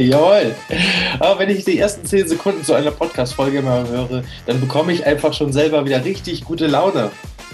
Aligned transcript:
Jawohl. 0.00 0.54
Aber 1.18 1.38
wenn 1.38 1.50
ich 1.50 1.64
die 1.64 1.78
ersten 1.78 2.06
zehn 2.06 2.26
Sekunden 2.26 2.64
zu 2.64 2.72
einer 2.72 2.90
Podcast-Folge 2.90 3.60
mal 3.60 3.86
höre, 3.86 4.22
dann 4.46 4.60
bekomme 4.60 4.92
ich 4.92 5.04
einfach 5.04 5.34
schon 5.34 5.52
selber 5.52 5.84
wieder 5.84 6.02
richtig 6.04 6.44
gute 6.44 6.66
Laune. 6.66 7.10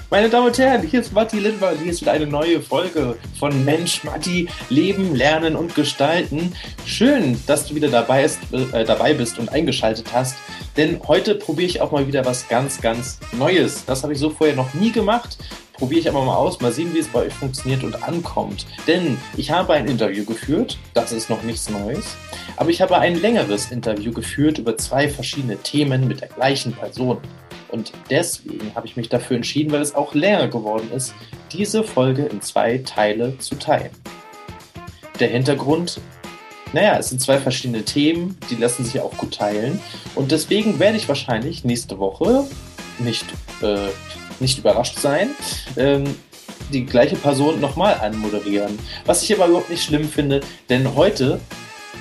Meine 0.09 0.29
Damen 0.29 0.47
und 0.47 0.57
Herren, 0.57 0.83
hier 0.83 1.01
ist 1.01 1.13
Matti 1.13 1.41
Lindner 1.41 1.71
und 1.73 1.81
hier 1.81 1.91
ist 1.91 2.01
wieder 2.01 2.13
eine 2.13 2.29
neue 2.29 2.61
Folge 2.61 3.17
von 3.41 3.65
Mensch 3.65 4.05
Matti, 4.05 4.49
Leben, 4.69 5.17
Lernen 5.17 5.57
und 5.57 5.75
Gestalten. 5.75 6.53
Schön, 6.85 7.43
dass 7.49 7.67
du 7.67 7.75
wieder 7.75 7.89
dabei, 7.89 8.23
ist, 8.23 8.39
äh, 8.53 8.85
dabei 8.85 9.15
bist 9.15 9.41
und 9.41 9.49
eingeschaltet 9.49 10.07
hast, 10.13 10.37
denn 10.77 11.01
heute 11.09 11.35
probiere 11.35 11.67
ich 11.67 11.81
auch 11.81 11.91
mal 11.91 12.07
wieder 12.07 12.25
was 12.25 12.47
ganz, 12.47 12.81
ganz 12.81 13.19
Neues. 13.33 13.85
Das 13.85 14.05
habe 14.05 14.13
ich 14.13 14.21
so 14.21 14.31
vorher 14.31 14.55
noch 14.55 14.73
nie 14.75 14.93
gemacht. 14.93 15.39
Probiere 15.79 16.01
ich 16.01 16.09
aber 16.09 16.25
mal 16.25 16.37
aus, 16.37 16.61
mal 16.61 16.73
sehen, 16.73 16.95
wie 16.95 17.01
es 17.01 17.09
bei 17.09 17.21
euch 17.21 17.35
funktioniert 17.35 17.85
und 17.85 18.03
ankommt. 18.03 18.67
Denn 18.87 19.19
ich 19.37 19.51
habe 19.51 19.75
ein 19.75 19.87
Interview 19.87 20.25
geführt, 20.25 20.79
das 20.95 21.13
ist 21.13 21.29
noch 21.29 21.43
nichts 21.43 21.69
Neues, 21.69 22.17
aber 22.57 22.71
ich 22.71 22.81
habe 22.81 22.99
ein 22.99 23.21
längeres 23.21 23.71
Interview 23.71 24.13
geführt 24.13 24.59
über 24.59 24.77
zwei 24.79 25.09
verschiedene 25.09 25.59
Themen 25.59 26.09
mit 26.09 26.23
der 26.23 26.29
gleichen 26.29 26.73
Person. 26.73 27.19
Und 27.69 27.93
deswegen 28.11 28.75
habe 28.75 28.87
ich 28.87 28.97
mich 28.97 29.09
dafür 29.09 29.37
entschieden, 29.37 29.73
weil 29.73 29.83
es 29.83 29.95
auch 29.95 30.15
länger 30.15 30.49
geworden 30.49 30.91
ist, 30.95 31.15
diese 31.53 31.83
Folge 31.83 32.25
in 32.25 32.41
zwei 32.41 32.79
Teile 32.79 33.37
zu 33.39 33.57
teilen. 33.57 33.91
Der 35.21 35.29
Hintergrund, 35.29 36.01
naja, 36.73 36.99
es 36.99 37.09
sind 37.09 37.21
zwei 37.21 37.39
verschiedene 37.39 37.85
Themen, 37.85 38.39
die 38.51 38.57
lassen 38.57 38.85
sich 38.85 39.01
auch 39.01 39.17
gut 39.17 39.35
teilen. 39.35 39.81
Und 40.15 40.31
deswegen 40.31 40.79
werde 40.79 40.97
ich 40.97 41.09
wahrscheinlich 41.09 41.65
nächste 41.65 41.99
Woche 41.99 42.45
nicht, 42.99 43.27
äh, 43.63 43.89
nicht 44.41 44.59
überrascht 44.59 44.99
sein, 44.99 45.31
ähm, 45.77 46.17
die 46.73 46.85
gleiche 46.85 47.17
Person 47.17 47.61
nochmal 47.61 47.95
anmoderieren. 47.95 48.79
Was 49.05 49.23
ich 49.23 49.35
aber 49.35 49.47
überhaupt 49.47 49.71
nicht 49.71 49.85
schlimm 49.85 50.09
finde, 50.09 50.41
denn 50.69 50.95
heute 50.95 51.41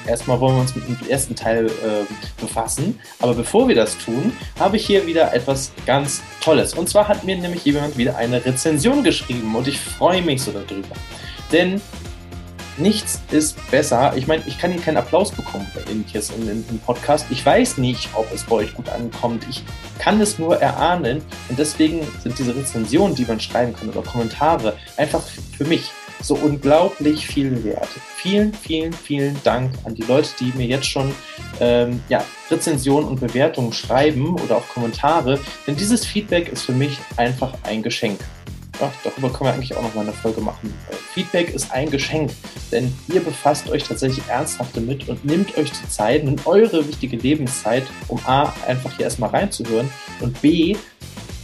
Erstmal 0.07 0.39
wollen 0.39 0.55
wir 0.55 0.61
uns 0.61 0.75
mit 0.75 0.87
dem 0.87 1.09
ersten 1.09 1.35
Teil 1.35 1.65
äh, 1.65 2.39
befassen. 2.39 2.99
Aber 3.19 3.33
bevor 3.33 3.67
wir 3.67 3.75
das 3.75 3.97
tun, 3.97 4.33
habe 4.59 4.77
ich 4.77 4.85
hier 4.85 5.07
wieder 5.07 5.33
etwas 5.33 5.71
ganz 5.85 6.21
Tolles. 6.41 6.75
Und 6.75 6.87
zwar 6.89 7.07
hat 7.07 7.23
mir 7.23 7.35
nämlich 7.35 7.65
jemand 7.65 7.97
wieder 7.97 8.15
eine 8.15 8.43
Rezension 8.45 9.03
geschrieben 9.03 9.55
und 9.55 9.67
ich 9.67 9.79
freue 9.79 10.21
mich 10.21 10.43
so 10.43 10.51
darüber. 10.51 10.95
Denn 11.51 11.81
nichts 12.77 13.21
ist 13.31 13.55
besser. 13.71 14.13
Ich 14.15 14.27
meine, 14.27 14.43
ich 14.45 14.57
kann 14.57 14.71
hier 14.71 14.81
keinen 14.81 14.97
Applaus 14.97 15.31
bekommen 15.31 15.65
bei 15.73 15.81
ähnliches 15.91 16.31
im, 16.31 16.49
im, 16.49 16.63
im, 16.69 16.79
Podcast. 16.79 17.25
Ich 17.29 17.45
weiß 17.45 17.77
nicht, 17.77 18.09
ob 18.13 18.31
es 18.33 18.43
bei 18.43 18.55
euch 18.57 18.73
gut 18.73 18.89
ankommt. 18.89 19.45
Ich 19.49 19.63
kann 19.99 20.19
es 20.21 20.39
nur 20.39 20.57
erahnen. 20.57 21.21
Und 21.49 21.59
deswegen 21.59 22.05
sind 22.21 22.37
diese 22.37 22.55
Rezensionen, 22.55 23.15
die 23.15 23.25
man 23.25 23.39
schreiben 23.39 23.73
kann 23.73 23.89
oder 23.89 24.01
Kommentare, 24.01 24.77
einfach 24.97 25.23
für 25.57 25.65
mich 25.65 25.91
so 26.21 26.35
unglaublich 26.35 27.27
viel 27.27 27.63
wert. 27.63 27.89
Vielen, 28.17 28.53
vielen, 28.53 28.93
vielen 28.93 29.41
Dank 29.43 29.73
an 29.83 29.95
die 29.95 30.03
Leute, 30.03 30.29
die 30.39 30.51
mir 30.57 30.65
jetzt 30.65 30.87
schon 30.87 31.13
ähm, 31.59 32.01
ja, 32.09 32.23
Rezensionen 32.49 33.07
und 33.07 33.19
Bewertungen 33.19 33.73
schreiben 33.73 34.39
oder 34.39 34.57
auch 34.57 34.67
Kommentare, 34.69 35.39
denn 35.67 35.75
dieses 35.75 36.05
Feedback 36.05 36.49
ist 36.49 36.63
für 36.63 36.71
mich 36.71 36.97
einfach 37.17 37.53
ein 37.63 37.83
Geschenk. 37.83 38.19
Ja, 38.79 38.91
darüber 39.03 39.29
können 39.29 39.49
wir 39.49 39.53
eigentlich 39.53 39.75
auch 39.75 39.81
noch 39.81 39.95
mal 39.95 40.01
eine 40.01 40.11
Folge 40.11 40.41
machen. 40.41 40.73
Äh, 40.91 40.95
Feedback 41.13 41.53
ist 41.53 41.71
ein 41.71 41.89
Geschenk, 41.89 42.31
denn 42.71 42.93
ihr 43.07 43.23
befasst 43.23 43.69
euch 43.69 43.83
tatsächlich 43.83 44.27
ernsthaft 44.27 44.75
damit 44.75 45.07
und 45.07 45.23
nehmt 45.23 45.57
euch 45.57 45.71
die 45.71 45.89
Zeit, 45.89 46.25
nimmt 46.25 46.45
eure 46.45 46.85
wichtige 46.87 47.15
Lebenszeit, 47.15 47.83
um 48.09 48.19
A, 48.25 48.53
einfach 48.67 48.91
hier 48.97 49.05
erstmal 49.05 49.29
reinzuhören 49.29 49.89
und 50.19 50.41
B, 50.41 50.75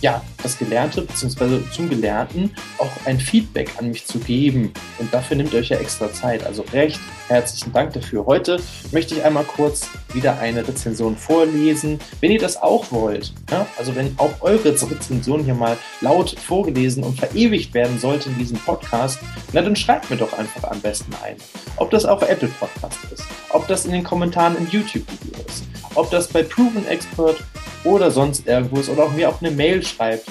ja, 0.02 0.21
das 0.41 0.57
Gelernte 0.57 1.03
bzw. 1.03 1.59
zum 1.71 1.89
Gelernten 1.89 2.52
auch 2.77 2.89
ein 3.05 3.19
Feedback 3.19 3.71
an 3.77 3.89
mich 3.89 4.05
zu 4.05 4.19
geben. 4.19 4.73
Und 4.97 5.13
dafür 5.13 5.38
nimmt 5.38 5.53
euch 5.53 5.69
ja 5.69 5.77
extra 5.77 6.11
Zeit. 6.11 6.45
Also 6.45 6.64
recht 6.73 6.99
herzlichen 7.27 7.71
Dank 7.71 7.93
dafür. 7.93 8.26
Heute 8.26 8.59
möchte 8.92 9.15
ich 9.15 9.23
einmal 9.23 9.43
kurz 9.43 9.87
wieder 10.14 10.39
eine 10.39 10.67
Rezension 10.67 11.15
vorlesen. 11.15 11.99
Wenn 12.20 12.31
ihr 12.31 12.39
das 12.39 12.61
auch 12.61 12.92
wollt, 12.92 13.33
ja, 13.52 13.65
also 13.77 13.95
wenn 13.95 14.14
auch 14.17 14.42
eure 14.42 14.70
Rezension 14.70 15.43
hier 15.43 15.53
mal 15.53 15.77
laut 16.02 16.37
vorgelesen 16.39 17.03
und 17.03 17.17
verewigt 17.17 17.73
werden 17.73 17.99
sollte 17.99 18.30
in 18.30 18.37
diesem 18.37 18.58
Podcast, 18.58 19.20
na 19.53 19.61
dann 19.61 19.76
schreibt 19.76 20.09
mir 20.09 20.17
doch 20.17 20.33
einfach 20.33 20.64
am 20.70 20.81
besten 20.81 21.14
ein. 21.23 21.36
Ob 21.77 21.92
das 21.92 22.05
auf 22.05 22.21
Apple 22.27 22.49
Podcast 22.59 22.97
ist, 23.14 23.23
ob 23.49 23.67
das 23.67 23.86
in 23.86 23.92
den 23.92 24.03
Kommentaren 24.03 24.58
im 24.58 24.67
YouTube-Video 24.70 25.45
ist, 25.47 25.64
ob 25.95 26.09
das 26.09 26.27
bei 26.27 26.43
Proven 26.43 26.87
Expert 26.87 27.37
oder 27.83 28.11
sonst 28.11 28.47
irgendwo 28.47 28.80
ist 28.80 28.89
oder 28.89 29.03
auch 29.03 29.11
mir 29.11 29.30
auch 29.30 29.42
eine 29.42 29.52
Mail 29.52 29.83
schreibt. 29.95 30.27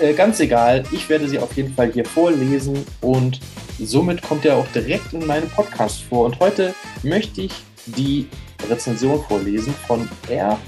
Äh, 0.00 0.12
ganz 0.14 0.40
egal, 0.40 0.84
ich 0.92 1.08
werde 1.08 1.28
sie 1.28 1.38
auf 1.38 1.56
jeden 1.56 1.72
Fall 1.74 1.92
hier 1.92 2.04
vorlesen 2.04 2.84
und 3.00 3.40
somit 3.78 4.22
kommt 4.22 4.44
er 4.44 4.56
auch 4.56 4.66
direkt 4.74 5.12
in 5.12 5.26
meinem 5.26 5.48
Podcast 5.50 6.02
vor. 6.02 6.26
Und 6.26 6.40
heute 6.40 6.74
möchte 7.02 7.42
ich 7.42 7.52
die 7.86 8.28
Rezension 8.68 9.22
vorlesen 9.24 9.74
von 9.86 10.08
R. 10.28 10.58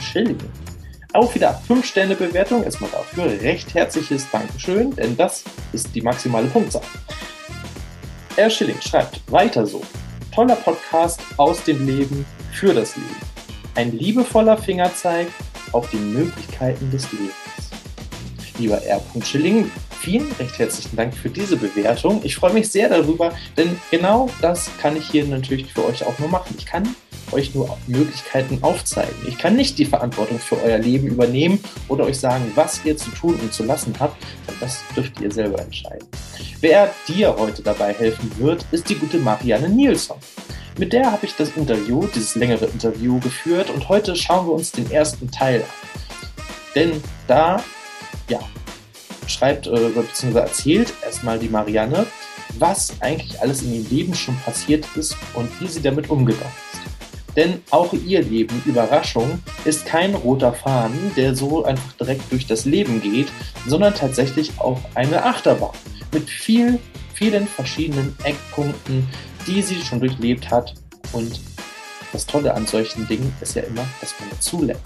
Schilling. 0.00 0.38
Auch 1.12 1.32
wieder 1.34 1.60
5-Sterne-Bewertung. 1.68 2.64
Erstmal 2.64 2.90
dafür 2.90 3.26
recht 3.40 3.72
herzliches 3.74 4.28
Dankeschön, 4.30 4.94
denn 4.96 5.16
das 5.16 5.44
ist 5.72 5.94
die 5.94 6.00
maximale 6.00 6.48
Punktzahl. 6.48 6.82
R. 8.36 8.50
Schilling 8.50 8.80
schreibt 8.80 9.20
weiter 9.30 9.64
so. 9.64 9.82
Toller 10.34 10.56
Podcast 10.56 11.20
aus 11.36 11.62
dem 11.62 11.86
Leben 11.86 12.26
für 12.52 12.74
das 12.74 12.96
Leben. 12.96 13.16
Ein 13.76 13.92
liebevoller 13.92 14.56
Fingerzeig 14.56 15.28
auf 15.70 15.88
die 15.90 15.98
Möglichkeiten 15.98 16.90
des 16.90 17.10
Lebens. 17.12 17.43
Lieber 18.58 18.82
R. 18.82 19.00
Schilling, 19.24 19.70
vielen 20.00 20.30
recht 20.38 20.58
herzlichen 20.58 20.96
Dank 20.96 21.14
für 21.14 21.28
diese 21.28 21.56
Bewertung. 21.56 22.20
Ich 22.22 22.36
freue 22.36 22.52
mich 22.52 22.68
sehr 22.68 22.88
darüber, 22.88 23.32
denn 23.56 23.78
genau 23.90 24.30
das 24.40 24.70
kann 24.80 24.96
ich 24.96 25.08
hier 25.10 25.24
natürlich 25.24 25.72
für 25.72 25.84
euch 25.84 26.06
auch 26.06 26.16
nur 26.20 26.28
machen. 26.28 26.54
Ich 26.56 26.66
kann 26.66 26.94
euch 27.32 27.54
nur 27.54 27.76
Möglichkeiten 27.86 28.58
aufzeigen. 28.62 29.14
Ich 29.26 29.38
kann 29.38 29.56
nicht 29.56 29.78
die 29.78 29.84
Verantwortung 29.84 30.38
für 30.38 30.62
euer 30.62 30.78
Leben 30.78 31.08
übernehmen 31.08 31.58
oder 31.88 32.04
euch 32.04 32.18
sagen, 32.18 32.52
was 32.54 32.84
ihr 32.84 32.96
zu 32.96 33.10
tun 33.10 33.34
und 33.42 33.52
zu 33.52 33.64
lassen 33.64 33.94
habt. 33.98 34.22
Das 34.60 34.82
dürft 34.94 35.20
ihr 35.20 35.32
selber 35.32 35.60
entscheiden. 35.60 36.06
Wer 36.60 36.94
dir 37.08 37.34
heute 37.36 37.62
dabei 37.62 37.92
helfen 37.92 38.30
wird, 38.38 38.64
ist 38.70 38.88
die 38.88 38.94
gute 38.94 39.18
Marianne 39.18 39.68
Nilsson. 39.68 40.18
Mit 40.78 40.92
der 40.92 41.10
habe 41.10 41.26
ich 41.26 41.34
das 41.36 41.50
Interview, 41.56 42.06
dieses 42.14 42.34
längere 42.34 42.66
Interview 42.66 43.20
geführt 43.20 43.70
und 43.70 43.88
heute 43.88 44.16
schauen 44.16 44.46
wir 44.46 44.54
uns 44.54 44.72
den 44.72 44.90
ersten 44.90 45.30
Teil 45.30 45.62
an. 45.62 45.68
Denn 46.74 47.02
da, 47.28 47.62
ja, 48.28 48.40
schreibt 49.26 49.66
äh, 49.66 49.88
bzw. 49.88 50.38
erzählt 50.38 50.92
erstmal 51.04 51.38
die 51.38 51.48
Marianne, 51.48 52.06
was 52.58 52.92
eigentlich 53.00 53.40
alles 53.40 53.62
in 53.62 53.74
ihrem 53.74 53.90
Leben 53.90 54.14
schon 54.14 54.36
passiert 54.44 54.86
ist 54.96 55.16
und 55.34 55.48
wie 55.60 55.66
sie 55.66 55.82
damit 55.82 56.10
umgegangen 56.10 56.52
ist. 56.72 56.80
Denn 57.36 57.62
auch 57.70 57.92
ihr 57.92 58.22
Leben, 58.22 58.62
Überraschung, 58.64 59.42
ist 59.64 59.86
kein 59.86 60.14
roter 60.14 60.52
Faden, 60.52 61.12
der 61.16 61.34
so 61.34 61.64
einfach 61.64 61.92
direkt 61.94 62.30
durch 62.30 62.46
das 62.46 62.64
Leben 62.64 63.00
geht, 63.02 63.26
sondern 63.66 63.94
tatsächlich 63.94 64.52
auch 64.58 64.80
eine 64.94 65.24
Achterbahn 65.24 65.74
mit 66.12 66.30
viel, 66.30 66.78
vielen 67.14 67.48
verschiedenen 67.48 68.16
Eckpunkten, 68.22 69.08
die 69.46 69.62
sie 69.62 69.82
schon 69.82 69.98
durchlebt 69.98 70.48
hat. 70.50 70.74
Und 71.12 71.40
das 72.12 72.24
Tolle 72.24 72.54
an 72.54 72.66
solchen 72.66 73.08
Dingen 73.08 73.34
ist 73.40 73.56
ja 73.56 73.62
immer, 73.62 73.84
dass 74.00 74.14
man 74.20 74.30
dazulernt. 74.30 74.80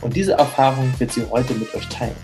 Und 0.00 0.16
diese 0.16 0.32
Erfahrung 0.32 0.92
wird 0.98 1.12
sie 1.12 1.24
heute 1.30 1.54
mit 1.54 1.72
euch 1.74 1.86
teilen. 1.88 2.16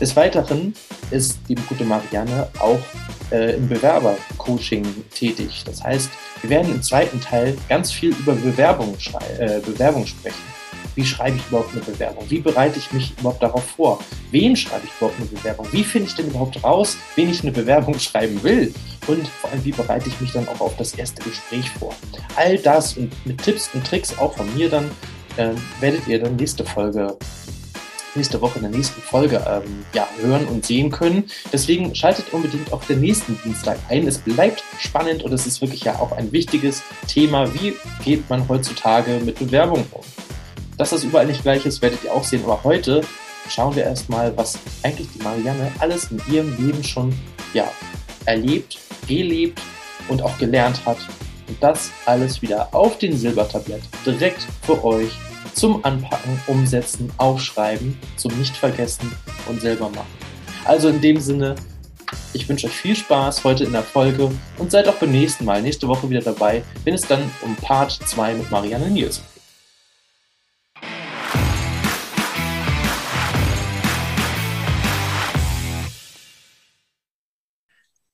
Des 0.00 0.16
Weiteren 0.16 0.72
ist 1.10 1.38
die 1.46 1.54
gute 1.54 1.84
Marianne 1.84 2.48
auch 2.58 2.80
äh, 3.30 3.56
im 3.56 3.68
Bewerbercoaching 3.68 4.86
tätig. 5.14 5.62
Das 5.66 5.84
heißt, 5.84 6.10
wir 6.40 6.48
werden 6.48 6.74
im 6.74 6.82
zweiten 6.82 7.20
Teil 7.20 7.54
ganz 7.68 7.92
viel 7.92 8.10
über 8.10 8.32
Bewerbung, 8.32 8.96
äh, 9.38 9.60
Bewerbung 9.60 10.06
sprechen. 10.06 10.40
Wie 10.94 11.04
schreibe 11.04 11.36
ich 11.36 11.46
überhaupt 11.48 11.72
eine 11.72 11.82
Bewerbung? 11.82 12.24
Wie 12.30 12.40
bereite 12.40 12.78
ich 12.78 12.90
mich 12.92 13.12
überhaupt 13.18 13.42
darauf 13.42 13.62
vor? 13.62 14.00
Wen 14.30 14.56
schreibe 14.56 14.86
ich 14.86 14.92
überhaupt 14.96 15.18
eine 15.18 15.26
Bewerbung? 15.26 15.66
Wie 15.70 15.84
finde 15.84 16.08
ich 16.08 16.14
denn 16.14 16.28
überhaupt 16.28 16.64
raus, 16.64 16.96
wen 17.16 17.30
ich 17.30 17.42
eine 17.42 17.52
Bewerbung 17.52 17.98
schreiben 17.98 18.42
will? 18.42 18.72
Und 19.06 19.28
vor 19.28 19.50
allem, 19.50 19.64
wie 19.66 19.72
bereite 19.72 20.08
ich 20.08 20.18
mich 20.20 20.32
dann 20.32 20.48
auch 20.48 20.60
auf 20.60 20.76
das 20.78 20.94
erste 20.94 21.22
Gespräch 21.22 21.68
vor? 21.78 21.94
All 22.36 22.56
das 22.56 22.96
und 22.96 23.12
mit 23.26 23.42
Tipps 23.42 23.68
und 23.74 23.86
Tricks 23.86 24.18
auch 24.18 24.34
von 24.34 24.52
mir 24.56 24.70
dann 24.70 24.90
äh, 25.36 25.50
werdet 25.80 26.08
ihr 26.08 26.20
dann 26.20 26.36
nächste 26.36 26.64
Folge 26.64 27.18
nächste 28.14 28.40
Woche 28.40 28.56
in 28.56 28.62
der 28.62 28.70
nächsten 28.70 29.00
Folge 29.00 29.44
ähm, 29.48 29.84
ja, 29.94 30.08
hören 30.20 30.46
und 30.46 30.66
sehen 30.66 30.90
können. 30.90 31.24
Deswegen 31.52 31.94
schaltet 31.94 32.32
unbedingt 32.32 32.72
auch 32.72 32.84
den 32.84 33.00
nächsten 33.00 33.38
Dienstag 33.42 33.78
ein. 33.88 34.06
Es 34.06 34.18
bleibt 34.18 34.62
spannend 34.78 35.22
und 35.22 35.32
es 35.32 35.46
ist 35.46 35.60
wirklich 35.60 35.84
ja 35.84 35.98
auch 35.98 36.12
ein 36.12 36.32
wichtiges 36.32 36.82
Thema. 37.06 37.52
Wie 37.54 37.74
geht 38.04 38.28
man 38.28 38.48
heutzutage 38.48 39.20
mit 39.24 39.38
Bewerbung 39.38 39.86
um? 39.92 40.02
Dass 40.76 40.90
das 40.90 41.04
überall 41.04 41.26
nicht 41.26 41.42
gleich 41.42 41.66
ist, 41.66 41.82
werdet 41.82 42.02
ihr 42.04 42.12
auch 42.12 42.24
sehen. 42.24 42.42
Aber 42.44 42.64
heute 42.64 43.02
schauen 43.48 43.76
wir 43.76 43.84
erstmal, 43.84 44.36
was 44.36 44.58
eigentlich 44.82 45.08
die 45.14 45.22
Marianne 45.22 45.70
alles 45.78 46.10
in 46.10 46.20
ihrem 46.30 46.56
Leben 46.56 46.82
schon 46.82 47.12
ja, 47.52 47.70
erlebt, 48.24 48.78
gelebt 49.06 49.60
und 50.08 50.22
auch 50.22 50.36
gelernt 50.38 50.84
hat. 50.86 50.98
Und 51.48 51.62
das 51.62 51.90
alles 52.06 52.42
wieder 52.42 52.74
auf 52.74 52.98
den 52.98 53.16
Silbertablett 53.16 53.82
direkt 54.06 54.46
für 54.62 54.84
euch 54.84 55.10
zum 55.60 55.84
Anpacken, 55.84 56.40
Umsetzen, 56.46 57.12
Aufschreiben, 57.18 57.98
zum 58.16 58.32
Nicht-Vergessen 58.38 59.12
und 59.46 59.60
selber 59.60 59.90
machen. 59.90 60.08
Also 60.64 60.88
in 60.88 61.02
dem 61.02 61.20
Sinne, 61.20 61.54
Ich 62.32 62.48
wünsche 62.48 62.66
euch 62.66 62.72
viel 62.72 62.96
Spaß 62.96 63.44
heute 63.44 63.64
in 63.64 63.72
der 63.72 63.82
Folge 63.82 64.30
und 64.56 64.70
seid 64.70 64.88
auch 64.88 64.94
beim 64.94 65.12
nächsten 65.12 65.44
Mal, 65.44 65.60
nächste 65.60 65.86
Woche 65.86 66.08
wieder 66.08 66.22
dabei, 66.22 66.64
wenn 66.84 66.94
es 66.94 67.02
dann 67.02 67.30
um 67.42 67.54
Part 67.56 67.92
2 67.92 68.36
mit 68.36 68.50
Marianne 68.50 68.88
Niels 68.88 69.18
geht. 69.18 69.42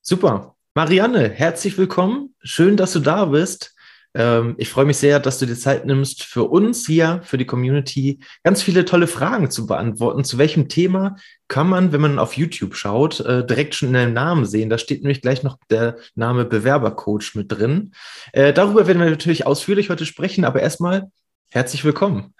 Super. 0.02 0.56
Marianne, 0.74 1.30
herzlich 1.30 1.78
willkommen. 1.78 2.34
Schön, 2.42 2.76
dass 2.76 2.92
du 2.92 2.98
da 2.98 3.26
bist. 3.26 3.75
Ähm, 4.16 4.54
ich 4.56 4.70
freue 4.70 4.86
mich 4.86 4.96
sehr, 4.96 5.20
dass 5.20 5.38
du 5.38 5.46
dir 5.46 5.54
Zeit 5.54 5.84
nimmst, 5.84 6.24
für 6.24 6.44
uns 6.44 6.86
hier, 6.86 7.20
für 7.22 7.36
die 7.36 7.44
Community, 7.44 8.20
ganz 8.42 8.62
viele 8.62 8.86
tolle 8.86 9.06
Fragen 9.06 9.50
zu 9.50 9.66
beantworten. 9.66 10.24
Zu 10.24 10.38
welchem 10.38 10.68
Thema 10.68 11.16
kann 11.48 11.68
man, 11.68 11.92
wenn 11.92 12.00
man 12.00 12.18
auf 12.18 12.32
YouTube 12.32 12.74
schaut, 12.74 13.20
äh, 13.20 13.44
direkt 13.46 13.74
schon 13.74 13.88
in 13.88 13.94
deinem 13.94 14.14
Namen 14.14 14.46
sehen? 14.46 14.70
Da 14.70 14.78
steht 14.78 15.02
nämlich 15.02 15.20
gleich 15.20 15.42
noch 15.42 15.58
der 15.70 15.96
Name 16.14 16.46
Bewerbercoach 16.46 17.34
mit 17.34 17.52
drin. 17.52 17.92
Äh, 18.32 18.54
darüber 18.54 18.86
werden 18.86 19.00
wir 19.00 19.10
natürlich 19.10 19.46
ausführlich 19.46 19.90
heute 19.90 20.06
sprechen, 20.06 20.46
aber 20.46 20.62
erstmal 20.62 21.10
herzlich 21.50 21.84
willkommen. 21.84 22.34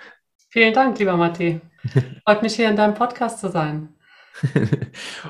Vielen 0.48 0.72
Dank, 0.72 0.98
lieber 0.98 1.16
Matti. 1.18 1.60
Freut 2.24 2.42
mich 2.42 2.54
hier 2.54 2.70
in 2.70 2.76
deinem 2.76 2.94
Podcast 2.94 3.40
zu 3.40 3.50
sein. 3.50 3.90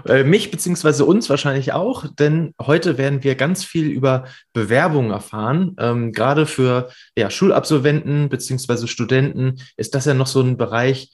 Äh, 0.07 0.25
mich 0.25 0.51
beziehungsweise 0.51 1.05
uns 1.05 1.29
wahrscheinlich 1.31 1.73
auch, 1.73 2.07
denn 2.19 2.55
heute 2.61 2.99
werden 2.99 3.25
wir 3.25 3.35
ganz 3.35 3.65
viel 3.65 3.87
über 3.87 4.27
Bewerbungen 4.53 5.11
erfahren. 5.11 5.75
Ähm, 5.79 6.13
gerade 6.13 6.47
für 6.47 6.91
ja, 7.17 7.31
Schulabsolventen 7.31 8.29
beziehungsweise 8.29 8.87
Studenten 8.87 9.57
ist 9.77 9.95
das 9.95 10.05
ja 10.05 10.15
noch 10.15 10.27
so 10.27 10.41
ein 10.41 10.57
Bereich, 10.57 11.11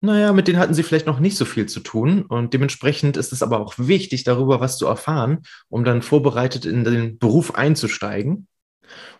naja, 0.00 0.32
mit 0.32 0.48
denen 0.48 0.58
hatten 0.58 0.74
sie 0.74 0.82
vielleicht 0.82 1.06
noch 1.06 1.20
nicht 1.20 1.36
so 1.36 1.44
viel 1.44 1.66
zu 1.66 1.80
tun. 1.80 2.22
Und 2.22 2.52
dementsprechend 2.54 3.16
ist 3.16 3.32
es 3.32 3.42
aber 3.42 3.60
auch 3.60 3.74
wichtig, 3.76 4.24
darüber 4.24 4.60
was 4.60 4.76
zu 4.76 4.86
erfahren, 4.86 5.42
um 5.68 5.84
dann 5.84 6.02
vorbereitet 6.02 6.64
in 6.64 6.82
den 6.82 7.18
Beruf 7.18 7.54
einzusteigen 7.54 8.48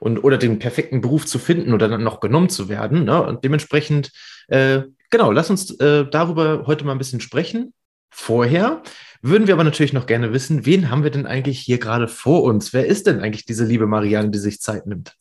und 0.01 0.19
oder 0.19 0.39
den 0.39 0.59
perfekten 0.59 1.01
Beruf 1.01 1.27
zu 1.27 1.39
finden 1.39 1.73
oder 1.73 1.89
dann 1.89 2.03
noch 2.03 2.19
genommen 2.19 2.49
zu 2.49 2.69
werden. 2.69 3.05
Ne? 3.05 3.23
Und 3.23 3.45
dementsprechend, 3.45 4.11
äh, 4.49 4.83
genau, 5.11 5.31
lass 5.31 5.51
uns 5.51 5.71
äh, 5.79 6.05
darüber 6.11 6.65
heute 6.67 6.85
mal 6.85 6.93
ein 6.93 6.99
bisschen 6.99 7.21
sprechen. 7.21 7.73
Vorher 8.13 8.83
würden 9.23 9.47
wir 9.47 9.55
aber 9.55 9.65
natürlich 9.65 9.93
noch 9.93 10.07
gerne 10.07 10.33
wissen, 10.33 10.67
wen 10.67 10.91
haben 10.91 11.03
wir 11.03 11.11
denn 11.11 11.27
eigentlich 11.27 11.59
hier 11.59 11.79
gerade 11.79 12.09
vor 12.09 12.43
uns? 12.45 12.73
Wer 12.73 12.87
ist 12.87 13.07
denn 13.07 13.21
eigentlich 13.21 13.47
diese 13.47 13.65
liebe 13.65 13.87
Marianne, 13.87 14.31
die 14.31 14.39
sich 14.39 14.61
Zeit 14.61 14.87
nimmt? 14.87 15.17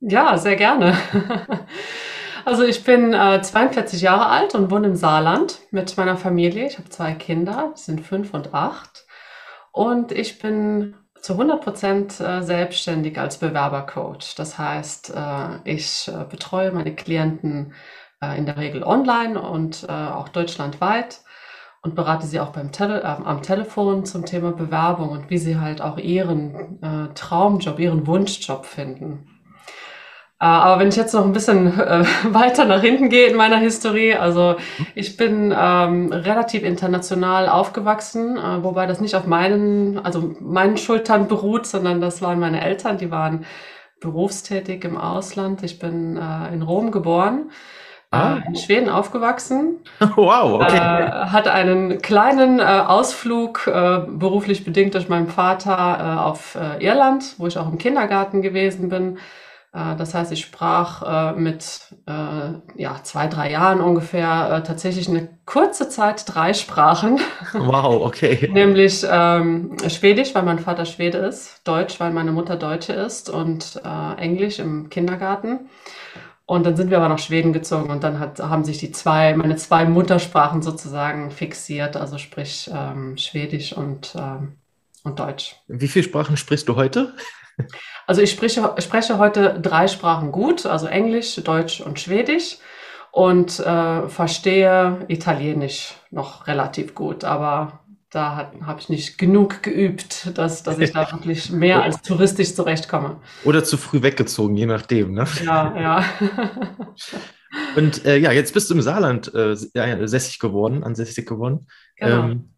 Ja, 0.00 0.36
sehr 0.38 0.56
gerne. 0.56 0.96
Also 2.44 2.64
ich 2.64 2.82
bin 2.82 3.14
äh, 3.14 3.40
42 3.40 4.00
Jahre 4.02 4.26
alt 4.26 4.54
und 4.54 4.70
wohne 4.70 4.88
im 4.88 4.96
Saarland 4.96 5.60
mit 5.70 5.96
meiner 5.96 6.16
Familie. 6.16 6.66
Ich 6.66 6.78
habe 6.78 6.88
zwei 6.88 7.12
Kinder, 7.12 7.72
die 7.76 7.80
sind 7.80 8.00
fünf 8.00 8.34
und 8.34 8.52
acht. 8.52 9.06
Und 9.70 10.12
ich 10.12 10.40
bin 10.40 10.96
zu 11.20 11.34
100 11.34 11.62
Prozent 11.62 12.20
äh, 12.20 12.42
selbstständig 12.42 13.18
als 13.18 13.38
Bewerbercoach. 13.38 14.34
Das 14.36 14.58
heißt, 14.58 15.14
äh, 15.14 15.70
ich 15.70 16.08
äh, 16.08 16.24
betreue 16.28 16.72
meine 16.72 16.94
Klienten 16.94 17.74
in 18.36 18.46
der 18.46 18.56
Regel 18.56 18.84
online 18.84 19.42
und 19.42 19.90
auch 19.90 20.28
deutschlandweit 20.28 21.22
und 21.82 21.96
berate 21.96 22.26
sie 22.26 22.40
auch 22.40 22.50
beim 22.50 22.72
Tele 22.72 23.02
äh, 23.02 23.04
am 23.04 23.42
Telefon 23.42 24.04
zum 24.04 24.24
Thema 24.24 24.52
Bewerbung 24.52 25.10
und 25.10 25.30
wie 25.30 25.38
sie 25.38 25.58
halt 25.58 25.82
auch 25.82 25.98
ihren 25.98 26.80
äh, 26.80 27.12
Traumjob, 27.14 27.78
ihren 27.78 28.06
Wunschjob 28.06 28.64
finden. 28.66 29.26
Äh, 30.40 30.44
aber 30.44 30.80
wenn 30.80 30.88
ich 30.88 30.96
jetzt 30.96 31.12
noch 31.12 31.24
ein 31.24 31.32
bisschen 31.32 31.78
äh, 31.78 32.04
weiter 32.30 32.64
nach 32.66 32.82
hinten 32.82 33.08
gehe 33.08 33.28
in 33.28 33.36
meiner 33.36 33.58
Historie, 33.58 34.14
also 34.14 34.56
ich 34.94 35.16
bin 35.16 35.52
ähm, 35.56 36.12
relativ 36.12 36.62
international 36.62 37.48
aufgewachsen, 37.48 38.36
äh, 38.36 38.62
wobei 38.62 38.86
das 38.86 39.00
nicht 39.00 39.16
auf 39.16 39.26
meinen, 39.26 39.98
also 39.98 40.34
meinen 40.40 40.76
Schultern 40.76 41.26
beruht, 41.26 41.66
sondern 41.66 42.00
das 42.00 42.22
waren 42.22 42.38
meine 42.38 42.60
Eltern, 42.60 42.96
die 42.96 43.10
waren 43.10 43.44
berufstätig 44.00 44.84
im 44.84 44.96
Ausland. 44.96 45.62
Ich 45.62 45.78
bin 45.78 46.18
in 46.52 46.62
Rom 46.62 46.90
geboren 46.90 47.52
Ah. 48.12 48.36
Äh, 48.36 48.48
in 48.48 48.56
Schweden 48.56 48.88
aufgewachsen. 48.88 49.78
Wow, 50.16 50.60
okay. 50.60 50.76
Äh, 50.76 51.10
hatte 51.30 51.52
einen 51.52 52.02
kleinen 52.02 52.60
äh, 52.60 52.62
Ausflug, 52.62 53.66
äh, 53.66 54.00
beruflich 54.06 54.64
bedingt 54.64 54.94
durch 54.94 55.08
meinen 55.08 55.28
Vater, 55.28 56.18
äh, 56.18 56.20
auf 56.20 56.54
äh, 56.54 56.84
Irland, 56.84 57.36
wo 57.38 57.46
ich 57.46 57.56
auch 57.56 57.68
im 57.68 57.78
Kindergarten 57.78 58.42
gewesen 58.42 58.88
bin. 58.88 59.18
das 59.72 60.12
heißt, 60.12 60.30
ich 60.32 60.40
sprach 60.40 61.34
mit 61.34 61.64
ja, 62.76 62.96
zwei, 63.04 63.26
drei 63.26 63.50
Jahren 63.50 63.80
ungefähr 63.80 64.62
tatsächlich 64.66 65.08
eine 65.08 65.30
kurze 65.46 65.88
Zeit 65.88 66.24
drei 66.26 66.52
Sprachen. 66.52 67.18
Wow, 67.54 68.04
okay. 68.04 68.50
Nämlich 68.52 69.02
ähm, 69.10 69.78
Schwedisch, 69.88 70.34
weil 70.34 70.42
mein 70.42 70.58
Vater 70.58 70.84
Schwede 70.84 71.18
ist, 71.18 71.66
Deutsch, 71.66 71.98
weil 72.00 72.12
meine 72.12 72.32
Mutter 72.32 72.56
Deutsche 72.56 72.92
ist 72.92 73.30
und 73.30 73.80
Englisch 74.18 74.58
im 74.58 74.90
Kindergarten. 74.90 75.70
Und 76.44 76.66
dann 76.66 76.76
sind 76.76 76.90
wir 76.90 76.98
aber 76.98 77.08
nach 77.08 77.18
Schweden 77.18 77.52
gezogen 77.52 77.90
und 77.90 78.02
dann 78.02 78.18
hat, 78.18 78.40
haben 78.40 78.64
sich 78.64 78.78
die 78.78 78.90
zwei, 78.90 79.34
meine 79.34 79.56
zwei 79.56 79.84
Muttersprachen 79.84 80.60
sozusagen 80.60 81.30
fixiert, 81.30 81.96
also 81.96 82.18
sprich 82.18 82.70
ähm, 82.72 83.16
Schwedisch 83.16 83.72
und, 83.72 84.14
ähm, 84.18 84.56
und 85.04 85.18
Deutsch. 85.18 85.56
Wie 85.68 85.88
viele 85.88 86.04
Sprachen 86.04 86.36
sprichst 86.36 86.68
du 86.68 86.76
heute? 86.76 87.14
Also 88.06 88.20
ich 88.20 88.30
spreche, 88.30 88.74
spreche 88.78 89.18
heute 89.18 89.60
drei 89.60 89.86
Sprachen 89.86 90.32
gut, 90.32 90.66
also 90.66 90.86
Englisch, 90.86 91.36
Deutsch 91.36 91.80
und 91.80 92.00
Schwedisch 92.00 92.58
und 93.12 93.60
äh, 93.60 94.08
verstehe 94.08 95.04
Italienisch 95.08 95.94
noch 96.10 96.46
relativ 96.46 96.94
gut, 96.94 97.24
aber 97.24 97.81
da 98.12 98.52
habe 98.60 98.78
ich 98.78 98.90
nicht 98.90 99.16
genug 99.16 99.62
geübt, 99.62 100.36
dass, 100.36 100.62
dass 100.62 100.78
ich 100.78 100.92
da 100.92 101.10
wirklich 101.12 101.50
mehr 101.50 101.82
als 101.82 102.02
touristisch 102.02 102.54
zurechtkomme. 102.54 103.20
Oder 103.44 103.64
zu 103.64 103.78
früh 103.78 104.02
weggezogen, 104.02 104.54
je 104.54 104.66
nachdem. 104.66 105.14
Ne? 105.14 105.26
Ja, 105.44 105.80
ja. 105.80 106.04
Und 107.76 108.04
äh, 108.04 108.18
ja, 108.18 108.32
jetzt 108.32 108.52
bist 108.52 108.68
du 108.68 108.74
im 108.74 108.82
Saarland 108.82 109.34
äh, 109.34 109.56
sässig 109.56 110.38
geworden, 110.38 110.84
ansässig 110.84 111.26
geworden. 111.26 111.66
Genau. 111.96 112.24
Ähm, 112.24 112.54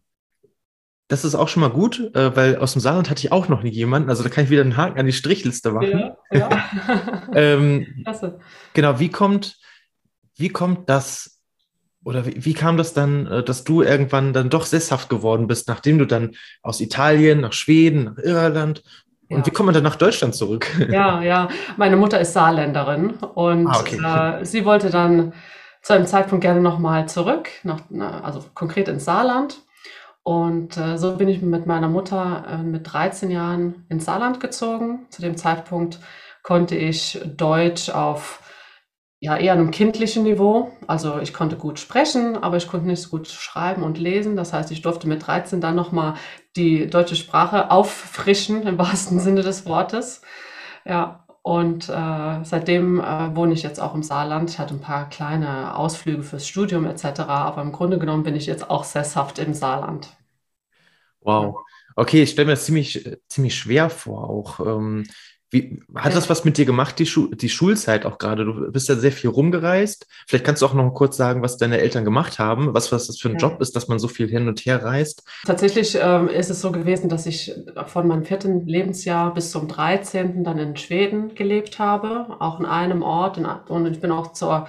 das 1.07 1.23
ist 1.23 1.35
auch 1.35 1.47
schon 1.47 1.61
mal 1.61 1.69
gut, 1.69 1.99
äh, 2.15 2.35
weil 2.35 2.57
aus 2.57 2.73
dem 2.73 2.81
Saarland 2.81 3.09
hatte 3.09 3.19
ich 3.19 3.31
auch 3.31 3.47
noch 3.47 3.63
nie 3.63 3.69
jemanden. 3.69 4.09
Also 4.09 4.23
da 4.23 4.29
kann 4.29 4.43
ich 4.43 4.49
wieder 4.49 4.61
einen 4.61 4.75
Haken 4.75 4.99
an 4.99 5.05
die 5.05 5.13
Strichliste 5.13 5.71
machen. 5.71 5.89
Ja, 5.89 6.17
ja. 6.31 7.29
ähm, 7.33 7.87
Klasse. 8.03 8.39
Genau, 8.73 8.99
wie 8.99 9.09
kommt, 9.09 9.57
wie 10.35 10.49
kommt 10.49 10.89
das 10.89 11.34
oder 12.05 12.25
wie, 12.25 12.45
wie, 12.45 12.53
kam 12.53 12.77
das 12.77 12.93
dann, 12.93 13.27
äh, 13.27 13.43
dass 13.43 13.65
du 13.65 13.81
irgendwann 13.81 14.31
dann 14.31 14.49
doch 14.49 14.65
sesshaft 14.65 15.09
geworden 15.09 15.47
bist, 15.47 15.67
nachdem 15.67 15.97
du 15.97 16.05
dann 16.05 16.35
aus 16.61 16.79
Italien 16.79 17.41
nach 17.41 17.51
Schweden, 17.51 18.05
nach 18.05 18.17
Irland 18.17 18.83
und 19.29 19.39
ja. 19.39 19.45
wie 19.45 19.51
kommt 19.51 19.65
man 19.65 19.73
dann 19.73 19.83
nach 19.83 19.95
Deutschland 19.95 20.35
zurück? 20.35 20.67
Ja, 20.91 21.21
ja. 21.21 21.49
Meine 21.77 21.97
Mutter 21.97 22.19
ist 22.19 22.33
Saarländerin 22.33 23.11
und 23.11 23.67
ah, 23.67 23.79
okay. 23.79 24.41
äh, 24.41 24.45
sie 24.45 24.65
wollte 24.65 24.89
dann 24.89 25.33
zu 25.81 25.93
einem 25.93 26.05
Zeitpunkt 26.05 26.43
gerne 26.43 26.61
nochmal 26.61 27.07
zurück, 27.09 27.49
nach, 27.63 27.81
also 28.23 28.43
konkret 28.53 28.87
ins 28.87 29.05
Saarland. 29.05 29.57
Und 30.23 30.77
äh, 30.77 30.97
so 30.97 31.17
bin 31.17 31.27
ich 31.27 31.41
mit 31.41 31.65
meiner 31.65 31.87
Mutter 31.87 32.45
äh, 32.49 32.57
mit 32.57 32.91
13 32.91 33.29
Jahren 33.29 33.85
ins 33.89 34.05
Saarland 34.05 34.39
gezogen. 34.39 35.05
Zu 35.09 35.21
dem 35.21 35.37
Zeitpunkt 35.37 35.99
konnte 36.41 36.75
ich 36.75 37.19
Deutsch 37.25 37.89
auf 37.89 38.41
ja, 39.19 39.37
eher 39.37 39.53
einem 39.53 39.71
kindlichen 39.71 40.23
Niveau. 40.23 40.71
Also 40.87 41.19
ich 41.19 41.33
konnte 41.33 41.55
gut 41.55 41.79
sprechen, 41.79 42.37
aber 42.37 42.57
ich 42.57 42.67
konnte 42.67 42.87
nicht 42.87 43.01
so 43.01 43.09
gut 43.09 43.27
schreiben 43.27 43.83
und 43.83 43.97
lesen. 43.97 44.35
Das 44.35 44.53
heißt, 44.53 44.71
ich 44.71 44.81
durfte 44.81 45.07
mit 45.07 45.25
13 45.25 45.61
dann 45.61 45.75
nochmal 45.75 46.15
die 46.55 46.87
deutsche 46.87 47.15
Sprache 47.15 47.71
auffrischen, 47.71 48.67
im 48.67 48.77
wahrsten 48.77 49.19
Sinne 49.19 49.41
des 49.41 49.65
Wortes. 49.65 50.21
Ja, 50.85 51.25
und 51.41 51.89
äh, 51.89 52.43
seitdem 52.43 52.99
äh, 52.99 53.35
wohne 53.35 53.53
ich 53.53 53.63
jetzt 53.63 53.79
auch 53.79 53.93
im 53.93 54.03
Saarland. 54.03 54.49
Ich 54.49 54.59
hatte 54.59 54.73
ein 54.73 54.81
paar 54.81 55.09
kleine 55.09 55.75
Ausflüge 55.75 56.23
fürs 56.23 56.47
Studium 56.47 56.85
etc. 56.85 57.21
Aber 57.21 57.61
im 57.61 57.71
Grunde 57.71 57.99
genommen 57.99 58.23
bin 58.23 58.35
ich 58.35 58.47
jetzt 58.47 58.69
auch 58.69 58.83
sesshaft 58.83 59.39
im 59.39 59.53
Saarland. 59.53 60.09
Wow. 61.21 61.61
Okay, 61.95 62.23
ich 62.23 62.31
stelle 62.31 62.47
mir 62.47 62.53
das 62.53 62.65
ziemlich, 62.65 63.17
ziemlich 63.27 63.55
schwer 63.55 63.89
vor, 63.89 64.29
auch 64.29 64.59
ähm, 64.59 65.05
wie, 65.51 65.79
hat 65.95 66.15
das 66.15 66.29
was 66.29 66.43
mit 66.43 66.57
dir 66.57 66.65
gemacht, 66.65 66.97
die, 66.97 67.05
Schu 67.05 67.27
die 67.27 67.49
Schulzeit 67.49 68.05
auch 68.05 68.17
gerade? 68.17 68.45
Du 68.45 68.71
bist 68.71 68.89
ja 68.89 68.95
sehr 68.95 69.11
viel 69.11 69.29
rumgereist. 69.29 70.07
Vielleicht 70.27 70.43
kannst 70.43 70.61
du 70.61 70.65
auch 70.65 70.73
noch 70.73 70.91
kurz 70.93 71.17
sagen, 71.17 71.43
was 71.43 71.57
deine 71.57 71.77
Eltern 71.77 72.03
gemacht 72.03 72.39
haben, 72.39 72.73
was, 72.73 72.91
was 72.91 73.07
das 73.07 73.19
für 73.19 73.29
ein 73.29 73.37
ja. 73.37 73.47
Job 73.47 73.61
ist, 73.61 73.75
dass 73.75 73.87
man 73.87 73.99
so 73.99 74.07
viel 74.07 74.27
hin 74.27 74.47
und 74.47 74.59
her 74.61 74.83
reist. 74.83 75.23
Tatsächlich 75.45 75.97
ähm, 76.01 76.29
ist 76.29 76.49
es 76.49 76.61
so 76.61 76.71
gewesen, 76.71 77.09
dass 77.09 77.25
ich 77.27 77.53
von 77.85 78.07
meinem 78.07 78.25
vierten 78.25 78.65
Lebensjahr 78.65 79.33
bis 79.33 79.51
zum 79.51 79.67
13. 79.67 80.43
dann 80.43 80.57
in 80.57 80.75
Schweden 80.77 81.35
gelebt 81.35 81.77
habe, 81.77 82.35
auch 82.39 82.59
in 82.59 82.65
einem 82.65 83.03
Ort. 83.03 83.37
In, 83.37 83.45
und 83.45 83.85
ich 83.85 84.01
bin 84.01 84.11
auch 84.11 84.33
zur, 84.33 84.67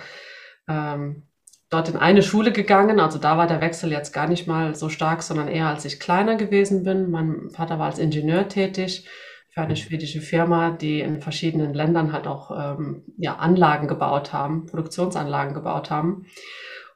ähm, 0.69 1.23
dort 1.71 1.89
in 1.89 1.97
eine 1.97 2.23
Schule 2.23 2.53
gegangen. 2.53 3.01
Also 3.01 3.19
da 3.19 3.39
war 3.39 3.47
der 3.47 3.63
Wechsel 3.63 3.91
jetzt 3.91 4.13
gar 4.13 4.29
nicht 4.29 4.47
mal 4.47 4.75
so 4.75 4.91
stark, 4.91 5.23
sondern 5.23 5.49
eher 5.49 5.69
als 5.69 5.87
ich 5.87 6.01
kleiner 6.01 6.37
gewesen 6.37 6.85
bin. 6.85 7.11
Mein 7.11 7.51
Vater 7.51 7.79
war 7.79 7.87
als 7.87 7.99
Ingenieur 7.99 8.49
tätig 8.49 9.09
für 9.57 9.63
eine 9.63 9.77
schwedische 9.77 10.21
Firma, 10.21 10.71
die 10.71 11.01
in 11.01 11.23
verschiedenen 11.23 11.73
Ländern 11.73 12.13
halt 12.13 12.27
auch 12.27 12.51
ähm, 12.51 13.05
ja, 13.17 13.37
Anlagen 13.37 13.89
gebaut 13.89 14.35
haben, 14.35 14.67
Produktionsanlagen 14.67 15.55
gebaut 15.55 15.91
haben. 15.91 16.27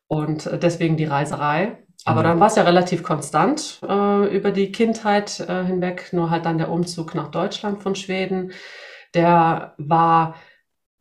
Und 0.08 0.50
deswegen 0.62 0.98
die 0.98 1.06
Reiserei. 1.06 1.78
Aber 2.04 2.20
mhm. 2.20 2.24
dann 2.24 2.40
war 2.40 2.48
es 2.48 2.56
ja 2.56 2.64
relativ 2.64 3.02
konstant 3.02 3.80
äh, 3.88 4.36
über 4.36 4.50
die 4.50 4.72
Kindheit 4.72 5.40
äh, 5.40 5.64
hinweg, 5.64 6.12
nur 6.12 6.28
halt 6.28 6.44
dann 6.44 6.58
der 6.58 6.70
Umzug 6.70 7.14
nach 7.14 7.30
Deutschland 7.30 7.82
von 7.82 7.94
Schweden, 7.94 8.52
der 9.14 9.72
war 9.78 10.34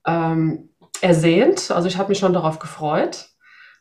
ähm, 0.08 0.70
ersehnt. 1.01 1.72
Also 1.72 1.89
ich 1.89 1.98
habe 1.98 2.08
mich 2.08 2.20
schon 2.20 2.34
darauf 2.34 2.60
gefreut. 2.60 3.28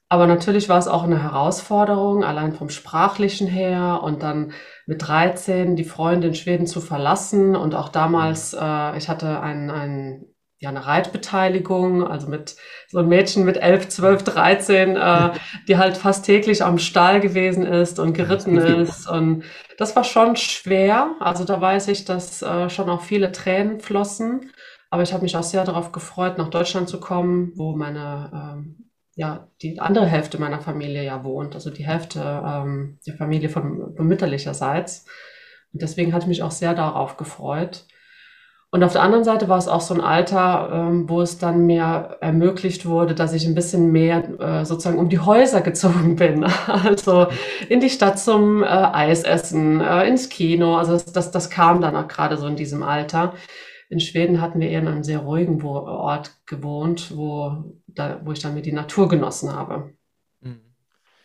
Aber 0.09 0.27
natürlich 0.27 0.69
war 0.69 0.79
es 0.79 0.89
auch 0.89 1.05
eine 1.05 1.23
Herausforderung, 1.23 2.25
allein 2.25 2.55
vom 2.55 2.71
sprachlichen 2.71 3.47
her 3.47 4.01
und 4.03 4.23
dann 4.25 4.53
mit 4.89 5.07
13 5.07 5.77
die 5.77 5.85
Freunde 5.85 6.29
in 6.29 6.35
Schweden 6.35 6.67
zu 6.67 6.81
verlassen. 6.81 7.55
Und 7.55 7.75
auch 7.75 7.91
damals, 7.91 8.55
äh, 8.59 8.97
ich 8.97 9.11
hatte 9.11 9.41
ein, 9.41 9.69
ein, 9.69 10.25
ja, 10.61 10.71
eine 10.71 10.87
Reitbeteiligung, 10.87 12.07
also 12.07 12.27
mit 12.27 12.57
so 12.89 12.99
ein 12.99 13.07
Mädchen 13.07 13.45
mit 13.45 13.59
11, 13.59 13.91
12, 13.91 14.23
13, 14.23 14.97
äh, 14.97 15.31
die 15.69 15.77
halt 15.77 15.99
fast 15.99 16.25
täglich 16.25 16.65
am 16.65 16.79
Stall 16.79 17.21
gewesen 17.21 17.67
ist 17.67 17.99
und 17.99 18.15
geritten 18.15 18.57
ist. 18.83 19.07
Und 19.07 19.45
das 19.77 19.95
war 19.95 20.05
schon 20.05 20.37
schwer. 20.37 21.17
Also 21.21 21.45
da 21.45 21.61
weiß 21.61 21.89
ich, 21.89 22.07
dass 22.07 22.41
äh, 22.41 22.71
schon 22.71 22.89
auch 22.89 23.03
viele 23.03 23.31
Tränen 23.31 23.81
flossen. 23.81 24.53
Aber 24.89 25.03
ich 25.03 25.13
habe 25.13 25.23
mich 25.23 25.37
auch 25.37 25.43
sehr 25.43 25.65
darauf 25.65 25.93
gefreut, 25.93 26.39
nach 26.39 26.49
Deutschland 26.49 26.89
zu 26.89 26.99
kommen, 26.99 27.53
wo 27.57 27.77
meine 27.77 28.31
ähm, 28.33 28.88
ja, 29.19 29.49
die 29.63 29.81
andere 29.81 30.07
Hälfte 30.07 30.39
meiner 30.39 30.61
Familie 30.61 31.03
ja 31.03 31.25
wohnt, 31.25 31.57
also 31.57 31.71
die 31.71 31.85
Hälfte 31.85 32.21
ähm, 32.21 33.01
der 33.05 33.17
Familie 33.17 33.49
von, 33.49 33.97
von 33.97 34.07
mütterlicherseits. 34.07 35.07
Und 35.73 35.83
deswegen 35.83 36.13
hatte 36.13 36.23
ich 36.23 36.29
mich 36.29 36.43
auch 36.45 36.53
sehr 36.53 36.73
darauf 36.73 37.17
gefreut. 37.17 37.85
Und 38.71 38.85
auf 38.85 38.93
der 38.93 39.03
anderen 39.03 39.25
Seite 39.25 39.49
war 39.49 39.59
es 39.59 39.67
auch 39.67 39.81
so 39.81 39.93
ein 39.93 40.01
Alter, 40.01 40.71
ähm, 40.73 41.09
wo 41.09 41.21
es 41.21 41.37
dann 41.37 41.67
mir 41.67 42.19
ermöglicht 42.21 42.87
wurde, 42.87 43.17
dass 43.17 43.33
ich 43.33 43.45
ein 43.45 43.57
bisschen 43.57 43.91
mehr 43.91 44.23
äh, 44.39 44.65
sozusagen 44.65 45.01
um 45.01 45.09
die 45.09 45.19
Häuser 45.19 45.61
gezogen 45.63 46.15
bin. 46.15 46.47
Also 46.69 47.27
in 47.69 47.81
die 47.81 47.91
Stadt 47.91 48.21
zum 48.21 48.63
äh, 48.63 48.67
Eisessen, 48.67 49.81
äh, 49.81 50.07
ins 50.07 50.29
Kino. 50.29 50.77
Also 50.77 50.93
das, 50.93 51.07
das, 51.07 51.33
das 51.33 51.51
kam 51.51 51.81
dann 51.81 51.97
auch 51.97 52.07
gerade 52.07 52.37
so 52.37 52.47
in 52.47 52.55
diesem 52.55 52.85
Alter. 52.85 53.35
In 53.91 54.01
Schweden 54.01 54.41
hatten 54.41 54.61
wir 54.61 54.69
eher 54.69 54.81
in 54.81 54.89
einem 54.89 55.05
sehr 55.05 55.21
ruhigen 55.21 55.63
Ort 55.63 56.37
gewohnt, 56.47 57.17
wo, 57.17 57.75
da, 57.87 58.21
wo 58.25 58.33
ich 58.33 58.41
dann 58.41 58.55
mir 58.55 58.63
die 58.63 58.73
Natur 58.73 59.09
genossen 59.09 59.53
habe. 59.53 59.95
Mhm. 60.41 60.61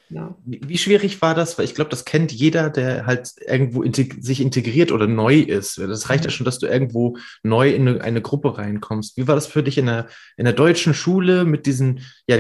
Ja. 0.10 0.38
Wie 0.46 0.78
schwierig 0.78 1.22
war 1.22 1.36
das? 1.36 1.58
Weil 1.58 1.66
ich 1.66 1.76
glaube, 1.76 1.90
das 1.90 2.06
kennt 2.06 2.32
jeder, 2.32 2.70
der 2.70 3.06
halt 3.06 3.34
irgendwo 3.46 3.84
integ 3.84 4.18
sich 4.22 4.42
integriert 4.42 4.92
oder 4.92 5.08
neu 5.08 5.40
ist. 5.40 5.78
Das 5.78 6.10
reicht 6.10 6.24
ja 6.24 6.30
mhm. 6.30 6.34
schon, 6.34 6.46
dass 6.46 6.60
du 6.60 6.68
irgendwo 6.68 7.18
neu 7.42 7.72
in 7.72 7.88
eine, 7.88 8.02
eine, 8.02 8.22
Gruppe 8.22 8.58
reinkommst. 8.58 9.18
Wie 9.18 9.28
war 9.28 9.36
das 9.36 9.48
für 9.48 9.64
dich 9.64 9.78
in 9.78 9.88
der, 9.88 10.08
in 10.38 10.46
der 10.46 10.54
deutschen 10.54 10.94
Schule 10.94 11.46
mit 11.46 11.66
diesen 11.66 12.02
ja, 12.28 12.38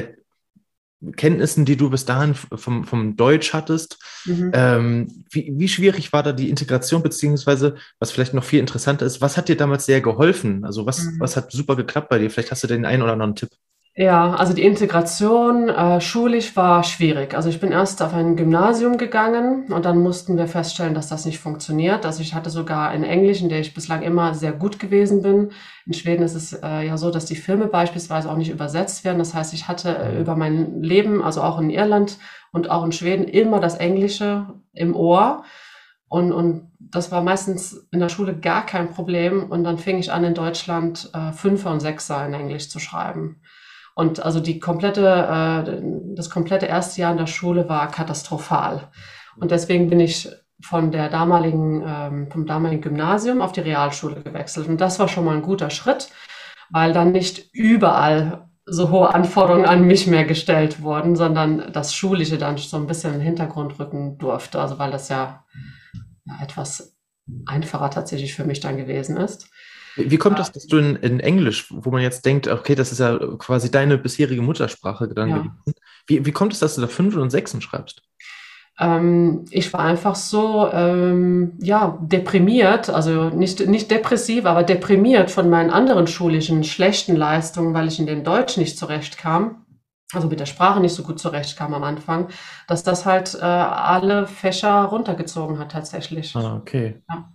Kenntnissen, 1.12 1.66
die 1.66 1.78
du 1.78 1.90
bis 1.90 2.06
dahin 2.06 2.34
vom, 2.34 2.86
vom 2.86 3.16
Deutsch 3.16 3.54
hattest. 3.54 4.00
Mhm. 4.26 4.52
Ähm, 4.54 5.26
wie, 5.30 5.54
wie 5.56 5.68
schwierig 5.68 6.14
war 6.14 6.24
da 6.24 6.32
die 6.32 6.50
Integration, 6.50 7.04
beziehungsweise, 7.04 7.76
was 8.00 8.12
vielleicht 8.12 8.34
noch 8.34 8.44
viel 8.44 8.60
interessanter 8.60 9.06
ist, 9.06 9.22
was 9.22 9.38
hat 9.38 9.50
dir 9.50 9.58
damals 9.58 9.86
sehr 9.86 10.02
geholfen? 10.02 10.64
Also 10.66 10.86
was, 10.86 11.04
mhm. 11.04 11.20
was 11.20 11.36
hat 11.36 11.52
super 11.52 11.76
geklappt 11.76 12.10
bei 12.10 12.20
dir? 12.20 12.30
Vielleicht 12.30 12.52
hast 12.52 12.64
du 12.64 12.68
den 12.68 12.86
einen 12.86 13.02
oder 13.02 13.14
anderen 13.14 13.36
Tipp. 13.36 13.50
Ja, 13.96 14.34
also 14.34 14.54
die 14.54 14.64
Integration 14.64 15.70
äh, 15.70 16.02
schulisch 16.02 16.56
war 16.56 16.84
schwierig. 16.84 17.36
Also 17.36 17.50
ich 17.50 17.60
bin 17.60 17.72
erst 17.72 18.02
auf 18.02 18.12
ein 18.16 18.36
Gymnasium 18.36 18.98
gegangen 18.98 19.72
und 19.72 19.86
dann 19.86 20.00
mussten 20.00 20.36
wir 20.36 20.48
feststellen, 20.48 20.96
dass 20.96 21.10
das 21.10 21.26
nicht 21.26 21.38
funktioniert. 21.38 22.04
Also 22.04 22.24
ich 22.24 22.34
hatte 22.34 22.50
sogar 22.50 22.92
in 22.96 23.04
Englisch, 23.04 23.42
in 23.42 23.50
der 23.50 23.60
ich 23.60 23.76
bislang 23.76 24.02
immer 24.02 24.34
sehr 24.34 24.52
gut 24.52 24.80
gewesen 24.80 25.22
bin. 25.22 25.52
In 25.86 25.94
Schweden 25.94 26.24
ist 26.24 26.34
es 26.34 26.54
äh, 26.54 26.88
ja 26.88 26.98
so, 26.98 27.12
dass 27.12 27.26
die 27.26 27.36
Filme 27.36 27.68
beispielsweise 27.68 28.32
auch 28.32 28.36
nicht 28.36 28.50
übersetzt 28.50 29.06
werden. 29.06 29.20
Das 29.20 29.36
heißt, 29.36 29.54
ich 29.54 29.68
hatte 29.68 29.96
äh, 29.96 30.20
über 30.20 30.36
mein 30.36 30.82
Leben, 30.82 31.22
also 31.22 31.44
auch 31.44 31.60
in 31.60 31.70
Irland 31.70 32.18
und 32.52 32.72
auch 32.72 32.84
in 32.84 32.94
Schweden, 32.94 33.26
immer 33.26 33.60
das 33.60 33.76
Englische 33.76 34.48
im 34.74 34.96
Ohr. 34.96 35.44
Und, 36.08 36.32
und 36.32 36.72
das 36.80 37.12
war 37.12 37.22
meistens 37.22 37.88
in 37.92 38.00
der 38.00 38.10
Schule 38.10 38.36
gar 38.36 38.66
kein 38.66 38.90
Problem. 38.90 39.52
Und 39.52 39.64
dann 39.64 39.78
fing 39.78 40.00
ich 40.00 40.12
an, 40.12 40.24
in 40.24 40.34
Deutschland 40.34 41.12
äh, 41.14 41.32
Fünfer 41.32 41.70
und 41.70 41.80
Sechser 41.80 42.26
in 42.26 42.34
Englisch 42.34 42.70
zu 42.70 42.80
schreiben. 42.80 43.43
Und 43.96 44.24
also 44.24 44.40
die 44.40 44.60
komplette, 44.60 45.06
äh, 45.06 45.82
das 46.16 46.30
komplette 46.30 46.66
erste 46.66 47.02
Jahr 47.02 47.12
in 47.12 47.18
der 47.18 47.28
Schule 47.28 47.70
war 47.70 47.90
katastrophal. 47.90 48.90
Und 49.38 49.52
deswegen 49.52 49.90
bin 49.90 50.00
ich 50.00 50.30
von 50.62 50.92
der 50.92 51.10
damaligen, 51.10 51.84
ähm, 51.86 52.32
vom 52.32 52.46
damaligen 52.46 52.82
Gymnasium 52.82 53.42
auf 53.42 53.52
die 53.52 53.62
Realschule 53.62 54.22
gewechselt. 54.22 54.68
Und 54.68 54.80
das 54.80 55.00
war 55.00 55.08
schon 55.08 55.26
mal 55.26 55.36
ein 55.36 55.42
guter 55.42 55.70
Schritt, 55.70 56.10
weil 56.70 56.94
dann 56.94 57.12
nicht 57.12 57.54
überall 57.54 58.50
so 58.66 58.90
hohe 58.90 59.14
Anforderungen 59.14 59.66
an 59.66 59.84
mich 59.84 60.08
mehr 60.08 60.24
gestellt 60.24 60.82
wurden, 60.82 61.16
sondern 61.16 61.72
das 61.74 61.94
Schulische 61.94 62.38
dann 62.38 62.58
so 62.58 62.78
ein 62.78 62.88
bisschen 62.88 63.14
in 63.14 63.20
den 63.20 63.26
Hintergrund 63.26 63.78
rücken 63.78 64.18
durfte. 64.18 64.60
Also 64.60 64.80
weil 64.80 64.92
das 64.92 65.10
ja, 65.10 65.44
ja 66.26 66.34
etwas 66.42 66.96
einfacher 67.46 67.90
tatsächlich 67.90 68.34
für 68.34 68.46
mich 68.46 68.62
dann 68.62 68.78
gewesen 68.78 69.18
ist. 69.18 69.50
Wie 69.96 70.18
kommt 70.18 70.40
das, 70.40 70.52
dass 70.52 70.68
du 70.68 70.78
in, 70.78 70.96
in, 70.98 71.20
Englisch, 71.20 71.68
wo 71.70 71.92
man 71.92 72.02
jetzt 72.02 72.26
denkt, 72.26 72.48
okay, 72.48 72.76
das 72.76 72.92
ist 72.92 73.00
ja 73.00 73.18
quasi 73.38 73.70
deine 73.70 73.98
bisherige 73.98 74.42
Muttersprache 74.42 75.08
dann 75.08 75.30
ja. 75.30 75.38
gewesen. 75.38 75.74
Wie, 76.08 76.26
wie 76.26 76.32
kommt 76.32 76.54
es, 76.54 76.60
dass 76.60 76.76
du 76.76 76.82
da 76.82 76.88
fünf 76.88 77.16
und 77.16 77.30
sechs 77.30 77.56
schreibst? 77.62 78.02
Ähm, 78.80 79.46
ich 79.52 79.72
war 79.72 79.82
einfach 79.82 80.16
so, 80.16 80.70
ähm, 80.72 81.54
ja, 81.62 82.00
deprimiert, 82.02 82.90
also 82.90 83.30
nicht, 83.30 83.68
nicht 83.68 83.92
depressiv, 83.92 84.46
aber 84.46 84.64
deprimiert 84.64 85.30
von 85.30 85.50
meinen 85.50 85.70
anderen 85.70 86.08
schulischen 86.08 86.64
schlechten 86.64 87.16
Leistungen, 87.16 87.74
weil 87.76 87.88
ich 87.88 88.00
in 88.00 88.08
dem 88.08 88.24
Deutsch 88.24 88.58
nicht 88.58 88.78
zurechtkam, 88.80 89.66
also 90.12 90.28
mit 90.28 90.40
der 90.40 90.48
Sprache 90.48 90.80
nicht 90.80 90.96
so 90.96 91.04
gut 91.04 91.20
zurechtkam 91.20 91.74
am 91.76 91.84
Anfang, 91.84 92.30
dass 92.68 92.84
das 92.84 93.06
halt 93.06 93.36
äh, 93.36 93.44
alle 93.44 94.26
Fächer 94.26 94.86
runtergezogen 94.86 95.60
hat 95.60 95.72
tatsächlich. 95.72 96.36
Ah, 96.36 96.56
okay. 96.58 97.04
Ja. 97.10 97.32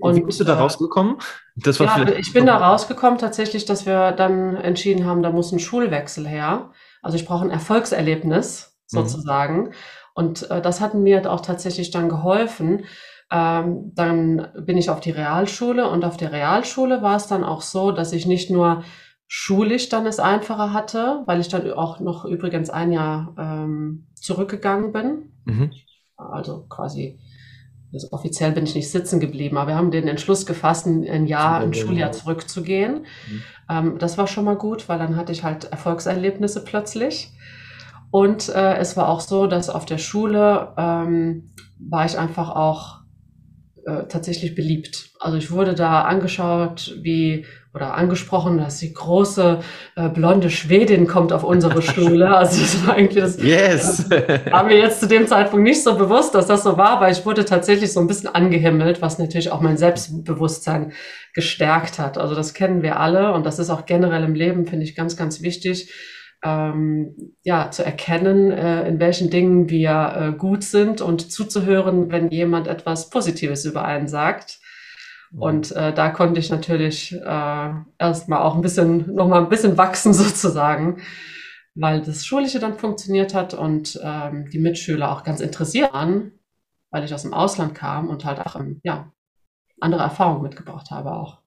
Und, 0.00 0.16
Wie 0.16 0.22
bist 0.22 0.40
du 0.40 0.44
da 0.44 0.54
äh, 0.54 0.60
rausgekommen? 0.60 1.16
Das 1.56 1.80
war 1.80 1.98
ja, 1.98 2.16
ich 2.16 2.32
bin 2.32 2.46
da 2.46 2.56
rausgekommen 2.56 3.18
tatsächlich, 3.18 3.64
dass 3.64 3.86
wir 3.86 4.12
dann 4.12 4.54
entschieden 4.56 5.06
haben, 5.06 5.22
da 5.22 5.30
muss 5.30 5.52
ein 5.52 5.58
Schulwechsel 5.58 6.26
her. 6.26 6.70
Also 7.02 7.16
ich 7.16 7.26
brauche 7.26 7.44
ein 7.44 7.50
Erfolgserlebnis 7.50 8.78
mhm. 8.92 8.98
sozusagen. 8.98 9.56
Mhm. 9.60 9.72
Und 10.14 10.50
äh, 10.50 10.60
das 10.60 10.80
hat 10.80 10.94
mir 10.94 11.30
auch 11.30 11.40
tatsächlich 11.40 11.90
dann 11.90 12.08
geholfen. 12.08 12.84
Ähm, 13.30 13.92
dann 13.94 14.48
bin 14.58 14.78
ich 14.78 14.90
auf 14.90 15.00
die 15.00 15.10
Realschule 15.10 15.88
und 15.88 16.04
auf 16.04 16.16
der 16.16 16.32
Realschule 16.32 17.02
war 17.02 17.16
es 17.16 17.26
dann 17.26 17.44
auch 17.44 17.60
so, 17.60 17.92
dass 17.92 18.12
ich 18.12 18.26
nicht 18.26 18.50
nur 18.50 18.84
schulisch 19.26 19.90
dann 19.90 20.06
es 20.06 20.18
einfacher 20.18 20.72
hatte, 20.72 21.22
weil 21.26 21.40
ich 21.40 21.48
dann 21.48 21.70
auch 21.72 22.00
noch 22.00 22.24
übrigens 22.24 22.70
ein 22.70 22.92
Jahr 22.92 23.34
ähm, 23.38 24.06
zurückgegangen 24.14 24.92
bin. 24.92 25.32
Mhm. 25.44 25.70
Also 26.16 26.64
quasi 26.68 27.20
also 27.92 28.08
offiziell 28.10 28.52
bin 28.52 28.64
ich 28.64 28.74
nicht 28.74 28.90
sitzen 28.90 29.20
geblieben, 29.20 29.56
aber 29.56 29.68
wir 29.72 29.76
haben 29.76 29.90
den 29.90 30.08
Entschluss 30.08 30.46
gefasst, 30.46 30.86
ein 30.86 31.26
Jahr, 31.26 31.60
ein 31.60 31.72
Schuljahr 31.74 32.12
zurückzugehen. 32.12 33.06
Mhm. 33.30 33.42
Ähm, 33.70 33.98
das 33.98 34.18
war 34.18 34.26
schon 34.26 34.44
mal 34.44 34.56
gut, 34.56 34.88
weil 34.88 34.98
dann 34.98 35.16
hatte 35.16 35.32
ich 35.32 35.42
halt 35.42 35.64
Erfolgserlebnisse 35.64 36.64
plötzlich. 36.64 37.32
Und 38.10 38.48
äh, 38.48 38.76
es 38.76 38.96
war 38.96 39.08
auch 39.08 39.20
so, 39.20 39.46
dass 39.46 39.70
auf 39.70 39.84
der 39.84 39.98
Schule 39.98 40.72
ähm, 40.76 41.50
war 41.78 42.06
ich 42.06 42.18
einfach 42.18 42.50
auch 42.50 43.00
äh, 43.86 44.04
tatsächlich 44.08 44.54
beliebt. 44.54 45.07
Also 45.20 45.36
ich 45.36 45.50
wurde 45.50 45.74
da 45.74 46.02
angeschaut 46.02 46.94
wie 47.02 47.44
oder 47.74 47.94
angesprochen, 47.94 48.58
dass 48.58 48.78
die 48.78 48.92
große 48.92 49.60
äh, 49.94 50.08
blonde 50.08 50.50
Schwedin 50.50 51.06
kommt 51.06 51.32
auf 51.32 51.44
unsere 51.44 51.82
Schule. 51.92 52.36
Also 52.36 52.60
das 52.60 52.86
war 52.86 52.98
irgendwie 52.98 53.20
das 53.20 53.42
yes. 53.42 54.10
äh, 54.10 54.50
war 54.50 54.64
mir 54.64 54.78
jetzt 54.78 55.00
zu 55.00 55.06
dem 55.06 55.26
Zeitpunkt 55.26 55.64
nicht 55.64 55.82
so 55.82 55.96
bewusst, 55.96 56.34
dass 56.34 56.46
das 56.46 56.62
so 56.62 56.76
war, 56.76 57.00
weil 57.00 57.12
ich 57.12 57.24
wurde 57.26 57.44
tatsächlich 57.44 57.92
so 57.92 58.00
ein 58.00 58.06
bisschen 58.06 58.34
angehimmelt, 58.34 59.02
was 59.02 59.18
natürlich 59.18 59.52
auch 59.52 59.60
mein 59.60 59.76
Selbstbewusstsein 59.76 60.92
gestärkt 61.34 61.98
hat. 61.98 62.18
Also 62.18 62.34
das 62.34 62.54
kennen 62.54 62.82
wir 62.82 62.98
alle 62.98 63.32
und 63.32 63.44
das 63.44 63.58
ist 63.58 63.70
auch 63.70 63.86
generell 63.86 64.24
im 64.24 64.34
Leben, 64.34 64.66
finde 64.66 64.84
ich, 64.84 64.96
ganz, 64.96 65.16
ganz 65.16 65.42
wichtig. 65.42 65.92
Ähm, 66.44 67.34
ja, 67.42 67.70
zu 67.72 67.84
erkennen, 67.84 68.52
äh, 68.52 68.86
in 68.86 69.00
welchen 69.00 69.28
Dingen 69.28 69.68
wir 69.70 70.14
äh, 70.34 70.38
gut 70.38 70.62
sind 70.62 71.00
und 71.00 71.32
zuzuhören, 71.32 72.12
wenn 72.12 72.30
jemand 72.30 72.68
etwas 72.68 73.10
Positives 73.10 73.64
über 73.64 73.84
einen 73.84 74.06
sagt. 74.06 74.60
Und 75.36 75.72
äh, 75.72 75.92
da 75.92 76.10
konnte 76.10 76.40
ich 76.40 76.50
natürlich 76.50 77.12
äh, 77.12 77.70
erstmal 77.98 78.40
auch 78.40 78.54
ein 78.54 78.62
bisschen, 78.62 79.14
nochmal 79.14 79.42
ein 79.42 79.48
bisschen 79.48 79.76
wachsen 79.76 80.14
sozusagen, 80.14 81.02
weil 81.74 82.02
das 82.02 82.24
Schulische 82.24 82.60
dann 82.60 82.78
funktioniert 82.78 83.34
hat 83.34 83.54
und 83.54 84.00
ähm, 84.02 84.48
die 84.50 84.58
Mitschüler 84.58 85.12
auch 85.12 85.24
ganz 85.24 85.40
interessiert 85.40 85.92
waren, 85.92 86.32
weil 86.90 87.04
ich 87.04 87.12
aus 87.12 87.22
dem 87.22 87.34
Ausland 87.34 87.74
kam 87.74 88.08
und 88.08 88.24
halt 88.24 88.40
auch 88.40 88.56
ähm, 88.56 88.80
ja, 88.82 89.12
andere 89.80 90.02
Erfahrungen 90.02 90.42
mitgebracht 90.42 90.90
habe 90.90 91.12
auch. 91.12 91.38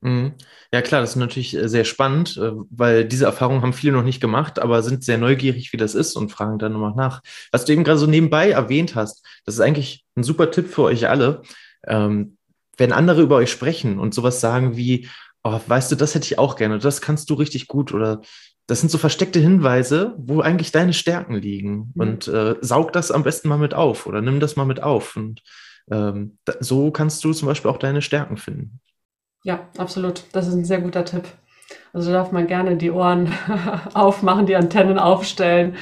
Mhm. 0.00 0.34
Ja, 0.72 0.82
klar, 0.82 1.00
das 1.00 1.10
ist 1.10 1.16
natürlich 1.16 1.56
äh, 1.56 1.68
sehr 1.68 1.84
spannend, 1.84 2.36
äh, 2.36 2.52
weil 2.70 3.04
diese 3.04 3.24
Erfahrungen 3.24 3.62
haben 3.62 3.72
viele 3.72 3.92
noch 3.92 4.02
nicht 4.02 4.20
gemacht, 4.20 4.58
aber 4.58 4.82
sind 4.82 5.04
sehr 5.04 5.18
neugierig, 5.18 5.72
wie 5.72 5.78
das 5.78 5.94
ist 5.94 6.16
und 6.16 6.30
fragen 6.30 6.58
dann 6.58 6.72
nochmal 6.72 6.94
nach. 6.94 7.22
Was 7.50 7.64
du 7.64 7.72
eben 7.72 7.84
gerade 7.84 7.98
so 7.98 8.06
nebenbei 8.06 8.50
erwähnt 8.50 8.94
hast, 8.94 9.26
das 9.44 9.56
ist 9.56 9.60
eigentlich 9.60 10.04
ein 10.16 10.22
super 10.22 10.50
Tipp 10.50 10.68
für 10.68 10.82
euch 10.82 11.08
alle. 11.08 11.42
Ähm, 11.86 12.35
wenn 12.76 12.92
andere 12.92 13.22
über 13.22 13.36
euch 13.36 13.50
sprechen 13.50 13.98
und 13.98 14.14
sowas 14.14 14.40
sagen 14.40 14.76
wie, 14.76 15.08
oh, 15.42 15.60
weißt 15.66 15.92
du, 15.92 15.96
das 15.96 16.14
hätte 16.14 16.26
ich 16.26 16.38
auch 16.38 16.56
gerne, 16.56 16.78
das 16.78 17.00
kannst 17.00 17.30
du 17.30 17.34
richtig 17.34 17.68
gut 17.68 17.92
oder 17.92 18.20
das 18.66 18.80
sind 18.80 18.90
so 18.90 18.98
versteckte 18.98 19.38
Hinweise, 19.38 20.14
wo 20.18 20.40
eigentlich 20.40 20.72
deine 20.72 20.92
Stärken 20.92 21.34
liegen. 21.34 21.92
Mhm. 21.94 22.02
Und 22.02 22.28
äh, 22.28 22.56
saug 22.60 22.92
das 22.92 23.10
am 23.10 23.22
besten 23.22 23.48
mal 23.48 23.58
mit 23.58 23.74
auf 23.74 24.06
oder 24.06 24.20
nimm 24.20 24.40
das 24.40 24.56
mal 24.56 24.64
mit 24.64 24.82
auf. 24.82 25.16
Und 25.16 25.42
ähm, 25.90 26.38
da, 26.44 26.54
so 26.60 26.90
kannst 26.90 27.22
du 27.24 27.32
zum 27.32 27.46
Beispiel 27.46 27.70
auch 27.70 27.78
deine 27.78 28.02
Stärken 28.02 28.36
finden. 28.36 28.80
Ja, 29.44 29.68
absolut. 29.78 30.24
Das 30.32 30.48
ist 30.48 30.54
ein 30.54 30.64
sehr 30.64 30.80
guter 30.80 31.04
Tipp. 31.04 31.24
Also 31.92 32.12
darf 32.12 32.32
man 32.32 32.46
gerne 32.46 32.76
die 32.76 32.90
Ohren 32.90 33.32
aufmachen, 33.94 34.46
die 34.46 34.56
Antennen 34.56 34.98
aufstellen 34.98 35.76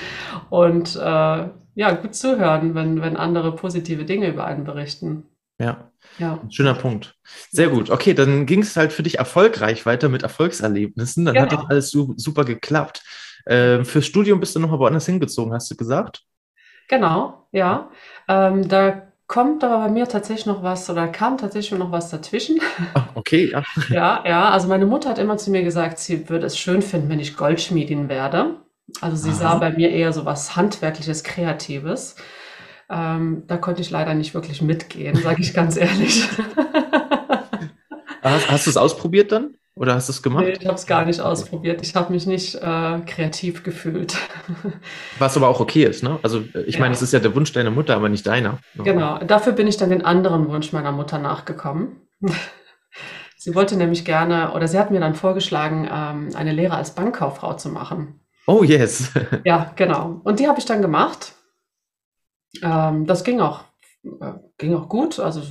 und 0.50 0.96
äh, 0.96 1.48
ja, 1.76 1.92
gut 2.00 2.14
zuhören, 2.14 2.74
wenn, 2.74 3.00
wenn 3.00 3.16
andere 3.16 3.54
positive 3.56 4.04
Dinge 4.04 4.28
über 4.28 4.44
einen 4.44 4.64
berichten. 4.64 5.24
Ja. 5.58 5.90
Ja. 6.18 6.40
Schöner 6.48 6.74
Punkt. 6.74 7.16
Sehr 7.50 7.68
gut. 7.68 7.90
Okay, 7.90 8.14
dann 8.14 8.46
ging 8.46 8.62
es 8.62 8.76
halt 8.76 8.92
für 8.92 9.02
dich 9.02 9.18
erfolgreich 9.18 9.84
weiter 9.86 10.08
mit 10.08 10.22
Erfolgserlebnissen. 10.22 11.24
Dann 11.24 11.34
genau. 11.34 11.46
hat 11.46 11.52
das 11.52 11.64
alles 11.68 11.90
super 11.90 12.44
geklappt. 12.44 13.02
Äh, 13.46 13.84
fürs 13.84 14.06
Studium 14.06 14.40
bist 14.40 14.54
du 14.54 14.60
noch 14.60 14.70
mal 14.70 14.78
woanders 14.78 15.06
hingezogen, 15.06 15.52
hast 15.52 15.70
du 15.70 15.76
gesagt? 15.76 16.22
Genau, 16.88 17.46
ja. 17.52 17.90
Ähm, 18.28 18.68
da 18.68 19.08
kommt 19.26 19.64
aber 19.64 19.78
bei 19.86 19.90
mir 19.90 20.06
tatsächlich 20.06 20.46
noch 20.46 20.62
was 20.62 20.88
oder 20.90 21.08
kam 21.08 21.38
tatsächlich 21.38 21.78
noch 21.78 21.92
was 21.92 22.10
dazwischen. 22.10 22.60
Oh, 22.94 23.00
okay, 23.14 23.50
ja. 23.50 23.62
ja, 23.88 24.24
ja. 24.26 24.50
Also 24.50 24.68
meine 24.68 24.86
Mutter 24.86 25.10
hat 25.10 25.18
immer 25.18 25.36
zu 25.38 25.50
mir 25.50 25.62
gesagt, 25.62 25.98
sie 25.98 26.28
würde 26.28 26.46
es 26.46 26.58
schön 26.58 26.82
finden, 26.82 27.08
wenn 27.08 27.20
ich 27.20 27.36
Goldschmiedin 27.36 28.08
werde. 28.08 28.56
Also 29.00 29.16
sie 29.16 29.30
Aha. 29.30 29.36
sah 29.36 29.54
bei 29.56 29.70
mir 29.70 29.90
eher 29.90 30.12
so 30.12 30.24
was 30.24 30.56
Handwerkliches, 30.56 31.24
Kreatives. 31.24 32.16
Ähm, 32.90 33.44
da 33.46 33.56
konnte 33.56 33.80
ich 33.82 33.90
leider 33.90 34.14
nicht 34.14 34.34
wirklich 34.34 34.62
mitgehen, 34.62 35.16
sage 35.16 35.42
ich 35.42 35.54
ganz 35.54 35.76
ehrlich. 35.76 36.28
hast, 38.22 38.50
hast 38.50 38.66
du 38.66 38.70
es 38.70 38.76
ausprobiert 38.76 39.32
dann? 39.32 39.54
Oder 39.76 39.94
hast 39.94 40.08
du 40.08 40.12
es 40.12 40.22
gemacht? 40.22 40.44
Nee, 40.44 40.52
ich 40.52 40.66
habe 40.66 40.76
es 40.76 40.86
gar 40.86 41.04
nicht 41.04 41.20
ausprobiert. 41.20 41.82
Ich 41.82 41.96
habe 41.96 42.12
mich 42.12 42.26
nicht 42.26 42.54
äh, 42.54 43.00
kreativ 43.06 43.64
gefühlt. 43.64 44.16
Was 45.18 45.36
aber 45.36 45.48
auch 45.48 45.58
okay 45.58 45.84
ist, 45.84 46.04
ne? 46.04 46.20
Also 46.22 46.44
ich 46.66 46.76
ja. 46.76 46.80
meine, 46.80 46.94
es 46.94 47.02
ist 47.02 47.12
ja 47.12 47.18
der 47.18 47.34
Wunsch 47.34 47.52
deiner 47.52 47.72
Mutter, 47.72 47.96
aber 47.96 48.08
nicht 48.08 48.24
deiner. 48.26 48.58
Genau, 48.76 49.18
dafür 49.18 49.52
bin 49.52 49.66
ich 49.66 49.76
dann 49.76 49.90
den 49.90 50.04
anderen 50.04 50.48
Wunsch 50.48 50.72
meiner 50.72 50.92
Mutter 50.92 51.18
nachgekommen. 51.18 52.08
sie 53.36 53.56
wollte 53.56 53.76
nämlich 53.76 54.04
gerne, 54.04 54.52
oder 54.52 54.68
sie 54.68 54.78
hat 54.78 54.92
mir 54.92 55.00
dann 55.00 55.16
vorgeschlagen, 55.16 55.88
ähm, 55.92 56.28
eine 56.36 56.52
Lehre 56.52 56.76
als 56.76 56.94
Bankkauffrau 56.94 57.54
zu 57.54 57.68
machen. 57.68 58.20
Oh 58.46 58.62
yes. 58.62 59.10
ja, 59.44 59.72
genau. 59.74 60.20
Und 60.22 60.38
die 60.38 60.46
habe 60.46 60.60
ich 60.60 60.66
dann 60.66 60.82
gemacht. 60.82 61.33
Ähm, 62.62 63.06
das 63.06 63.24
ging 63.24 63.40
auch, 63.40 63.64
äh, 64.04 64.32
ging 64.58 64.74
auch 64.74 64.88
gut. 64.88 65.18
Also 65.18 65.42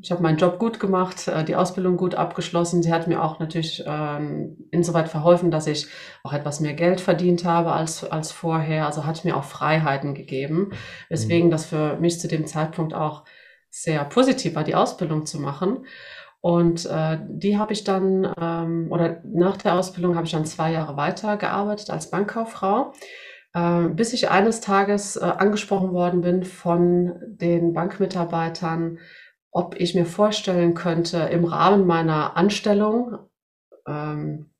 ich 0.00 0.10
habe 0.10 0.22
meinen 0.22 0.38
Job 0.38 0.58
gut 0.58 0.80
gemacht, 0.80 1.28
äh, 1.28 1.44
die 1.44 1.56
Ausbildung 1.56 1.96
gut 1.96 2.14
abgeschlossen. 2.14 2.82
Sie 2.82 2.92
hat 2.92 3.06
mir 3.06 3.22
auch 3.22 3.38
natürlich 3.38 3.82
ähm, 3.86 4.56
insoweit 4.70 5.08
verholfen, 5.08 5.50
dass 5.50 5.66
ich 5.66 5.86
auch 6.22 6.32
etwas 6.32 6.60
mehr 6.60 6.74
Geld 6.74 7.00
verdient 7.00 7.44
habe 7.44 7.72
als, 7.72 8.04
als 8.04 8.32
vorher. 8.32 8.86
Also 8.86 9.06
hat 9.06 9.24
mir 9.24 9.36
auch 9.36 9.44
Freiheiten 9.44 10.14
gegeben, 10.14 10.72
weswegen 11.08 11.48
mhm. 11.48 11.52
das 11.52 11.66
für 11.66 11.96
mich 11.96 12.20
zu 12.20 12.28
dem 12.28 12.46
Zeitpunkt 12.46 12.94
auch 12.94 13.24
sehr 13.70 14.04
positiv 14.04 14.54
war, 14.54 14.64
die 14.64 14.74
Ausbildung 14.74 15.24
zu 15.26 15.40
machen. 15.40 15.86
Und 16.42 16.86
äh, 16.86 17.18
die 17.28 17.56
habe 17.56 17.72
ich 17.72 17.84
dann, 17.84 18.30
ähm, 18.36 18.88
oder 18.90 19.20
nach 19.24 19.56
der 19.56 19.76
Ausbildung 19.76 20.16
habe 20.16 20.26
ich 20.26 20.32
dann 20.32 20.44
zwei 20.44 20.72
Jahre 20.72 20.96
weitergearbeitet 20.96 21.88
als 21.88 22.10
Bankkauffrau. 22.10 22.92
Äh, 23.54 23.88
bis 23.88 24.12
ich 24.12 24.30
eines 24.30 24.60
Tages 24.60 25.16
äh, 25.16 25.24
angesprochen 25.24 25.92
worden 25.92 26.22
bin 26.22 26.44
von 26.44 27.20
den 27.26 27.74
Bankmitarbeitern, 27.74 28.98
ob 29.50 29.78
ich 29.78 29.94
mir 29.94 30.06
vorstellen 30.06 30.74
könnte, 30.74 31.18
im 31.18 31.44
Rahmen 31.44 31.86
meiner 31.86 32.36
Anstellung 32.36 33.18
ähm, 33.86 34.50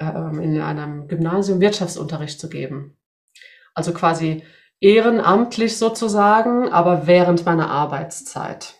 ähm, 0.00 0.40
in 0.40 0.60
einem 0.60 1.06
Gymnasium 1.06 1.60
Wirtschaftsunterricht 1.60 2.40
zu 2.40 2.48
geben. 2.48 2.98
Also 3.74 3.94
quasi 3.94 4.42
ehrenamtlich 4.80 5.78
sozusagen, 5.78 6.68
aber 6.68 7.06
während 7.06 7.46
meiner 7.46 7.70
Arbeitszeit. 7.70 8.74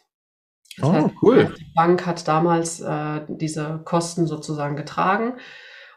Das 0.76 0.88
oh, 0.88 0.92
heißt, 0.92 1.14
cool. 1.22 1.54
Die 1.56 1.72
Bank 1.74 2.04
hat 2.04 2.26
damals 2.26 2.80
äh, 2.80 3.20
diese 3.28 3.80
Kosten 3.84 4.26
sozusagen 4.26 4.74
getragen. 4.74 5.34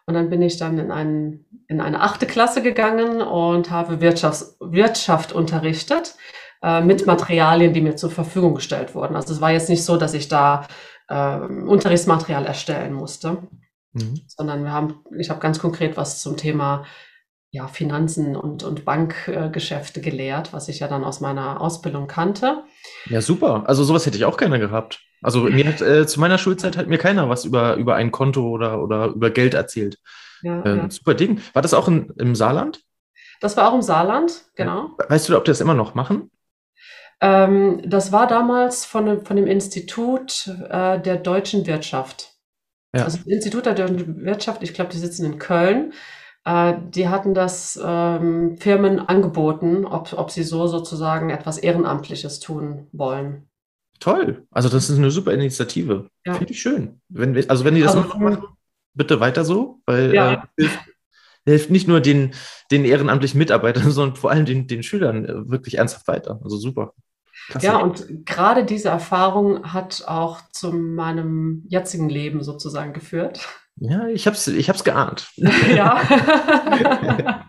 Und 0.06 0.14
dann 0.14 0.30
bin 0.30 0.42
ich 0.42 0.58
dann 0.58 0.78
in, 0.78 0.92
einen, 0.92 1.46
in 1.68 1.82
eine 1.82 2.02
achte 2.02 2.28
Klasse 2.28 2.62
gegangen 2.62 3.22
und 3.22 3.72
habe 3.72 4.02
Wirtschafts 4.02 4.58
Wirtschaft 4.60 5.34
unterrichtet 5.34 6.16
äh, 6.62 6.82
mit 6.82 7.06
Materialien, 7.06 7.74
die 7.74 7.82
mir 7.82 7.96
zur 7.96 8.12
Verfügung 8.12 8.56
gestellt 8.56 8.94
wurden. 8.94 9.16
Also 9.16 9.34
es 9.34 9.42
war 9.42 9.52
jetzt 9.52 9.70
nicht 9.70 9.84
so, 9.84 9.98
dass 9.98 10.14
ich 10.14 10.28
da 10.28 10.68
äh, 11.08 11.38
Unterrichtsmaterial 11.38 12.46
erstellen 12.46 12.94
musste, 12.94 13.38
mhm. 13.94 14.22
sondern 14.28 14.64
wir 14.64 14.72
haben, 14.72 15.04
ich 15.18 15.30
habe 15.30 15.40
ganz 15.40 15.60
konkret 15.60 15.98
was 15.98 16.22
zum 16.22 16.38
Thema 16.38 16.86
ja, 17.56 17.68
Finanzen 17.68 18.36
und, 18.36 18.64
und 18.64 18.84
Bankgeschäfte 18.84 20.02
äh, 20.02 20.04
gelehrt, 20.04 20.52
was 20.52 20.68
ich 20.68 20.80
ja 20.80 20.88
dann 20.90 21.06
aus 21.06 21.22
meiner 21.22 21.62
Ausbildung 21.62 22.06
kannte. 22.06 22.66
Ja, 23.06 23.22
super. 23.22 23.64
Also 23.66 23.84
sowas 23.86 24.06
hätte 24.06 24.18
ich 24.18 24.26
auch 24.26 24.38
gerne 24.38 24.60
gehabt. 24.60 25.00
Also 25.26 25.42
mir 25.42 25.66
hat, 25.68 25.82
äh, 25.82 26.06
zu 26.06 26.20
meiner 26.20 26.38
Schulzeit 26.38 26.78
hat 26.78 26.86
mir 26.86 27.00
keiner 27.00 27.28
was 27.30 27.46
über, 27.46 27.78
über 27.78 27.96
ein 27.96 28.12
Konto 28.12 28.48
oder, 28.48 28.80
oder 28.84 29.08
über 29.08 29.32
Geld 29.32 29.56
erzählt. 29.56 29.98
Ja, 30.44 30.62
äh, 30.62 30.78
ja. 30.78 30.90
Super 30.92 31.16
Ding. 31.16 31.42
War 31.54 31.64
das 31.64 31.74
auch 31.74 31.88
in, 31.88 32.14
im 32.20 32.36
Saarland? 32.36 32.84
Das 33.42 33.58
war 33.58 33.70
auch 33.70 33.74
im 33.74 33.82
Saarland, 33.82 34.46
genau. 34.56 34.92
Weißt 35.10 35.28
du, 35.28 35.36
ob 35.36 35.44
die 35.46 35.50
das 35.50 35.62
immer 35.62 35.74
noch 35.74 35.96
machen? 35.96 36.30
Ähm, 37.22 37.82
das 37.84 38.12
war 38.12 38.28
damals 38.28 38.86
von, 38.86 39.26
von 39.26 39.36
dem 39.36 39.48
Institut 39.48 40.48
äh, 40.70 41.00
der 41.00 41.18
deutschen 41.18 41.66
Wirtschaft. 41.66 42.34
Ja. 42.94 43.06
Also 43.06 43.18
das 43.18 43.26
Institut 43.26 43.66
der 43.66 43.74
deutschen 43.74 44.24
Wirtschaft, 44.26 44.62
ich 44.62 44.76
glaube, 44.76 44.92
die 44.92 45.00
sitzen 45.00 45.26
in 45.26 45.40
Köln. 45.40 45.94
Äh, 46.44 46.76
die 46.90 47.10
hatten 47.10 47.34
das 47.34 47.80
ähm, 47.84 48.58
Firmen 48.58 49.00
angeboten, 49.00 49.86
ob, 49.86 50.14
ob 50.14 50.30
sie 50.30 50.44
so 50.44 50.68
sozusagen 50.68 51.32
etwas 51.32 51.58
Ehrenamtliches 51.58 52.40
tun 52.40 52.88
wollen. 52.92 53.50
Toll. 54.00 54.46
Also 54.52 54.70
das 54.70 54.90
ist 54.90 54.98
eine 54.98 55.12
super 55.12 55.34
Initiative. 55.34 56.10
Ja. 56.26 56.34
Finde 56.36 56.54
ich 56.54 56.62
schön. 56.62 57.02
Wenn 57.10 57.34
wir, 57.36 57.50
also 57.50 57.66
wenn 57.66 57.76
die 57.76 57.82
das 57.82 57.96
also, 57.96 58.08
noch 58.08 58.18
machen, 58.18 58.44
bitte 58.94 59.20
weiter 59.20 59.46
so, 59.46 59.82
weil 59.86 60.14
ja. 60.14 60.34
äh, 60.34 60.38
hilft, 60.58 60.80
hilft, 61.46 61.70
nicht 61.70 61.88
nur 61.88 62.02
den, 62.02 62.34
den 62.72 62.86
ehrenamtlichen 62.86 63.38
Mitarbeitern, 63.38 63.92
sondern 63.92 64.16
vor 64.16 64.32
allem 64.32 64.46
den, 64.46 64.68
den 64.68 64.84
Schülern 64.84 65.26
äh, 65.26 65.50
wirklich 65.50 65.78
ernsthaft 65.78 66.08
weiter. 66.08 66.40
Also 66.44 66.58
super. 66.58 66.94
Klasse. 67.50 67.68
Ja, 67.68 67.78
und 67.78 68.26
gerade 68.26 68.66
diese 68.66 68.90
Erfahrung 68.90 69.72
hat 69.72 70.04
auch 70.08 70.42
zu 70.52 70.72
meinem 70.72 71.64
jetzigen 71.68 72.10
Leben 72.10 72.42
sozusagen 72.42 72.94
geführt. 72.94 73.48
Ja, 73.78 74.08
ich 74.08 74.26
habe 74.26 74.38
es 74.38 74.48
ich 74.48 74.70
hab's 74.70 74.84
geahnt. 74.84 75.28
Ja. 75.76 75.98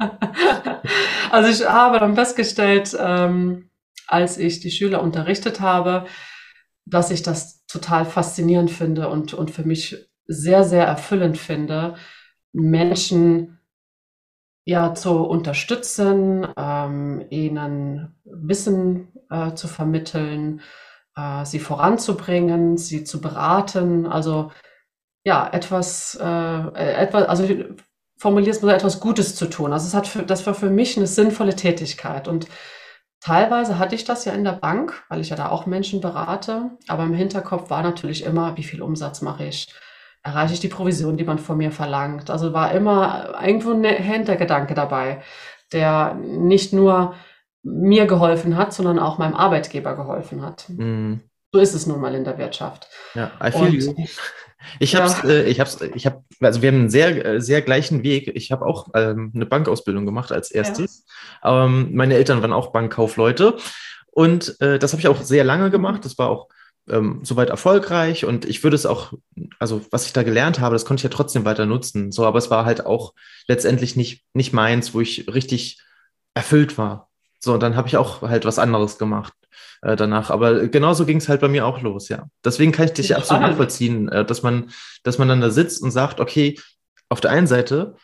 also 1.31 1.49
ich 1.51 1.69
habe 1.69 2.01
dann 2.01 2.15
festgestellt, 2.17 2.97
ähm, 2.99 3.71
als 4.07 4.39
ich 4.39 4.61
die 4.61 4.71
Schüler 4.71 5.03
unterrichtet 5.03 5.61
habe, 5.61 6.07
dass 6.87 7.11
ich 7.11 7.23
das 7.23 7.67
total 7.67 8.07
faszinierend 8.07 8.71
finde 8.71 9.09
und, 9.09 9.35
und 9.35 9.51
für 9.51 9.65
mich 9.65 10.09
sehr, 10.27 10.65
sehr 10.65 10.87
erfüllend 10.87 11.37
finde, 11.37 11.97
Menschen 12.53 13.59
ja 14.65 14.95
zu 14.95 15.25
unterstützen, 15.25 16.47
ähm, 16.57 17.25
ihnen 17.31 18.17
Wissen 18.25 19.13
äh, 19.31 19.55
zu 19.55 19.69
vermitteln, 19.69 20.61
äh, 21.17 21.45
sie 21.45 21.61
voranzubringen, 21.61 22.77
sie 22.77 23.05
zu 23.05 23.21
beraten, 23.21 24.07
also 24.07 24.51
ja, 25.25 25.49
etwas, 25.53 26.17
äh, 26.21 26.69
etwas, 26.75 27.29
also 27.29 27.49
formulierst 28.19 28.63
mal 28.63 28.75
etwas 28.75 29.01
Gutes 29.01 29.37
zu 29.37 29.47
tun. 29.47 29.73
Also 29.73 29.87
es 29.87 29.95
hat 29.95 30.07
für, 30.07 30.23
das 30.23 30.47
war 30.47 30.55
für 30.55 30.71
mich 30.71 30.97
eine 30.97 31.07
sinnvolle 31.07 31.55
Tätigkeit 31.55 32.29
und 32.29 32.47
Teilweise 33.27 33.81
hatte 33.81 33.97
ich 33.97 34.05
das 34.05 34.25
ja 34.25 34.33
in 34.35 34.45
der 34.45 34.53
Bank, 34.53 35.03
weil 35.09 35.21
ich 35.21 35.31
ja 35.31 35.37
da 35.37 35.49
auch 35.49 35.67
Menschen 35.67 36.01
berate. 36.01 36.71
Aber 36.87 37.03
im 37.03 37.13
Hinterkopf 37.13 37.71
war 37.71 37.83
natürlich 37.83 38.23
immer, 38.23 38.57
wie 38.57 38.63
viel 38.63 38.81
Umsatz 38.81 39.21
mache 39.21 39.47
ich? 39.47 39.67
Erreiche 40.23 40.55
ich 40.55 40.61
die 40.61 40.69
Provision, 40.69 41.17
die 41.17 41.25
man 41.25 41.41
von 41.41 41.59
mir 41.59 41.73
verlangt? 41.73 42.31
Also 42.31 42.53
war 42.53 42.71
immer 42.71 43.37
irgendwo 43.45 43.73
ein 43.73 43.83
Hintergedanke 43.83 44.75
dabei, 44.75 45.23
der 45.73 46.15
nicht 46.15 46.73
nur 46.73 47.15
mir 47.65 48.07
geholfen 48.07 48.57
hat, 48.57 48.73
sondern 48.73 49.01
auch 49.01 49.19
meinem 49.19 49.35
Arbeitgeber 49.35 49.97
geholfen 49.97 50.43
hat. 50.43 50.69
Mhm. 50.69 51.23
So 51.51 51.59
ist 51.59 51.75
es 51.75 51.85
nun 51.89 52.01
mal 52.01 52.15
in 52.15 52.23
der 52.23 52.39
Wirtschaft. 52.39 52.87
Ja, 53.15 53.33
I 53.43 53.51
feel 53.51 53.75
you. 53.75 53.93
Ich 54.79 54.95
habe, 54.95 55.09
ja. 55.29 55.35
äh, 55.35 55.43
ich 55.45 55.59
habe, 55.59 55.71
ich 55.95 56.07
habe, 56.07 56.25
also 56.41 56.63
wir 56.63 56.69
haben 56.69 56.81
einen 56.81 56.91
sehr, 56.91 57.25
äh, 57.25 57.41
sehr 57.41 57.63
gleichen 57.63 58.05
Weg. 58.05 58.31
Ich 58.37 58.53
habe 58.53 58.65
auch 58.67 58.89
ähm, 58.95 59.33
eine 59.35 59.47
Bankausbildung 59.47 60.07
gemacht 60.07 60.31
als 60.31 60.51
erstes. 60.51 61.06
Ähm, 61.45 61.95
meine 61.95 62.15
Eltern 62.15 62.43
waren 62.43 62.53
auch 62.53 62.73
Bankkaufleute 62.73 63.57
und 64.11 64.61
äh, 64.61 64.79
das 64.79 64.93
habe 64.93 65.01
ich 65.01 65.09
auch 65.09 65.23
sehr 65.23 65.45
lange 65.45 65.71
gemacht. 65.71 66.05
Das 66.05 66.19
war 66.19 66.31
auch 66.31 66.49
ähm, 66.89 67.21
soweit 67.23 67.51
erfolgreich 67.51 68.25
und 68.25 68.45
ich 68.45 68.63
würde 68.63 68.77
es 68.77 68.87
auch, 68.87 69.13
also 69.59 69.85
was 69.91 70.07
ich 70.07 70.13
da 70.13 70.23
gelernt 70.23 70.61
habe, 70.61 70.75
das 70.75 70.85
konnte 70.85 71.01
ich 71.01 71.05
ja 71.05 71.11
trotzdem 71.11 71.45
weiter 71.45 71.67
nutzen. 71.67 72.13
So, 72.13 72.25
aber 72.25 72.39
es 72.39 72.51
war 72.51 72.65
halt 72.65 72.87
auch 72.87 73.15
letztendlich 73.49 73.97
nicht, 73.97 74.25
nicht 74.35 74.53
meins, 74.53 74.95
wo 74.95 75.01
ich 75.01 75.27
richtig 75.33 75.83
erfüllt 76.35 76.79
war. 76.79 77.11
So, 77.41 77.55
und 77.55 77.63
dann 77.63 77.77
habe 77.77 77.89
ich 77.89 77.97
auch 77.97 78.23
halt 78.23 78.45
was 78.45 78.59
anderes 78.59 78.99
gemacht 78.99 79.33
äh, 79.83 79.97
danach. 79.97 80.31
Aber 80.31 80.69
genauso 80.69 81.07
ging 81.07 81.19
es 81.19 81.29
halt 81.29 81.41
bei 81.41 81.49
mir 81.49 81.67
auch 81.67 81.81
los, 81.83 82.09
ja. 82.09 82.27
Deswegen 82.45 82.73
kann 82.73 82.87
ich 82.87 82.93
dich 82.93 83.11
ja, 83.11 83.19
absolut 83.19 83.43
nachvollziehen, 83.43 84.09
äh, 84.09 84.25
dass 84.25 84.43
man, 84.43 84.71
dass 85.03 85.19
man 85.19 85.29
dann 85.29 85.41
da 85.41 85.51
sitzt 85.51 85.83
und 85.83 85.91
sagt, 85.91 86.21
okay, 86.21 86.59
auf 87.09 87.21
der 87.21 87.31
einen 87.31 87.47
Seite 87.47 87.95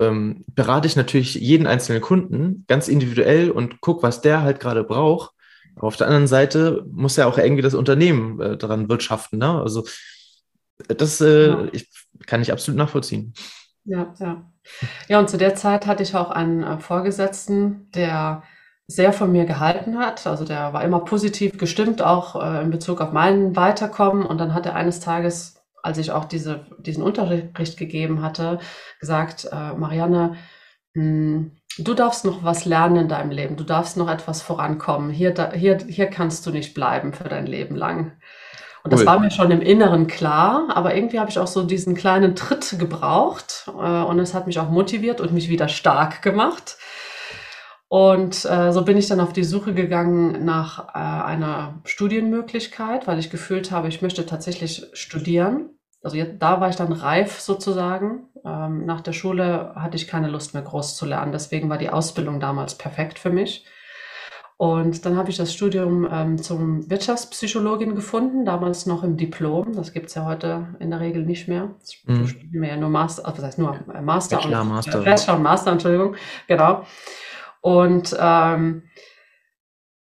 ähm, 0.00 0.44
berate 0.48 0.86
ich 0.86 0.96
natürlich 0.96 1.34
jeden 1.34 1.66
einzelnen 1.66 2.00
Kunden 2.00 2.64
ganz 2.66 2.88
individuell 2.88 3.50
und 3.50 3.80
gucke, 3.80 4.02
was 4.02 4.20
der 4.20 4.42
halt 4.42 4.60
gerade 4.60 4.84
braucht. 4.84 5.32
Aber 5.76 5.86
auf 5.86 5.96
der 5.96 6.06
anderen 6.06 6.26
Seite 6.26 6.84
muss 6.90 7.16
ja 7.16 7.26
auch 7.26 7.38
irgendwie 7.38 7.62
das 7.62 7.74
Unternehmen 7.74 8.40
äh, 8.40 8.56
daran 8.56 8.88
wirtschaften. 8.88 9.38
Ne? 9.38 9.60
Also 9.60 9.86
das 10.88 11.20
äh, 11.20 11.48
ja. 11.48 11.68
ich, 11.72 11.88
kann 12.26 12.42
ich 12.42 12.52
absolut 12.52 12.78
nachvollziehen. 12.78 13.34
Ja, 13.84 14.14
ja. 14.18 14.50
Ja, 15.08 15.18
und 15.18 15.28
zu 15.28 15.38
der 15.38 15.54
Zeit 15.54 15.86
hatte 15.86 16.02
ich 16.02 16.14
auch 16.14 16.30
einen 16.30 16.62
äh, 16.62 16.78
Vorgesetzten, 16.78 17.90
der 17.94 18.42
sehr 18.86 19.12
von 19.12 19.30
mir 19.30 19.44
gehalten 19.44 19.98
hat. 19.98 20.26
Also 20.26 20.44
der 20.44 20.72
war 20.72 20.84
immer 20.84 21.00
positiv 21.00 21.58
gestimmt, 21.58 22.02
auch 22.02 22.40
äh, 22.42 22.62
in 22.62 22.70
Bezug 22.70 23.00
auf 23.00 23.12
mein 23.12 23.56
Weiterkommen. 23.56 24.26
Und 24.26 24.38
dann 24.38 24.52
hat 24.52 24.66
er 24.66 24.74
eines 24.74 25.00
Tages, 25.00 25.59
als 25.82 25.98
ich 25.98 26.12
auch 26.12 26.24
diese, 26.24 26.66
diesen 26.78 27.02
Unterricht 27.02 27.76
gegeben 27.76 28.22
hatte, 28.22 28.58
gesagt, 28.98 29.48
äh, 29.50 29.72
Marianne, 29.74 30.36
mh, 30.94 31.02
hm, 31.02 31.56
du 31.78 31.94
darfst 31.94 32.24
noch 32.24 32.42
was 32.42 32.64
lernen 32.64 32.96
in 32.96 33.08
deinem 33.08 33.30
Leben, 33.30 33.56
du 33.56 33.64
darfst 33.64 33.96
noch 33.96 34.10
etwas 34.10 34.42
vorankommen. 34.42 35.10
Hier, 35.10 35.32
da, 35.32 35.52
hier, 35.52 35.78
hier 35.86 36.06
kannst 36.06 36.46
du 36.46 36.50
nicht 36.50 36.74
bleiben 36.74 37.12
für 37.12 37.28
dein 37.28 37.46
Leben 37.46 37.76
lang. 37.76 38.12
Und 38.82 38.92
das 38.92 39.00
cool. 39.00 39.06
war 39.06 39.18
mir 39.18 39.30
schon 39.30 39.50
im 39.50 39.60
Inneren 39.60 40.06
klar, 40.06 40.68
aber 40.74 40.94
irgendwie 40.94 41.20
habe 41.20 41.30
ich 41.30 41.38
auch 41.38 41.46
so 41.46 41.64
diesen 41.64 41.94
kleinen 41.94 42.34
Tritt 42.34 42.78
gebraucht 42.78 43.64
äh, 43.68 44.02
und 44.02 44.18
es 44.18 44.32
hat 44.32 44.46
mich 44.46 44.58
auch 44.58 44.70
motiviert 44.70 45.20
und 45.20 45.32
mich 45.32 45.48
wieder 45.48 45.68
stark 45.68 46.22
gemacht. 46.22 46.78
Und 47.92 48.44
äh, 48.44 48.72
so 48.72 48.84
bin 48.84 48.96
ich 48.96 49.08
dann 49.08 49.18
auf 49.18 49.32
die 49.32 49.42
Suche 49.42 49.74
gegangen 49.74 50.44
nach 50.44 50.90
äh, 50.90 50.98
einer 51.24 51.80
Studienmöglichkeit, 51.84 53.08
weil 53.08 53.18
ich 53.18 53.30
gefühlt 53.30 53.72
habe, 53.72 53.88
ich 53.88 54.00
möchte 54.00 54.24
tatsächlich 54.26 54.86
studieren. 54.92 55.70
Also 56.00 56.16
jetzt, 56.16 56.40
da 56.40 56.60
war 56.60 56.68
ich 56.68 56.76
dann 56.76 56.92
reif 56.92 57.40
sozusagen. 57.40 58.28
Ähm, 58.44 58.86
nach 58.86 59.00
der 59.00 59.12
Schule 59.12 59.72
hatte 59.74 59.96
ich 59.96 60.06
keine 60.06 60.28
Lust 60.28 60.54
mehr 60.54 60.62
groß 60.62 60.96
zu 60.96 61.04
lernen. 61.04 61.32
Deswegen 61.32 61.68
war 61.68 61.78
die 61.78 61.90
Ausbildung 61.90 62.38
damals 62.38 62.76
perfekt 62.76 63.18
für 63.18 63.30
mich. 63.30 63.66
Und 64.56 65.04
dann 65.04 65.16
habe 65.16 65.30
ich 65.30 65.36
das 65.36 65.52
Studium 65.52 66.06
ähm, 66.12 66.38
zum 66.38 66.88
Wirtschaftspsychologin 66.88 67.96
gefunden, 67.96 68.44
damals 68.44 68.86
noch 68.86 69.02
im 69.02 69.16
Diplom. 69.16 69.72
Das 69.72 69.92
gibt 69.92 70.10
es 70.10 70.14
ja 70.14 70.26
heute 70.26 70.76
in 70.78 70.90
der 70.90 71.00
Regel 71.00 71.24
nicht 71.24 71.48
mehr. 71.48 71.70
Mhm. 72.04 72.22
Ich 72.22 72.36
ja 72.52 72.76
nur 72.76 72.90
Master, 72.90 73.26
also 73.26 73.38
das 73.38 73.46
heißt 73.46 73.58
nur 73.58 73.80
äh, 73.92 74.00
Master 74.00 74.36
Bachelor, 74.36 74.60
und 74.60 74.68
Master. 74.68 75.00
Bachelor 75.00 75.36
und 75.36 75.42
Master, 75.42 75.72
Entschuldigung, 75.72 76.14
genau. 76.46 76.84
Und 77.60 78.16
ähm, 78.18 78.82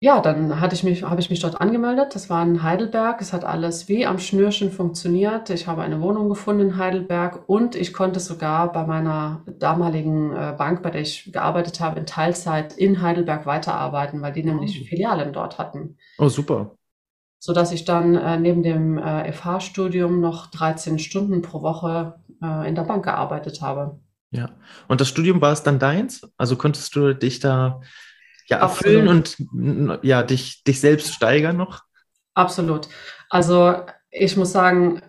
ja, 0.01 0.21
dann 0.21 0.61
hatte 0.61 0.75
ich 0.75 0.85
mich, 0.85 1.03
habe 1.03 1.19
ich 1.19 1.29
mich 1.29 1.41
dort 1.41 1.59
angemeldet. 1.59 2.15
Das 2.15 2.29
war 2.29 2.41
in 2.41 2.63
Heidelberg. 2.63 3.19
Es 3.19 3.33
hat 3.33 3.43
alles 3.43 3.89
wie 3.89 4.05
am 4.05 4.17
Schnürchen 4.17 4.71
funktioniert. 4.71 5.49
Ich 5.49 5.67
habe 5.67 5.81
eine 5.81 5.99
Wohnung 5.99 6.29
gefunden 6.29 6.69
in 6.69 6.77
Heidelberg 6.77 7.43
und 7.47 7.75
ich 7.75 7.91
konnte 7.91 8.21
sogar 8.21 8.71
bei 8.71 8.85
meiner 8.85 9.43
damaligen 9.45 10.31
äh, 10.31 10.55
Bank, 10.57 10.83
bei 10.83 10.91
der 10.91 11.01
ich 11.01 11.33
gearbeitet 11.33 11.81
habe, 11.81 11.99
in 11.99 12.05
Teilzeit 12.05 12.77
in 12.77 13.01
Heidelberg 13.01 13.45
weiterarbeiten, 13.45 14.21
weil 14.21 14.31
die 14.31 14.43
nämlich 14.43 14.81
oh. 14.81 14.85
Filialen 14.85 15.33
dort 15.33 15.57
hatten. 15.57 15.97
Oh, 16.17 16.29
super. 16.29 16.77
So 17.39 17.51
dass 17.51 17.73
ich 17.73 17.83
dann 17.83 18.15
äh, 18.15 18.39
neben 18.39 18.63
dem 18.63 18.97
äh, 18.97 19.29
FH-Studium 19.33 20.21
noch 20.21 20.47
13 20.47 20.97
Stunden 20.99 21.41
pro 21.41 21.61
Woche 21.61 22.21
äh, 22.41 22.69
in 22.69 22.75
der 22.75 22.83
Bank 22.83 23.03
gearbeitet 23.03 23.61
habe. 23.61 23.99
Ja. 24.31 24.51
Und 24.87 25.01
das 25.01 25.09
Studium 25.09 25.41
war 25.41 25.53
es 25.53 25.63
dann 25.63 25.79
deins? 25.79 26.21
Also 26.37 26.55
konntest 26.55 26.95
du 26.95 27.13
dich 27.13 27.39
da 27.39 27.81
ja 28.47 28.57
erfüllen 28.57 29.07
Absolut. 29.07 29.39
und 29.39 29.99
ja, 30.03 30.23
dich, 30.23 30.63
dich 30.63 30.79
selbst 30.79 31.13
steigern 31.13 31.57
noch? 31.57 31.81
Absolut. 32.33 32.87
Also 33.29 33.85
ich 34.11 34.37
muss 34.37 34.51
sagen, 34.51 35.01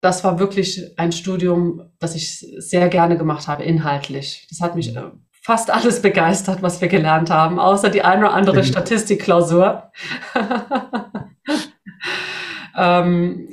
das 0.00 0.24
war 0.24 0.38
wirklich 0.38 0.98
ein 0.98 1.12
Studium, 1.12 1.90
das 1.98 2.14
ich 2.14 2.38
sehr 2.58 2.88
gerne 2.88 3.16
gemacht 3.16 3.48
habe, 3.48 3.64
inhaltlich. 3.64 4.46
Das 4.50 4.60
hat 4.60 4.76
mich 4.76 4.94
äh, 4.94 5.10
fast 5.42 5.70
alles 5.70 6.02
begeistert, 6.02 6.62
was 6.62 6.80
wir 6.80 6.88
gelernt 6.88 7.30
haben, 7.30 7.58
außer 7.58 7.88
die 7.88 8.02
eine 8.02 8.26
oder 8.26 8.34
andere 8.34 8.58
mhm. 8.58 8.64
Statistikklausur. 8.64 9.90
ähm, 12.76 13.48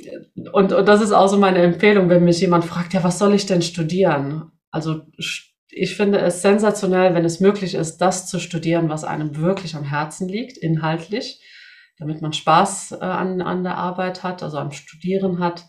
und, 0.52 0.72
und 0.72 0.88
das 0.88 1.00
ist 1.00 1.12
auch 1.12 1.28
so 1.28 1.38
meine 1.38 1.58
Empfehlung, 1.58 2.08
wenn 2.08 2.24
mich 2.24 2.40
jemand 2.40 2.64
fragt, 2.64 2.92
ja, 2.92 3.02
was 3.04 3.18
soll 3.18 3.34
ich 3.34 3.46
denn 3.46 3.62
studieren? 3.62 4.50
Also 4.74 5.02
ich 5.70 5.96
finde 5.96 6.18
es 6.18 6.42
sensationell, 6.42 7.14
wenn 7.14 7.24
es 7.24 7.38
möglich 7.38 7.76
ist, 7.76 7.98
das 7.98 8.26
zu 8.26 8.40
studieren, 8.40 8.88
was 8.88 9.04
einem 9.04 9.36
wirklich 9.36 9.76
am 9.76 9.84
Herzen 9.84 10.28
liegt, 10.28 10.58
inhaltlich, 10.58 11.40
damit 11.98 12.20
man 12.20 12.32
Spaß 12.32 12.92
äh, 12.92 13.04
an, 13.04 13.40
an 13.40 13.62
der 13.62 13.76
Arbeit 13.76 14.24
hat, 14.24 14.42
also 14.42 14.58
am 14.58 14.72
Studieren 14.72 15.38
hat. 15.38 15.64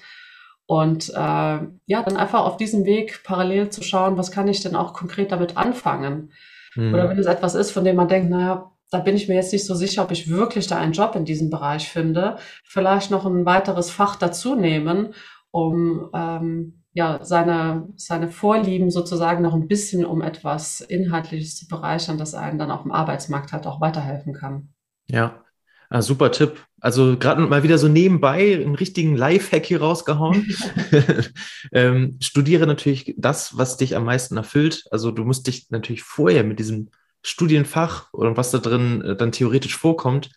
Und 0.66 1.10
äh, 1.10 1.14
ja, 1.14 1.68
dann 1.88 2.18
einfach 2.18 2.44
auf 2.46 2.58
diesem 2.58 2.86
Weg 2.86 3.24
parallel 3.24 3.70
zu 3.70 3.84
schauen, 3.84 4.18
was 4.18 4.32
kann 4.32 4.48
ich 4.48 4.62
denn 4.62 4.76
auch 4.76 4.94
konkret 4.94 5.32
damit 5.32 5.56
anfangen? 5.56 6.32
Mhm. 6.74 6.96
Oder 6.96 7.08
wenn 7.08 7.20
es 7.20 7.28
etwas 7.28 7.54
ist, 7.54 7.70
von 7.70 7.84
dem 7.84 7.96
man 7.96 8.08
denkt, 8.08 8.32
naja, 8.32 8.72
da 8.90 9.00
bin 9.00 9.16
ich 9.16 9.28
mir 9.28 9.36
jetzt 9.36 9.54
nicht 9.54 9.66
so 9.66 9.76
sicher, 9.76 10.02
ob 10.02 10.10
ich 10.10 10.32
wirklich 10.32 10.66
da 10.66 10.78
einen 10.78 10.94
Job 10.94 11.16
in 11.16 11.26
diesem 11.26 11.52
Bereich 11.52 11.90
finde, 11.90 12.38
vielleicht 12.64 13.12
noch 13.12 13.28
ein 13.28 13.46
weiteres 13.46 13.92
Fach 13.92 14.16
dazu 14.16 14.56
nehmen, 14.56 15.14
um 15.52 16.10
ähm, 16.16 16.85
ja, 16.96 17.20
seine, 17.24 17.90
seine 17.98 18.30
Vorlieben 18.30 18.90
sozusagen 18.90 19.44
noch 19.44 19.54
ein 19.54 19.68
bisschen 19.68 20.06
um 20.06 20.22
etwas 20.22 20.80
Inhaltliches 20.80 21.58
zu 21.58 21.68
bereichern, 21.68 22.18
das 22.18 22.34
einen 22.34 22.58
dann 22.58 22.72
auch 22.72 22.86
im 22.86 22.94
Arbeitsmarkt 22.94 23.52
halt 23.52 23.68
auch 23.68 23.82
weiterhelfen 23.82 24.34
kann. 24.34 24.70
Ja, 25.08 25.44
ah, 25.90 26.02
super 26.02 26.32
Tipp. 26.32 26.66
Also 26.80 27.18
gerade 27.18 27.42
mal 27.42 27.64
wieder 27.64 27.78
so 27.80 27.90
nebenbei 27.90 28.56
einen 28.56 28.76
richtigen 28.76 29.18
Lifehack 29.18 29.66
hier 29.66 29.82
rausgehauen. 29.82 30.48
ähm, 31.74 32.18
studiere 32.22 32.66
natürlich 32.66 33.14
das, 33.18 33.58
was 33.58 33.76
dich 33.76 33.98
am 33.98 34.06
meisten 34.06 34.38
erfüllt. 34.38 34.86
Also 34.90 35.12
du 35.12 35.26
musst 35.26 35.48
dich 35.48 35.70
natürlich 35.72 36.02
vorher 36.02 36.46
mit 36.46 36.60
diesem 36.60 36.92
Studienfach 37.24 38.14
oder 38.14 38.38
was 38.38 38.52
da 38.52 38.60
drin 38.60 39.02
äh, 39.02 39.16
dann 39.18 39.34
theoretisch 39.34 39.76
vorkommt, 39.76 40.32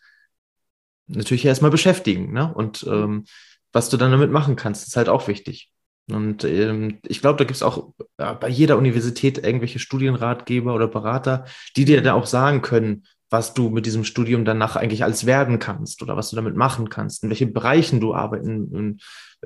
natürlich 1.06 1.44
erstmal 1.44 1.70
beschäftigen. 1.70 2.32
Ne? 2.32 2.52
Und 2.52 2.84
ähm, 2.90 3.26
was 3.70 3.90
du 3.90 3.96
dann 3.96 4.10
damit 4.10 4.32
machen 4.32 4.56
kannst, 4.56 4.88
ist 4.88 4.96
halt 4.96 5.08
auch 5.08 5.28
wichtig. 5.28 5.70
Und 6.10 6.44
ähm, 6.44 7.00
ich 7.06 7.20
glaube, 7.20 7.38
da 7.38 7.44
gibt 7.44 7.56
es 7.56 7.62
auch 7.62 7.92
ja, 8.18 8.32
bei 8.32 8.48
jeder 8.48 8.78
Universität 8.78 9.38
irgendwelche 9.38 9.78
Studienratgeber 9.78 10.74
oder 10.74 10.88
Berater, 10.88 11.44
die 11.76 11.84
dir 11.84 12.02
da 12.02 12.14
auch 12.14 12.26
sagen 12.26 12.62
können, 12.62 13.04
was 13.30 13.52
du 13.52 13.68
mit 13.68 13.84
diesem 13.84 14.04
Studium 14.04 14.44
danach 14.44 14.76
eigentlich 14.76 15.04
alles 15.04 15.26
werden 15.26 15.58
kannst 15.58 16.02
oder 16.02 16.16
was 16.16 16.30
du 16.30 16.36
damit 16.36 16.56
machen 16.56 16.88
kannst, 16.88 17.22
in 17.22 17.28
welchen 17.28 17.52
Bereichen 17.52 18.00
du 18.00 18.14
arbeiten 18.14 18.98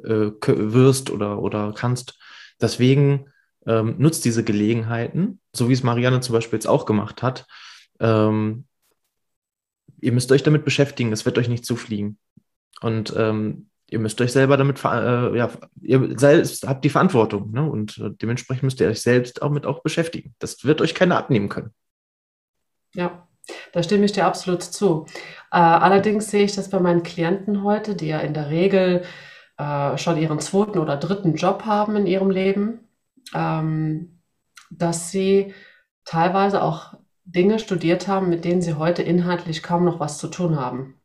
äh, 0.04 0.30
wirst 0.40 1.10
oder, 1.10 1.40
oder 1.40 1.74
kannst. 1.76 2.16
Deswegen 2.60 3.26
ähm, 3.66 3.96
nutzt 3.98 4.24
diese 4.24 4.44
Gelegenheiten, 4.44 5.40
so 5.52 5.68
wie 5.68 5.72
es 5.72 5.82
Marianne 5.82 6.20
zum 6.20 6.34
Beispiel 6.34 6.58
jetzt 6.58 6.68
auch 6.68 6.86
gemacht 6.86 7.22
hat. 7.22 7.46
Ähm, 7.98 8.66
ihr 10.00 10.12
müsst 10.12 10.30
euch 10.30 10.44
damit 10.44 10.64
beschäftigen, 10.64 11.12
es 11.12 11.24
wird 11.24 11.38
euch 11.38 11.48
nicht 11.48 11.64
zufliegen. 11.64 12.18
Und 12.80 13.14
ähm, 13.16 13.68
ihr 13.92 13.98
müsst 13.98 14.20
euch 14.20 14.32
selber 14.32 14.56
damit, 14.56 14.82
äh, 14.84 15.36
ja, 15.36 15.50
ihr 15.82 16.18
selbst 16.18 16.66
habt 16.66 16.84
die 16.84 16.90
Verantwortung 16.90 17.50
ne? 17.52 17.62
und 17.70 17.98
äh, 17.98 18.10
dementsprechend 18.10 18.62
müsst 18.64 18.80
ihr 18.80 18.88
euch 18.88 19.02
selbst 19.02 19.42
auch 19.42 19.50
mit 19.50 19.66
auch 19.66 19.82
beschäftigen. 19.82 20.34
Das 20.38 20.64
wird 20.64 20.80
euch 20.80 20.94
keiner 20.94 21.18
abnehmen 21.18 21.48
können. 21.48 21.72
Ja, 22.94 23.28
da 23.72 23.82
stimme 23.82 24.06
ich 24.06 24.12
dir 24.12 24.24
absolut 24.24 24.62
zu. 24.62 25.06
Äh, 25.50 25.58
allerdings 25.58 26.30
sehe 26.30 26.44
ich 26.44 26.54
das 26.54 26.70
bei 26.70 26.80
meinen 26.80 27.02
Klienten 27.02 27.62
heute, 27.62 27.94
die 27.94 28.08
ja 28.08 28.20
in 28.20 28.34
der 28.34 28.48
Regel 28.48 29.02
äh, 29.58 29.98
schon 29.98 30.16
ihren 30.16 30.40
zweiten 30.40 30.78
oder 30.78 30.96
dritten 30.96 31.34
Job 31.34 31.64
haben 31.66 31.94
in 31.96 32.06
ihrem 32.06 32.30
Leben, 32.30 32.88
ähm, 33.34 34.22
dass 34.70 35.10
sie 35.10 35.54
teilweise 36.04 36.62
auch 36.62 36.94
Dinge 37.24 37.58
studiert 37.58 38.08
haben, 38.08 38.30
mit 38.30 38.44
denen 38.44 38.62
sie 38.62 38.74
heute 38.74 39.02
inhaltlich 39.02 39.62
kaum 39.62 39.84
noch 39.84 40.00
was 40.00 40.18
zu 40.18 40.28
tun 40.28 40.58
haben. 40.58 41.00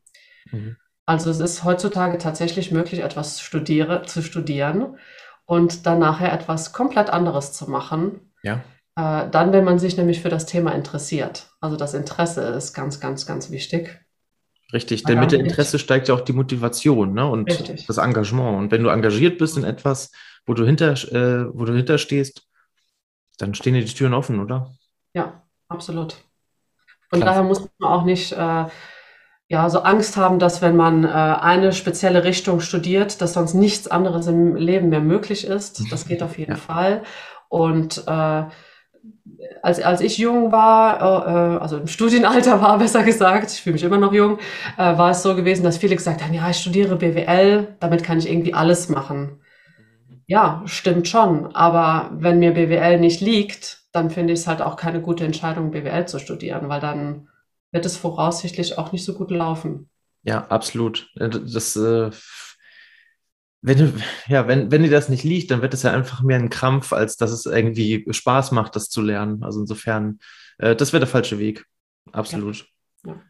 Mhm. 0.51 0.77
Also 1.07 1.31
es 1.31 1.39
ist 1.39 1.63
heutzutage 1.63 2.17
tatsächlich 2.17 2.71
möglich, 2.71 2.99
etwas 2.99 3.39
studiere, 3.39 4.03
zu 4.03 4.21
studieren 4.21 4.97
und 5.45 5.85
dann 5.85 5.99
nachher 5.99 6.33
etwas 6.33 6.73
komplett 6.73 7.09
anderes 7.09 7.53
zu 7.53 7.71
machen. 7.71 8.33
Ja. 8.43 8.61
Äh, 8.97 9.29
dann, 9.29 9.53
wenn 9.53 9.63
man 9.63 9.79
sich 9.79 9.95
nämlich 9.95 10.21
für 10.21 10.27
das 10.27 10.45
Thema 10.45 10.73
interessiert. 10.73 11.49
Also 11.61 11.77
das 11.77 11.93
Interesse 11.93 12.41
ist 12.41 12.73
ganz, 12.73 12.99
ganz, 12.99 13.25
ganz 13.25 13.49
wichtig. 13.51 14.01
Richtig, 14.73 15.03
denn 15.03 15.21
mit 15.21 15.31
dem 15.31 15.45
Interesse 15.45 15.79
steigt 15.79 16.09
ja 16.09 16.13
auch 16.13 16.21
die 16.21 16.33
Motivation 16.33 17.13
ne? 17.13 17.25
und 17.25 17.49
Richtig. 17.49 17.87
das 17.87 17.99
Engagement. 17.99 18.57
Und 18.57 18.71
wenn 18.71 18.83
du 18.83 18.89
engagiert 18.89 19.37
bist 19.37 19.55
in 19.55 19.63
etwas, 19.63 20.11
wo 20.45 20.53
du 20.53 20.65
hinter, 20.65 20.91
äh, 20.91 21.47
wo 21.53 21.63
du 21.63 21.73
hinterstehst, 21.73 22.45
dann 23.37 23.55
stehen 23.55 23.75
dir 23.75 23.85
die 23.85 23.93
Türen 23.93 24.13
offen, 24.13 24.41
oder? 24.41 24.73
Ja, 25.13 25.41
absolut. 25.69 26.17
Und 27.11 27.21
Klasse. 27.21 27.25
daher 27.25 27.43
muss 27.43 27.61
man 27.77 27.91
auch 27.91 28.03
nicht 28.03 28.33
äh, 28.33 28.65
ja, 29.49 29.69
so 29.69 29.79
Angst 29.79 30.17
haben, 30.17 30.39
dass 30.39 30.61
wenn 30.61 30.75
man 30.75 31.05
äh, 31.05 31.07
eine 31.07 31.71
spezielle 31.71 32.23
Richtung 32.25 32.59
studiert, 32.59 33.21
dass 33.21 33.33
sonst 33.33 33.53
nichts 33.53 33.87
anderes 33.87 34.27
im 34.27 34.55
Leben 34.55 34.89
mehr 34.89 35.01
möglich 35.01 35.47
ist. 35.47 35.83
Das 35.91 36.05
geht 36.05 36.21
auf 36.21 36.37
jeden 36.37 36.51
ja. 36.51 36.57
Fall. 36.57 37.03
Und 37.47 38.03
äh, 38.07 38.43
als, 39.61 39.81
als 39.81 40.01
ich 40.01 40.17
jung 40.17 40.51
war, 40.51 41.01
äh, 41.01 41.55
äh, 41.55 41.59
also 41.59 41.77
im 41.77 41.87
Studienalter 41.87 42.61
war, 42.61 42.77
besser 42.77 43.03
gesagt, 43.03 43.51
ich 43.51 43.61
fühle 43.61 43.73
mich 43.73 43.83
immer 43.83 43.97
noch 43.97 44.11
jung, 44.11 44.37
äh, 44.77 44.97
war 44.97 45.11
es 45.11 45.23
so 45.23 45.33
gewesen, 45.33 45.63
dass 45.63 45.77
viele 45.77 45.95
gesagt 45.95 46.23
haben, 46.23 46.33
ja, 46.33 46.49
ich 46.49 46.57
studiere 46.57 46.97
BWL, 46.97 47.75
damit 47.79 48.03
kann 48.03 48.19
ich 48.19 48.29
irgendwie 48.29 48.53
alles 48.53 48.89
machen. 48.89 49.39
Ja, 50.25 50.61
stimmt 50.65 51.07
schon. 51.07 51.55
Aber 51.55 52.11
wenn 52.13 52.39
mir 52.39 52.53
BWL 52.53 52.99
nicht 52.99 53.21
liegt, 53.21 53.83
dann 53.93 54.09
finde 54.09 54.33
ich 54.33 54.39
es 54.39 54.47
halt 54.47 54.61
auch 54.61 54.75
keine 54.75 55.01
gute 55.01 55.23
Entscheidung, 55.23 55.71
BWL 55.71 56.05
zu 56.05 56.19
studieren, 56.19 56.67
weil 56.67 56.81
dann 56.81 57.29
wird 57.71 57.85
es 57.85 57.97
voraussichtlich 57.97 58.77
auch 58.77 58.91
nicht 58.91 59.03
so 59.03 59.13
gut 59.13 59.31
laufen. 59.31 59.89
Ja, 60.23 60.47
absolut. 60.47 61.09
Äh, 61.15 61.29
das, 61.29 61.75
äh, 61.75 62.11
wenn, 63.61 64.01
ja, 64.27 64.47
wenn, 64.47 64.71
wenn 64.71 64.83
dir 64.83 64.89
das 64.89 65.09
nicht 65.09 65.23
liegt, 65.23 65.51
dann 65.51 65.61
wird 65.61 65.73
es 65.73 65.83
ja 65.83 65.91
einfach 65.91 66.21
mehr 66.21 66.37
ein 66.37 66.49
Krampf, 66.49 66.93
als 66.93 67.17
dass 67.17 67.31
es 67.31 67.45
irgendwie 67.45 68.05
Spaß 68.09 68.51
macht, 68.51 68.75
das 68.75 68.89
zu 68.89 69.01
lernen. 69.01 69.43
Also 69.43 69.61
insofern, 69.61 70.19
äh, 70.57 70.75
das 70.75 70.93
wäre 70.93 71.01
der 71.01 71.09
falsche 71.09 71.39
Weg. 71.39 71.65
Absolut. 72.11 72.65
Ja. 73.05 73.13
Ja. 73.13 73.21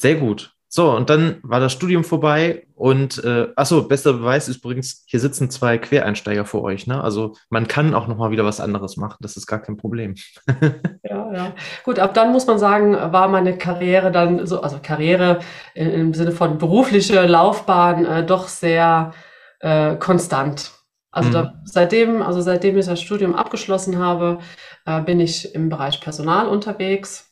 Sehr 0.00 0.16
gut. 0.16 0.54
So, 0.70 0.94
und 0.94 1.08
dann 1.08 1.38
war 1.42 1.60
das 1.60 1.72
Studium 1.72 2.04
vorbei 2.04 2.66
und 2.74 3.24
äh, 3.24 3.48
achso, 3.56 3.88
bester 3.88 4.12
Beweis 4.12 4.50
ist 4.50 4.58
übrigens, 4.58 5.02
hier 5.06 5.18
sitzen 5.18 5.50
zwei 5.50 5.78
Quereinsteiger 5.78 6.44
vor 6.44 6.62
euch, 6.62 6.86
ne? 6.86 7.02
Also 7.02 7.36
man 7.48 7.68
kann 7.68 7.94
auch 7.94 8.06
nochmal 8.06 8.32
wieder 8.32 8.44
was 8.44 8.60
anderes 8.60 8.98
machen, 8.98 9.16
das 9.20 9.38
ist 9.38 9.46
gar 9.46 9.60
kein 9.60 9.78
Problem. 9.78 10.14
ja, 11.02 11.32
ja. 11.32 11.54
Gut, 11.84 11.98
ab 11.98 12.12
dann 12.12 12.32
muss 12.32 12.46
man 12.46 12.58
sagen, 12.58 12.92
war 12.92 13.28
meine 13.28 13.56
Karriere 13.56 14.12
dann 14.12 14.46
so, 14.46 14.60
also 14.60 14.78
Karriere 14.82 15.38
im 15.74 16.12
Sinne 16.12 16.32
von 16.32 16.58
berufliche 16.58 17.24
Laufbahn 17.24 18.04
äh, 18.04 18.26
doch 18.26 18.46
sehr 18.48 19.12
äh, 19.60 19.96
konstant. 19.96 20.72
Also 21.10 21.30
mhm. 21.30 21.32
da, 21.32 21.54
seitdem, 21.64 22.20
also 22.20 22.42
seitdem 22.42 22.76
ich 22.76 22.84
das 22.84 23.00
Studium 23.00 23.34
abgeschlossen 23.34 23.98
habe, 23.98 24.38
äh, 24.84 25.00
bin 25.00 25.18
ich 25.18 25.54
im 25.54 25.70
Bereich 25.70 26.02
Personal 26.02 26.46
unterwegs 26.46 27.27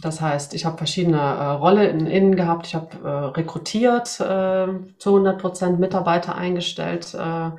das 0.00 0.20
heißt, 0.20 0.54
ich 0.54 0.64
habe 0.64 0.78
verschiedene 0.78 1.18
äh, 1.18 1.44
Rollen 1.50 2.06
innen 2.06 2.36
gehabt. 2.36 2.66
Ich 2.66 2.74
habe 2.74 2.96
äh, 3.04 3.08
rekrutiert, 3.38 4.20
äh, 4.20 4.66
zu 4.98 5.10
100 5.10 5.40
Prozent 5.40 5.78
Mitarbeiter 5.78 6.34
eingestellt. 6.34 7.14
Äh, 7.14 7.50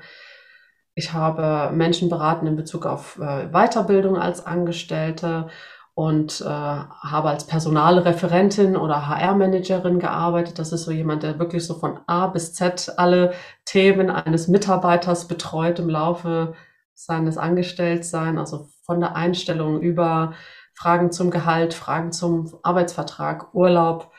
ich 0.95 1.13
habe 1.13 1.73
Menschen 1.75 2.09
beraten 2.09 2.47
in 2.47 2.55
Bezug 2.55 2.85
auf 2.85 3.17
äh, 3.19 3.47
Weiterbildung 3.51 4.17
als 4.17 4.45
Angestellte 4.45 5.47
und 5.93 6.41
äh, 6.41 6.45
habe 6.45 7.29
als 7.29 7.45
Personalreferentin 7.45 8.75
oder 8.75 9.07
HR-Managerin 9.07 9.99
gearbeitet. 9.99 10.57
Das 10.59 10.71
ist 10.71 10.83
so 10.83 10.91
jemand, 10.91 11.23
der 11.23 11.39
wirklich 11.39 11.65
so 11.65 11.75
von 11.75 11.99
A 12.07 12.27
bis 12.27 12.53
Z 12.53 12.93
alle 12.97 13.33
Themen 13.65 14.09
eines 14.09 14.47
Mitarbeiters 14.47 15.27
betreut 15.27 15.79
im 15.79 15.89
Laufe 15.89 16.53
seines 16.93 17.37
Angestelltseins, 17.37 18.37
also 18.37 18.69
von 18.83 18.99
der 18.99 19.15
Einstellung 19.15 19.81
über 19.81 20.33
Fragen 20.81 21.11
zum 21.11 21.29
Gehalt, 21.29 21.75
Fragen 21.75 22.11
zum 22.11 22.57
Arbeitsvertrag, 22.63 23.53
Urlaub, 23.53 24.11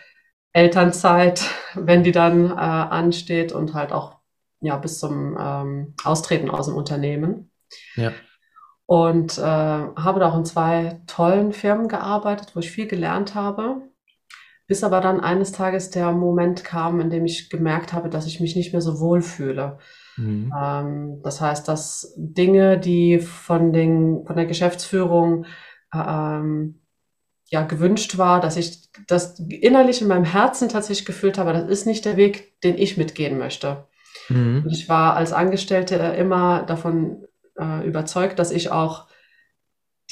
Elternzeit, 0.52 1.44
wenn 1.74 2.04
die 2.04 2.12
dann 2.12 2.50
äh, 2.50 2.54
ansteht 2.54 3.52
und 3.52 3.74
halt 3.74 3.92
auch 3.92 4.18
ja 4.60 4.76
bis 4.76 5.00
zum 5.00 5.36
ähm, 5.38 5.94
Austreten 6.04 6.50
aus 6.50 6.66
dem 6.66 6.76
Unternehmen. 6.76 7.50
Ja. 7.96 8.12
Und 8.86 9.38
äh, 9.38 9.42
habe 9.42 10.20
da 10.20 10.28
auch 10.30 10.36
in 10.36 10.44
zwei 10.44 11.00
tollen 11.08 11.52
Firmen 11.52 11.88
gearbeitet, 11.88 12.54
wo 12.54 12.60
ich 12.60 12.70
viel 12.70 12.86
gelernt 12.86 13.34
habe. 13.34 13.88
Bis 14.68 14.84
aber 14.84 15.00
dann 15.00 15.18
eines 15.18 15.50
Tages 15.50 15.90
der 15.90 16.12
Moment 16.12 16.62
kam, 16.62 17.00
in 17.00 17.10
dem 17.10 17.24
ich 17.24 17.50
gemerkt 17.50 17.92
habe, 17.92 18.08
dass 18.08 18.26
ich 18.26 18.38
mich 18.38 18.54
nicht 18.54 18.72
mehr 18.72 18.82
so 18.82 19.00
wohl 19.00 19.20
fühle. 19.20 19.78
Mhm. 20.16 20.52
Ähm, 20.56 21.20
das 21.24 21.40
heißt, 21.40 21.66
dass 21.66 22.14
Dinge, 22.16 22.78
die 22.78 23.18
von, 23.18 23.72
den, 23.72 24.24
von 24.24 24.36
der 24.36 24.46
Geschäftsführung 24.46 25.46
ähm, 25.94 26.80
ja, 27.46 27.62
gewünscht 27.62 28.16
war, 28.16 28.40
dass 28.40 28.56
ich 28.56 28.90
das 29.06 29.38
innerlich 29.38 30.00
in 30.00 30.08
meinem 30.08 30.24
Herzen 30.24 30.68
tatsächlich 30.68 31.04
gefühlt 31.04 31.36
habe, 31.36 31.52
das 31.52 31.68
ist 31.68 31.86
nicht 31.86 32.04
der 32.04 32.16
Weg, 32.16 32.60
den 32.62 32.78
ich 32.78 32.96
mitgehen 32.96 33.38
möchte. 33.38 33.86
Mhm. 34.28 34.66
Ich 34.70 34.88
war 34.88 35.16
als 35.16 35.32
Angestellte 35.32 35.96
immer 35.96 36.62
davon 36.62 37.26
äh, 37.58 37.86
überzeugt, 37.86 38.38
dass 38.38 38.50
ich 38.50 38.70
auch 38.70 39.06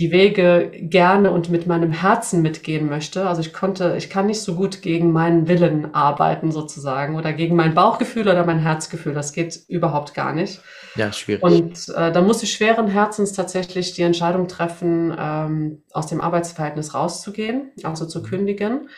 die 0.00 0.12
Wege 0.12 0.70
gerne 0.72 1.30
und 1.30 1.50
mit 1.50 1.66
meinem 1.66 1.92
Herzen 1.92 2.40
mitgehen 2.40 2.88
möchte. 2.88 3.28
Also 3.28 3.42
ich 3.42 3.52
konnte, 3.52 3.96
ich 3.98 4.08
kann 4.08 4.26
nicht 4.26 4.40
so 4.40 4.54
gut 4.54 4.80
gegen 4.80 5.12
meinen 5.12 5.46
Willen 5.46 5.94
arbeiten 5.94 6.52
sozusagen 6.52 7.16
oder 7.16 7.34
gegen 7.34 7.54
mein 7.54 7.74
Bauchgefühl 7.74 8.22
oder 8.22 8.46
mein 8.46 8.60
Herzgefühl. 8.60 9.12
Das 9.12 9.34
geht 9.34 9.60
überhaupt 9.68 10.14
gar 10.14 10.32
nicht. 10.32 10.62
Ja, 10.96 11.12
schwierig. 11.12 11.42
Und 11.42 11.90
äh, 11.94 12.10
da 12.12 12.22
musste 12.22 12.46
ich 12.46 12.52
schweren 12.54 12.88
Herzens 12.88 13.34
tatsächlich 13.34 13.92
die 13.92 14.00
Entscheidung 14.00 14.48
treffen, 14.48 15.14
ähm, 15.18 15.82
aus 15.92 16.06
dem 16.06 16.22
Arbeitsverhältnis 16.22 16.94
rauszugehen, 16.94 17.70
also 17.82 18.06
zu 18.06 18.20
mhm. 18.20 18.24
kündigen. 18.24 18.88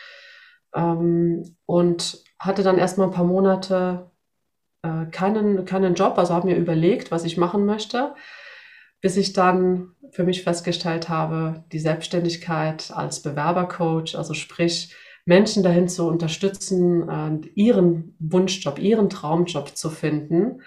Ähm, 0.73 1.57
und 1.65 2.23
hatte 2.39 2.63
dann 2.63 2.77
erstmal 2.77 3.07
ein 3.07 3.13
paar 3.13 3.25
Monate 3.25 4.09
äh, 4.83 5.05
keinen, 5.11 5.65
keinen 5.65 5.95
Job, 5.95 6.17
also 6.17 6.33
habe 6.33 6.47
mir 6.47 6.55
überlegt, 6.55 7.11
was 7.11 7.25
ich 7.25 7.35
machen 7.35 7.65
möchte 7.65 8.13
bis 9.03 9.17
ich 9.17 9.33
dann 9.33 9.91
für 10.11 10.23
mich 10.23 10.43
festgestellt 10.43 11.09
habe, 11.09 11.65
die 11.73 11.79
Selbstständigkeit 11.79 12.89
als 12.95 13.21
Bewerbercoach, 13.21 14.15
also 14.15 14.33
sprich 14.33 14.95
Menschen 15.25 15.61
dahin 15.61 15.89
zu 15.89 16.07
unterstützen, 16.07 17.09
äh, 17.09 17.47
ihren 17.53 18.15
Wunschjob, 18.19 18.79
ihren 18.79 19.09
Traumjob 19.09 19.75
zu 19.75 19.89
finden, 19.89 20.61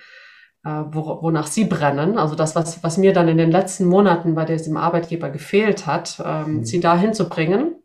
äh, 0.64 0.68
wonach 0.68 1.46
sie 1.46 1.64
brennen. 1.64 2.18
Also 2.18 2.34
das, 2.34 2.54
was, 2.54 2.82
was 2.84 2.98
mir 2.98 3.14
dann 3.14 3.28
in 3.28 3.38
den 3.38 3.50
letzten 3.50 3.86
Monaten 3.86 4.34
bei 4.34 4.44
diesem 4.44 4.76
Arbeitgeber 4.76 5.30
gefehlt 5.30 5.86
hat, 5.86 6.22
ähm, 6.24 6.58
mhm. 6.58 6.64
sie 6.64 6.80
dahin 6.80 7.14
zu 7.14 7.30
bringen. 7.30 7.76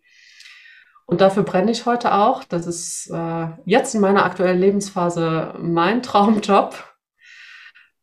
Und 1.06 1.22
dafür 1.22 1.44
brenne 1.44 1.72
ich 1.72 1.86
heute 1.86 2.14
auch. 2.14 2.44
Das 2.44 2.68
ist 2.68 3.10
äh, 3.10 3.48
jetzt 3.66 3.96
in 3.96 4.02
meiner 4.02 4.26
aktuellen 4.26 4.60
Lebensphase 4.60 5.54
mein 5.60 6.02
Traumjob 6.04 6.91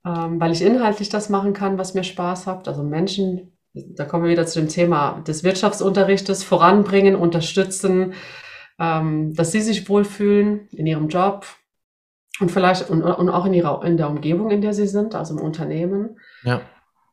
ähm, 0.08 0.40
weil 0.40 0.52
ich 0.52 0.62
inhaltlich 0.62 1.10
das 1.10 1.28
machen 1.28 1.52
kann, 1.52 1.76
was 1.76 1.94
mir 1.94 2.04
Spaß 2.04 2.46
hat. 2.46 2.66
Also 2.66 2.82
Menschen, 2.82 3.52
da 3.74 4.04
kommen 4.04 4.24
wir 4.24 4.30
wieder 4.30 4.46
zu 4.46 4.60
dem 4.60 4.68
Thema 4.68 5.20
des 5.26 5.44
Wirtschaftsunterrichtes, 5.44 6.42
voranbringen, 6.44 7.14
unterstützen, 7.14 8.14
ähm, 8.78 9.34
dass 9.34 9.52
sie 9.52 9.60
sich 9.60 9.88
wohlfühlen 9.88 10.68
in 10.70 10.86
ihrem 10.86 11.08
Job 11.08 11.46
und 12.40 12.50
vielleicht 12.50 12.88
und, 12.88 13.02
und 13.02 13.28
auch 13.28 13.44
in, 13.44 13.52
ihrer, 13.52 13.84
in 13.84 13.96
der 13.96 14.08
Umgebung, 14.08 14.50
in 14.50 14.62
der 14.62 14.72
sie 14.72 14.86
sind, 14.86 15.14
also 15.14 15.36
im 15.36 15.44
Unternehmen. 15.44 16.18
Ja. 16.42 16.62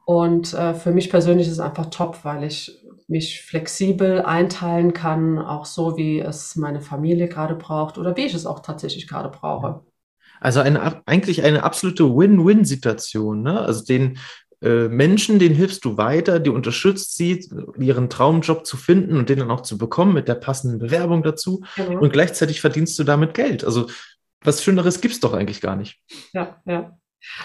Und 0.06 0.54
äh, 0.54 0.74
für 0.76 0.92
mich 0.92 1.10
persönlich 1.10 1.48
ist 1.48 1.54
es 1.54 1.60
einfach 1.60 1.88
top, 1.88 2.24
weil 2.24 2.44
ich 2.44 2.82
mich 3.08 3.42
flexibel 3.42 4.22
einteilen 4.22 4.94
kann, 4.94 5.40
auch 5.40 5.66
so, 5.66 5.98
wie 5.98 6.20
es 6.20 6.56
meine 6.56 6.80
Familie 6.80 7.28
gerade 7.28 7.56
braucht 7.56 7.98
oder 7.98 8.16
wie 8.16 8.26
ich 8.26 8.36
es 8.36 8.46
auch 8.46 8.60
tatsächlich 8.60 9.08
gerade 9.08 9.30
brauche. 9.30 9.82
Also 10.40 10.60
eine, 10.60 11.02
eigentlich 11.08 11.44
eine 11.44 11.64
absolute 11.64 12.06
Win-Win-Situation. 12.06 13.42
Ne? 13.42 13.62
Also 13.62 13.86
den 13.86 14.18
äh, 14.62 14.88
Menschen, 14.88 15.38
denen 15.38 15.56
hilfst 15.56 15.86
du 15.86 15.98
weiter, 15.98 16.40
die 16.40 16.50
unterstützt 16.50 17.16
sie, 17.16 17.48
ihren 17.78 18.10
Traumjob 18.10 18.66
zu 18.66 18.78
finden 18.78 19.18
und 19.18 19.30
den 19.30 19.40
dann 19.40 19.52
auch 19.52 19.62
zu 19.62 19.78
bekommen 19.78 20.14
mit 20.14 20.28
der 20.28 20.36
passenden 20.36 20.80
Bewerbung 20.80 21.24
dazu. 21.24 21.64
Mhm. 21.78 21.98
Und 21.98 22.14
gleichzeitig 22.14 22.62
verdienst 22.62 22.98
du 22.98 23.04
damit 23.04 23.34
Geld. 23.34 23.64
Also 23.64 23.88
was 24.42 24.64
Schöneres 24.64 25.02
gibt 25.02 25.14
es 25.14 25.20
doch 25.20 25.34
eigentlich 25.34 25.62
gar 25.62 25.76
nicht. 25.76 26.00
Ja, 26.34 26.62
ja. 26.66 26.98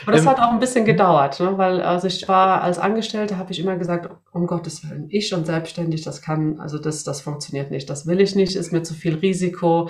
Aber 0.02 0.12
das 0.12 0.22
ähm, 0.22 0.28
hat 0.28 0.38
auch 0.40 0.50
ein 0.50 0.60
bisschen 0.60 0.84
gedauert, 0.84 1.40
ne? 1.40 1.56
weil 1.56 1.80
also 1.80 2.06
ich 2.06 2.28
war 2.28 2.62
als 2.62 2.78
Angestellte, 2.78 3.38
habe 3.38 3.52
ich 3.52 3.60
immer 3.60 3.76
gesagt, 3.76 4.10
um 4.30 4.46
Gottes 4.46 4.88
Willen, 4.88 5.06
ich 5.08 5.32
und 5.32 5.46
selbstständig, 5.46 6.02
das 6.02 6.20
kann, 6.20 6.60
also 6.60 6.78
das, 6.78 7.02
das 7.02 7.22
funktioniert 7.22 7.70
nicht, 7.70 7.88
das 7.88 8.06
will 8.06 8.20
ich 8.20 8.34
nicht, 8.34 8.56
ist 8.56 8.72
mir 8.72 8.82
zu 8.82 8.92
viel 8.92 9.14
Risiko, 9.14 9.88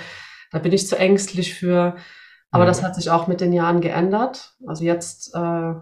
da 0.53 0.61
bin 0.61 0.73
ich 0.73 0.87
zu 0.87 0.97
ängstlich 0.97 1.55
für. 1.55 1.97
Aber 2.51 2.65
mhm. 2.65 2.69
das 2.69 2.83
hat 2.83 2.95
sich 2.95 3.11
auch 3.11 3.27
mit 3.27 3.41
den 3.41 3.53
Jahren 3.53 3.81
geändert. 3.81 4.55
Also 4.67 4.85
jetzt 4.85 5.35
äh, 5.35 5.75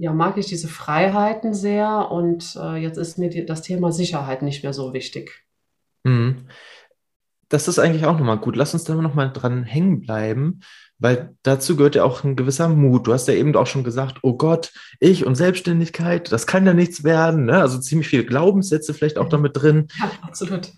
ja, 0.00 0.12
mag 0.12 0.36
ich 0.36 0.46
diese 0.46 0.68
Freiheiten 0.68 1.54
sehr 1.54 2.10
und 2.10 2.56
äh, 2.56 2.76
jetzt 2.76 2.96
ist 2.96 3.18
mir 3.18 3.30
die, 3.30 3.46
das 3.46 3.62
Thema 3.62 3.92
Sicherheit 3.92 4.42
nicht 4.42 4.62
mehr 4.62 4.72
so 4.72 4.92
wichtig. 4.92 5.44
Mhm. 6.04 6.46
Das 7.48 7.68
ist 7.68 7.78
eigentlich 7.78 8.06
auch 8.06 8.18
nochmal 8.18 8.38
gut. 8.38 8.56
Lass 8.56 8.74
uns 8.74 8.84
da 8.84 8.94
nochmal 8.94 9.32
dran 9.32 9.62
hängen 9.62 10.00
bleiben, 10.00 10.60
weil 10.98 11.36
dazu 11.42 11.76
gehört 11.76 11.94
ja 11.94 12.04
auch 12.04 12.24
ein 12.24 12.36
gewisser 12.36 12.68
Mut. 12.68 13.06
Du 13.06 13.12
hast 13.12 13.28
ja 13.28 13.34
eben 13.34 13.54
auch 13.54 13.66
schon 13.66 13.84
gesagt, 13.84 14.18
oh 14.22 14.36
Gott, 14.36 14.72
ich 14.98 15.24
und 15.24 15.34
Selbstständigkeit, 15.34 16.32
das 16.32 16.46
kann 16.46 16.66
ja 16.66 16.74
nichts 16.74 17.04
werden. 17.04 17.44
Ne? 17.44 17.60
Also 17.60 17.78
ziemlich 17.78 18.08
viele 18.08 18.24
Glaubenssätze 18.24 18.94
vielleicht 18.94 19.18
auch 19.18 19.28
damit 19.28 19.52
drin. 19.54 19.88
Ja, 19.98 20.10
absolut 20.22 20.72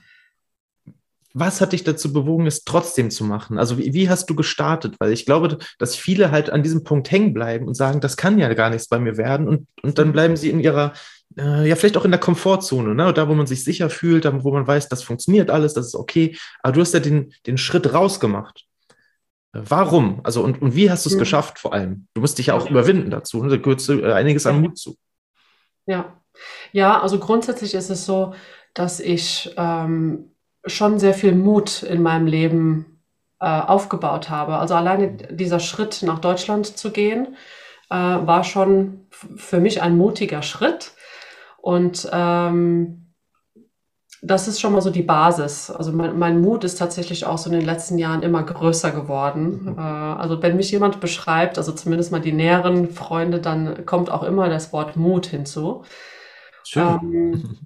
was 1.38 1.60
hat 1.60 1.72
dich 1.72 1.84
dazu 1.84 2.14
bewogen, 2.14 2.46
es 2.46 2.64
trotzdem 2.64 3.10
zu 3.10 3.22
machen? 3.22 3.58
Also 3.58 3.76
wie, 3.76 3.92
wie, 3.92 4.08
hast 4.08 4.30
du 4.30 4.34
gestartet? 4.34 4.94
Weil 4.98 5.12
ich 5.12 5.26
glaube, 5.26 5.58
dass 5.78 5.94
viele 5.94 6.30
halt 6.30 6.48
an 6.48 6.62
diesem 6.62 6.82
Punkt 6.82 7.10
hängen 7.10 7.34
bleiben 7.34 7.66
und 7.66 7.74
sagen, 7.74 8.00
das 8.00 8.16
kann 8.16 8.38
ja 8.38 8.52
gar 8.54 8.70
nichts 8.70 8.88
bei 8.88 8.98
mir 8.98 9.18
werden. 9.18 9.46
Und, 9.46 9.68
und 9.82 9.98
dann 9.98 10.12
bleiben 10.12 10.38
sie 10.38 10.48
in 10.48 10.60
ihrer, 10.60 10.94
äh, 11.36 11.68
ja, 11.68 11.76
vielleicht 11.76 11.98
auch 11.98 12.06
in 12.06 12.10
der 12.10 12.20
Komfortzone, 12.20 12.94
ne? 12.94 13.12
da 13.12 13.28
wo 13.28 13.34
man 13.34 13.46
sich 13.46 13.64
sicher 13.64 13.90
fühlt, 13.90 14.24
da 14.24 14.44
wo 14.44 14.50
man 14.50 14.66
weiß, 14.66 14.88
das 14.88 15.02
funktioniert 15.02 15.50
alles, 15.50 15.74
das 15.74 15.88
ist 15.88 15.94
okay. 15.94 16.38
Aber 16.62 16.72
du 16.72 16.80
hast 16.80 16.94
ja 16.94 17.00
den, 17.00 17.34
den 17.46 17.58
Schritt 17.58 17.92
rausgemacht. 17.92 18.64
Warum? 19.52 20.20
Also 20.22 20.42
und, 20.42 20.62
und 20.62 20.74
wie 20.74 20.90
hast 20.90 21.04
du 21.04 21.10
es 21.10 21.14
ja. 21.14 21.18
geschafft 21.18 21.58
vor 21.58 21.74
allem? 21.74 22.06
Du 22.14 22.22
musst 22.22 22.38
dich 22.38 22.46
ja 22.46 22.54
auch 22.54 22.64
ja. 22.64 22.70
überwinden 22.70 23.10
dazu. 23.10 23.42
Ne? 23.42 23.50
Da 23.50 23.56
gehört 23.58 23.86
äh, 23.90 24.10
einiges 24.12 24.46
an 24.46 24.62
Mut 24.62 24.78
zu. 24.78 24.96
Ja. 25.84 26.16
Ja, 26.72 27.00
also 27.00 27.18
grundsätzlich 27.18 27.74
ist 27.74 27.90
es 27.90 28.06
so, 28.06 28.34
dass 28.72 29.00
ich 29.00 29.54
ähm, 29.56 30.30
schon 30.66 30.98
sehr 30.98 31.14
viel 31.14 31.34
Mut 31.34 31.82
in 31.82 32.02
meinem 32.02 32.26
Leben 32.26 33.02
äh, 33.40 33.46
aufgebaut 33.46 34.30
habe. 34.30 34.56
Also 34.56 34.74
alleine 34.74 35.12
dieser 35.12 35.60
Schritt 35.60 36.02
nach 36.02 36.18
Deutschland 36.18 36.66
zu 36.66 36.90
gehen, 36.90 37.36
äh, 37.90 37.94
war 37.94 38.44
schon 38.44 39.06
für 39.10 39.60
mich 39.60 39.82
ein 39.82 39.96
mutiger 39.96 40.42
Schritt. 40.42 40.92
Und 41.58 42.08
ähm, 42.12 43.12
das 44.22 44.48
ist 44.48 44.60
schon 44.60 44.72
mal 44.72 44.80
so 44.80 44.90
die 44.90 45.02
Basis. 45.02 45.70
Also 45.70 45.92
mein, 45.92 46.18
mein, 46.18 46.40
Mut 46.40 46.64
ist 46.64 46.78
tatsächlich 46.78 47.26
auch 47.26 47.38
so 47.38 47.50
in 47.50 47.56
den 47.56 47.66
letzten 47.66 47.98
Jahren 47.98 48.22
immer 48.22 48.42
größer 48.42 48.90
geworden. 48.90 49.64
Mhm. 49.64 49.78
Äh, 49.78 49.80
also 49.80 50.42
wenn 50.42 50.56
mich 50.56 50.70
jemand 50.70 51.00
beschreibt, 51.00 51.58
also 51.58 51.72
zumindest 51.72 52.12
mal 52.12 52.20
die 52.20 52.32
näheren 52.32 52.90
Freunde, 52.90 53.40
dann 53.40 53.86
kommt 53.86 54.10
auch 54.10 54.22
immer 54.22 54.48
das 54.48 54.72
Wort 54.72 54.96
Mut 54.96 55.26
hinzu. 55.26 55.84
Schön. 56.64 56.98
Ähm, 57.02 57.65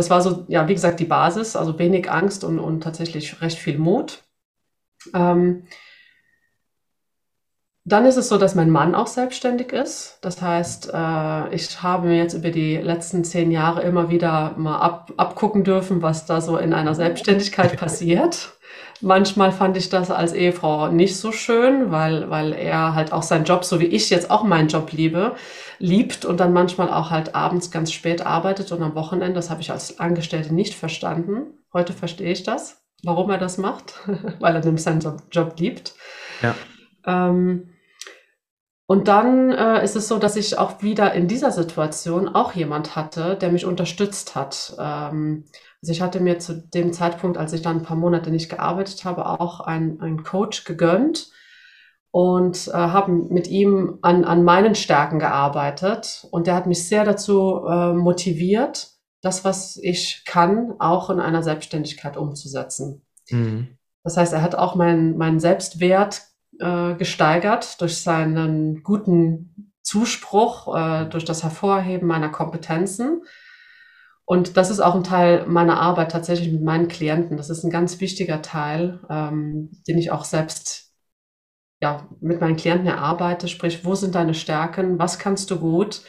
das 0.00 0.08
war 0.08 0.22
so, 0.22 0.46
ja, 0.48 0.66
wie 0.66 0.72
gesagt, 0.72 0.98
die 0.98 1.04
Basis, 1.04 1.56
also 1.56 1.78
wenig 1.78 2.10
Angst 2.10 2.42
und, 2.42 2.58
und 2.58 2.80
tatsächlich 2.82 3.42
recht 3.42 3.58
viel 3.58 3.76
Mut. 3.76 4.24
Ähm, 5.12 5.66
dann 7.92 8.06
ist 8.06 8.16
es 8.16 8.28
so, 8.28 8.38
dass 8.38 8.54
mein 8.54 8.70
Mann 8.70 8.94
auch 8.94 9.06
selbstständig 9.06 9.72
ist. 9.72 10.18
Das 10.20 10.40
heißt, 10.40 10.90
äh, 10.92 11.54
ich 11.54 11.82
habe 11.82 12.08
mir 12.08 12.16
jetzt 12.16 12.34
über 12.34 12.50
die 12.50 12.76
letzten 12.76 13.24
zehn 13.24 13.50
Jahre 13.50 13.82
immer 13.82 14.10
wieder 14.10 14.54
mal 14.56 14.78
ab, 14.78 15.12
abgucken 15.16 15.64
dürfen, 15.64 16.02
was 16.02 16.26
da 16.26 16.40
so 16.40 16.56
in 16.56 16.72
einer 16.72 16.94
Selbstständigkeit 16.94 17.76
passiert. 17.80 18.52
Manchmal 19.00 19.50
fand 19.50 19.76
ich 19.78 19.88
das 19.88 20.10
als 20.10 20.34
Ehefrau 20.34 20.88
nicht 20.88 21.16
so 21.16 21.32
schön, 21.32 21.90
weil, 21.90 22.28
weil 22.28 22.52
er 22.52 22.94
halt 22.94 23.12
auch 23.12 23.22
seinen 23.22 23.44
Job, 23.44 23.64
so 23.64 23.80
wie 23.80 23.86
ich 23.86 24.10
jetzt 24.10 24.30
auch 24.30 24.44
meinen 24.44 24.68
Job 24.68 24.92
liebe, 24.92 25.34
liebt 25.78 26.26
und 26.26 26.38
dann 26.38 26.52
manchmal 26.52 26.90
auch 26.90 27.10
halt 27.10 27.34
abends 27.34 27.70
ganz 27.70 27.92
spät 27.92 28.24
arbeitet 28.24 28.72
und 28.72 28.82
am 28.82 28.94
Wochenende. 28.94 29.34
Das 29.34 29.48
habe 29.48 29.62
ich 29.62 29.70
als 29.70 29.98
Angestellte 29.98 30.54
nicht 30.54 30.74
verstanden. 30.74 31.54
Heute 31.72 31.94
verstehe 31.94 32.30
ich 32.30 32.42
das, 32.42 32.82
warum 33.02 33.30
er 33.30 33.38
das 33.38 33.56
macht, 33.56 33.94
weil 34.38 34.54
er 34.54 34.62
nämlich 34.62 34.82
seinen 34.82 35.00
Job, 35.00 35.22
Job 35.30 35.54
liebt. 35.58 35.94
Ja. 36.42 36.54
Ähm, 37.06 37.70
und 38.90 39.06
dann 39.06 39.52
äh, 39.52 39.84
ist 39.84 39.94
es 39.94 40.08
so, 40.08 40.18
dass 40.18 40.34
ich 40.34 40.58
auch 40.58 40.82
wieder 40.82 41.12
in 41.14 41.28
dieser 41.28 41.52
Situation 41.52 42.28
auch 42.28 42.54
jemand 42.54 42.96
hatte, 42.96 43.36
der 43.36 43.52
mich 43.52 43.64
unterstützt 43.64 44.34
hat. 44.34 44.74
Ähm, 44.80 45.44
also 45.80 45.92
ich 45.92 46.02
hatte 46.02 46.18
mir 46.18 46.40
zu 46.40 46.54
dem 46.54 46.92
Zeitpunkt, 46.92 47.38
als 47.38 47.52
ich 47.52 47.62
dann 47.62 47.76
ein 47.76 47.82
paar 47.84 47.96
Monate 47.96 48.32
nicht 48.32 48.50
gearbeitet 48.50 49.04
habe, 49.04 49.26
auch 49.26 49.60
einen 49.60 50.24
Coach 50.24 50.64
gegönnt 50.64 51.30
und 52.10 52.66
äh, 52.66 52.72
habe 52.72 53.12
mit 53.12 53.46
ihm 53.46 54.00
an, 54.02 54.24
an 54.24 54.42
meinen 54.42 54.74
Stärken 54.74 55.20
gearbeitet. 55.20 56.26
Und 56.32 56.48
der 56.48 56.56
hat 56.56 56.66
mich 56.66 56.88
sehr 56.88 57.04
dazu 57.04 57.64
äh, 57.64 57.92
motiviert, 57.92 58.88
das, 59.22 59.44
was 59.44 59.76
ich 59.76 60.24
kann, 60.26 60.74
auch 60.80 61.10
in 61.10 61.20
einer 61.20 61.44
Selbstständigkeit 61.44 62.16
umzusetzen. 62.16 63.06
Mhm. 63.30 63.68
Das 64.02 64.16
heißt, 64.16 64.32
er 64.32 64.42
hat 64.42 64.56
auch 64.56 64.74
meinen, 64.74 65.16
meinen 65.16 65.38
Selbstwert 65.38 66.22
äh, 66.60 66.94
gesteigert 66.94 67.80
durch 67.80 68.02
seinen 68.02 68.82
guten 68.82 69.72
Zuspruch, 69.82 70.76
äh, 70.76 71.06
durch 71.06 71.24
das 71.24 71.42
Hervorheben 71.42 72.06
meiner 72.06 72.28
Kompetenzen. 72.28 73.22
Und 74.24 74.56
das 74.56 74.70
ist 74.70 74.80
auch 74.80 74.94
ein 74.94 75.02
Teil 75.02 75.46
meiner 75.46 75.80
Arbeit 75.80 76.12
tatsächlich 76.12 76.52
mit 76.52 76.62
meinen 76.62 76.86
Klienten. 76.86 77.36
Das 77.36 77.50
ist 77.50 77.64
ein 77.64 77.70
ganz 77.70 77.98
wichtiger 78.00 78.42
Teil, 78.42 79.00
ähm, 79.10 79.70
den 79.88 79.98
ich 79.98 80.12
auch 80.12 80.24
selbst 80.24 80.94
ja, 81.82 82.06
mit 82.20 82.40
meinen 82.40 82.56
Klienten 82.56 82.86
erarbeite. 82.86 83.48
Sprich, 83.48 83.84
wo 83.84 83.94
sind 83.94 84.14
deine 84.14 84.34
Stärken? 84.34 84.98
Was 84.98 85.18
kannst 85.18 85.50
du 85.50 85.58
gut? 85.58 86.02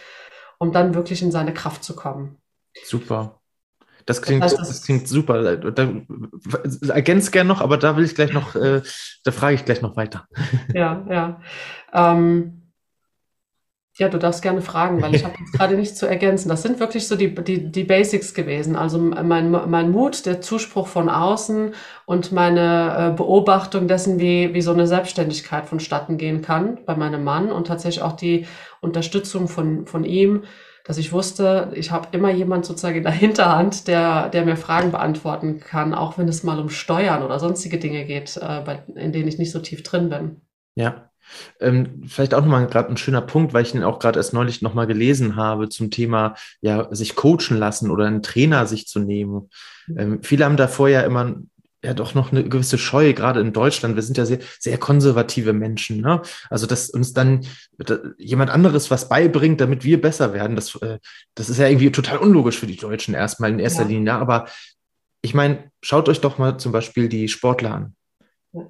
Um 0.59 0.71
dann 0.71 0.93
wirklich 0.93 1.23
in 1.23 1.31
seine 1.31 1.53
Kraft 1.53 1.83
zu 1.83 1.95
kommen. 1.95 2.37
Super. 2.83 3.40
Das 4.05 4.21
klingt, 4.21 4.43
das, 4.43 4.57
heißt, 4.57 4.69
das 4.69 4.83
klingt 4.83 5.07
super. 5.07 5.57
Da, 5.57 5.89
ergänzt 6.89 7.31
gern 7.31 7.47
noch, 7.47 7.61
aber 7.61 7.77
da 7.77 7.97
will 7.97 8.05
ich 8.05 8.15
gleich 8.15 8.33
noch, 8.33 8.55
äh, 8.55 8.81
da 9.23 9.31
frage 9.31 9.55
ich 9.55 9.65
gleich 9.65 9.81
noch 9.81 9.95
weiter. 9.95 10.27
Ja, 10.73 11.05
ja. 11.09 11.41
Ähm, 11.93 12.61
ja, 13.97 14.07
du 14.07 14.17
darfst 14.17 14.41
gerne 14.41 14.61
fragen, 14.61 15.01
weil 15.01 15.13
ich 15.13 15.25
habe 15.25 15.35
jetzt 15.37 15.53
gerade 15.53 15.75
nichts 15.75 15.97
zu 15.97 16.07
ergänzen. 16.07 16.47
Das 16.47 16.63
sind 16.63 16.79
wirklich 16.79 17.07
so 17.07 17.15
die, 17.15 17.35
die, 17.35 17.71
die 17.71 17.83
Basics 17.83 18.33
gewesen. 18.33 18.75
Also 18.75 18.97
mein, 18.97 19.51
mein 19.51 19.91
Mut, 19.91 20.25
der 20.25 20.41
Zuspruch 20.41 20.87
von 20.87 21.09
außen 21.09 21.73
und 22.05 22.31
meine 22.31 23.11
äh, 23.11 23.15
Beobachtung 23.15 23.87
dessen, 23.87 24.19
wie, 24.19 24.53
wie 24.53 24.61
so 24.61 24.71
eine 24.71 24.87
Selbstständigkeit 24.87 25.67
vonstatten 25.67 26.17
gehen 26.17 26.41
kann 26.41 26.79
bei 26.85 26.95
meinem 26.95 27.23
Mann 27.23 27.51
und 27.51 27.67
tatsächlich 27.67 28.01
auch 28.01 28.13
die 28.13 28.47
Unterstützung 28.79 29.47
von, 29.47 29.85
von 29.85 30.05
ihm 30.05 30.43
dass 30.83 30.97
ich 30.97 31.11
wusste, 31.11 31.71
ich 31.73 31.91
habe 31.91 32.09
immer 32.11 32.31
jemand 32.31 32.65
sozusagen 32.65 32.97
in 32.97 33.03
der 33.03 33.11
Hinterhand, 33.11 33.87
der, 33.87 34.29
der 34.29 34.45
mir 34.45 34.57
Fragen 34.57 34.91
beantworten 34.91 35.59
kann, 35.59 35.93
auch 35.93 36.17
wenn 36.17 36.27
es 36.27 36.43
mal 36.43 36.59
um 36.59 36.69
Steuern 36.69 37.23
oder 37.23 37.39
sonstige 37.39 37.77
Dinge 37.77 38.05
geht, 38.05 38.37
äh, 38.37 38.61
bei, 38.65 38.83
in 38.95 39.11
denen 39.11 39.27
ich 39.27 39.37
nicht 39.37 39.51
so 39.51 39.59
tief 39.59 39.83
drin 39.83 40.09
bin. 40.09 40.41
Ja. 40.75 41.11
Ähm, 41.59 42.03
vielleicht 42.07 42.33
auch 42.33 42.41
nochmal 42.41 42.67
gerade 42.67 42.89
ein 42.89 42.97
schöner 42.97 43.21
Punkt, 43.21 43.53
weil 43.53 43.63
ich 43.63 43.73
ihn 43.73 43.83
auch 43.83 43.99
gerade 43.99 44.19
erst 44.19 44.33
neulich 44.33 44.61
nochmal 44.61 44.87
gelesen 44.87 45.35
habe 45.35 45.69
zum 45.69 45.91
Thema, 45.91 46.35
ja, 46.61 46.93
sich 46.93 47.15
coachen 47.15 47.57
lassen 47.57 47.89
oder 47.89 48.05
einen 48.05 48.23
Trainer 48.23 48.65
sich 48.65 48.87
zu 48.87 48.99
nehmen. 48.99 49.49
Mhm. 49.87 49.99
Ähm, 49.99 50.23
viele 50.23 50.45
haben 50.45 50.57
davor 50.57 50.89
ja 50.89 51.01
immer 51.01 51.35
ja 51.83 51.93
doch 51.93 52.13
noch 52.13 52.31
eine 52.31 52.43
gewisse 52.47 52.77
Scheu, 52.77 53.13
gerade 53.13 53.39
in 53.39 53.53
Deutschland. 53.53 53.95
Wir 53.95 54.03
sind 54.03 54.17
ja 54.17 54.25
sehr, 54.25 54.39
sehr 54.59 54.77
konservative 54.77 55.53
Menschen. 55.53 56.01
Ne? 56.01 56.21
Also, 56.49 56.67
dass 56.67 56.89
uns 56.89 57.13
dann 57.13 57.45
jemand 58.17 58.51
anderes 58.51 58.91
was 58.91 59.09
beibringt, 59.09 59.61
damit 59.61 59.83
wir 59.83 59.99
besser 59.99 60.33
werden, 60.33 60.55
das, 60.55 60.75
äh, 60.75 60.99
das 61.35 61.49
ist 61.49 61.57
ja 61.57 61.67
irgendwie 61.67 61.91
total 61.91 62.17
unlogisch 62.17 62.57
für 62.57 62.67
die 62.67 62.77
Deutschen 62.77 63.13
erstmal 63.13 63.51
in 63.51 63.59
erster 63.59 63.83
ja. 63.83 63.89
Linie. 63.89 64.13
Aber 64.13 64.47
ich 65.21 65.33
meine, 65.33 65.71
schaut 65.81 66.09
euch 66.09 66.21
doch 66.21 66.37
mal 66.37 66.57
zum 66.57 66.71
Beispiel 66.71 67.09
die 67.09 67.27
Sportler 67.27 67.73
an. 67.73 67.95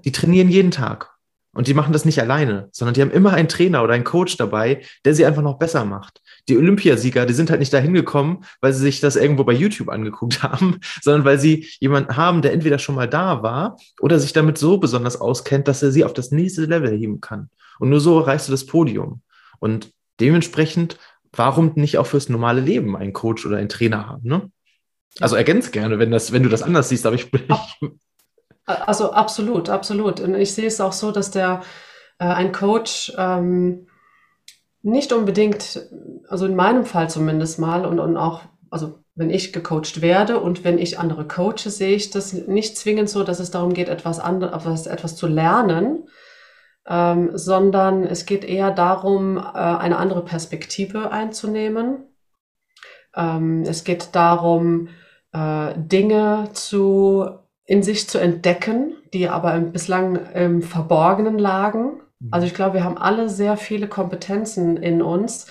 Die 0.06 0.12
trainieren 0.12 0.50
jeden 0.50 0.71
Tag. 0.71 1.12
Und 1.54 1.67
die 1.67 1.74
machen 1.74 1.91
das 1.91 2.06
nicht 2.06 2.21
alleine, 2.21 2.69
sondern 2.71 2.93
die 2.93 3.02
haben 3.02 3.12
immer 3.12 3.34
einen 3.34 3.50
Trainer 3.50 3.84
oder 3.84 3.93
einen 3.93 4.06
Coach 4.06 4.38
dabei, 4.38 4.86
der 5.04 5.13
sie 5.13 5.26
einfach 5.26 5.41
noch 5.41 5.60
besser 5.60 5.84
macht. 5.84 6.21
Die 6.47 6.58
Olympiasieger, 6.58 7.25
die 7.25 7.34
sind 7.34 7.49
halt 7.49 7.60
nicht 7.60 7.73
dahin 7.73 7.93
gekommen, 7.93 8.43
weil 8.62 8.73
sie 8.73 8.82
sich 8.82 8.99
das 8.99 9.15
irgendwo 9.15 9.43
bei 9.43 9.54
YouTube 9.54 9.89
angeguckt 9.89 10.43
haben, 10.43 10.80
sondern 11.01 11.25
weil 11.25 11.39
sie 11.39 11.67
jemanden 11.80 12.17
haben, 12.17 12.41
der 12.41 12.54
entweder 12.54 12.80
schon 12.80 12.95
mal 12.95 13.08
da 13.08 13.43
war 13.43 13.77
oder 13.99 14.19
sich 14.19 14.34
damit 14.34 14.58
so 14.58 14.77
besonders 14.77 15.19
auskennt, 15.19 15.67
dass 15.67 15.84
er 15.84 15.91
sie 15.91 16.04
auf 16.04 16.13
das 16.13 16.32
nächste 16.32 16.65
Level 16.65 16.97
heben 16.97 17.21
kann. 17.21 17.49
Und 17.80 17.89
nur 17.89 17.99
so 17.99 18.19
erreichst 18.19 18.47
du 18.47 18.51
das 18.51 18.65
Podium. 18.65 19.21
Und 19.60 19.91
dementsprechend, 20.19 20.97
warum 21.32 21.73
nicht 21.75 21.97
auch 21.97 22.08
fürs 22.08 22.30
normale 22.30 22.62
Leben 22.62 22.95
einen 22.95 23.13
Coach 23.13 23.45
oder 23.45 23.58
einen 23.58 23.69
Trainer 23.69 24.08
haben, 24.08 24.27
ne? 24.27 24.51
Also 25.19 25.36
ergänz 25.36 25.71
gerne, 25.71 25.99
wenn, 25.99 26.10
das, 26.10 26.32
wenn 26.32 26.43
du 26.43 26.47
das 26.47 26.63
anders 26.63 26.88
siehst, 26.88 27.06
aber 27.06 27.15
ich, 27.15 27.34
ich 27.34 27.41
also 28.65 29.12
absolut, 29.12 29.69
absolut. 29.69 30.19
Und 30.19 30.36
ich 30.36 30.54
sehe 30.54 30.67
es 30.67 30.80
auch 30.80 30.93
so, 30.93 31.12
dass 31.12 31.32
der 31.32 31.62
äh, 32.19 32.25
ein 32.25 32.51
Coach 32.51 33.12
ähm, 33.17 33.88
nicht 34.81 35.13
unbedingt, 35.13 35.87
also 36.27 36.45
in 36.45 36.55
meinem 36.55 36.85
Fall 36.85 37.09
zumindest 37.09 37.59
mal 37.59 37.85
und, 37.85 37.99
und 37.99 38.17
auch, 38.17 38.41
also 38.69 38.99
wenn 39.15 39.29
ich 39.29 39.53
gecoacht 39.53 40.01
werde 40.01 40.39
und 40.39 40.63
wenn 40.63 40.77
ich 40.77 40.97
andere 40.97 41.27
coache, 41.27 41.69
sehe 41.69 41.95
ich 41.95 42.09
das 42.09 42.33
nicht 42.33 42.77
zwingend 42.77 43.09
so, 43.09 43.23
dass 43.23 43.39
es 43.39 43.51
darum 43.51 43.73
geht, 43.73 43.89
etwas, 43.89 44.19
anderes, 44.19 44.87
etwas 44.87 45.15
zu 45.15 45.27
lernen, 45.27 46.07
ähm, 46.87 47.31
sondern 47.33 48.03
es 48.03 48.25
geht 48.25 48.43
eher 48.43 48.71
darum, 48.71 49.37
äh, 49.37 49.41
eine 49.41 49.97
andere 49.97 50.23
Perspektive 50.23 51.11
einzunehmen. 51.11 52.05
Ähm, 53.15 53.63
es 53.67 53.83
geht 53.83 54.15
darum, 54.15 54.87
äh, 55.33 55.73
Dinge 55.77 56.49
zu 56.53 57.41
in 57.65 57.83
sich 57.83 58.09
zu 58.09 58.17
entdecken, 58.17 58.97
die 59.13 59.29
aber 59.29 59.57
bislang 59.59 60.17
im 60.33 60.61
Verborgenen 60.61 61.37
lagen. 61.37 62.01
Mhm. 62.21 62.29
Also 62.31 62.47
ich 62.47 62.53
glaube, 62.53 62.75
wir 62.75 62.84
haben 62.84 62.97
alle 62.97 63.29
sehr 63.29 63.57
viele 63.57 63.88
Kompetenzen 63.88 64.77
in 64.77 65.01
uns, 65.01 65.47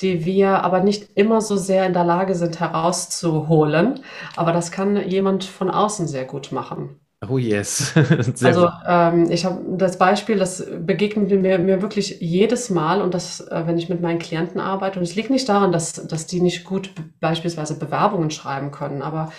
die 0.00 0.24
wir 0.24 0.64
aber 0.64 0.80
nicht 0.80 1.16
immer 1.16 1.40
so 1.40 1.56
sehr 1.56 1.86
in 1.86 1.92
der 1.92 2.04
Lage 2.04 2.34
sind 2.34 2.58
herauszuholen. 2.58 4.00
Aber 4.36 4.52
das 4.52 4.72
kann 4.72 4.96
jemand 5.08 5.44
von 5.44 5.70
außen 5.70 6.08
sehr 6.08 6.24
gut 6.24 6.50
machen. 6.50 7.00
Oh 7.28 7.38
yes. 7.38 7.94
also 8.42 8.68
ähm, 8.86 9.30
ich 9.30 9.44
habe 9.44 9.62
das 9.78 9.98
Beispiel, 9.98 10.36
das 10.36 10.66
begegnet 10.80 11.30
mir, 11.30 11.58
mir 11.58 11.80
wirklich 11.80 12.18
jedes 12.20 12.70
Mal 12.70 13.00
und 13.00 13.14
das, 13.14 13.40
äh, 13.40 13.62
wenn 13.66 13.78
ich 13.78 13.88
mit 13.88 14.00
meinen 14.00 14.18
Klienten 14.18 14.60
arbeite. 14.60 14.98
Und 14.98 15.04
es 15.04 15.14
liegt 15.14 15.30
nicht 15.30 15.48
daran, 15.48 15.72
dass, 15.72 15.92
dass 15.92 16.26
die 16.26 16.40
nicht 16.40 16.64
gut 16.64 16.90
beispielsweise 17.20 17.78
Bewerbungen 17.78 18.30
schreiben 18.30 18.72
können, 18.72 19.00
aber 19.00 19.32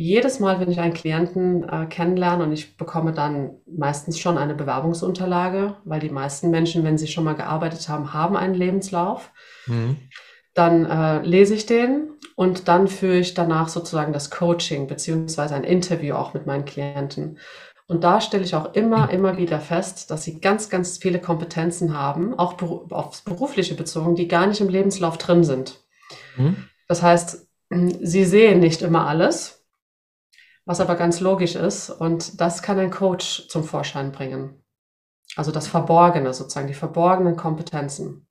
jedes 0.00 0.40
Mal, 0.40 0.60
wenn 0.60 0.70
ich 0.70 0.80
einen 0.80 0.94
Klienten 0.94 1.68
äh, 1.68 1.84
kennenlerne 1.84 2.44
und 2.44 2.52
ich 2.52 2.78
bekomme 2.78 3.12
dann 3.12 3.56
meistens 3.66 4.18
schon 4.18 4.38
eine 4.38 4.54
Bewerbungsunterlage, 4.54 5.76
weil 5.84 6.00
die 6.00 6.08
meisten 6.08 6.50
Menschen, 6.50 6.84
wenn 6.84 6.96
sie 6.96 7.06
schon 7.06 7.24
mal 7.24 7.34
gearbeitet 7.34 7.86
haben, 7.88 8.14
haben 8.14 8.34
einen 8.34 8.54
Lebenslauf. 8.54 9.30
Mhm. 9.66 9.98
Dann 10.54 10.86
äh, 10.86 11.22
lese 11.22 11.54
ich 11.54 11.66
den 11.66 12.12
und 12.34 12.66
dann 12.66 12.88
führe 12.88 13.18
ich 13.18 13.34
danach 13.34 13.68
sozusagen 13.68 14.14
das 14.14 14.30
Coaching 14.30 14.86
beziehungsweise 14.86 15.54
ein 15.54 15.64
Interview 15.64 16.14
auch 16.14 16.32
mit 16.32 16.46
meinen 16.46 16.64
Klienten. 16.64 17.38
Und 17.86 18.02
da 18.02 18.22
stelle 18.22 18.44
ich 18.44 18.54
auch 18.54 18.72
immer, 18.72 19.10
immer 19.10 19.36
wieder 19.36 19.60
fest, 19.60 20.10
dass 20.10 20.24
sie 20.24 20.40
ganz, 20.40 20.70
ganz 20.70 20.96
viele 20.96 21.18
Kompetenzen 21.18 21.96
haben, 21.96 22.38
auch 22.38 22.56
aufs 22.90 23.20
Berufliche 23.20 23.74
bezogen, 23.74 24.14
die 24.14 24.28
gar 24.28 24.46
nicht 24.46 24.62
im 24.62 24.68
Lebenslauf 24.70 25.18
drin 25.18 25.44
sind. 25.44 25.84
Mhm. 26.38 26.56
Das 26.88 27.02
heißt, 27.02 27.48
sie 28.00 28.24
sehen 28.24 28.60
nicht 28.60 28.80
immer 28.80 29.06
alles, 29.06 29.59
was 30.64 30.80
aber 30.80 30.96
ganz 30.96 31.20
logisch 31.20 31.54
ist. 31.54 31.90
Und 31.90 32.40
das 32.40 32.62
kann 32.62 32.78
ein 32.78 32.90
Coach 32.90 33.48
zum 33.48 33.64
Vorschein 33.64 34.12
bringen. 34.12 34.62
Also 35.36 35.52
das 35.52 35.68
Verborgene 35.68 36.34
sozusagen, 36.34 36.66
die 36.66 36.74
verborgenen 36.74 37.36
Kompetenzen. 37.36 38.26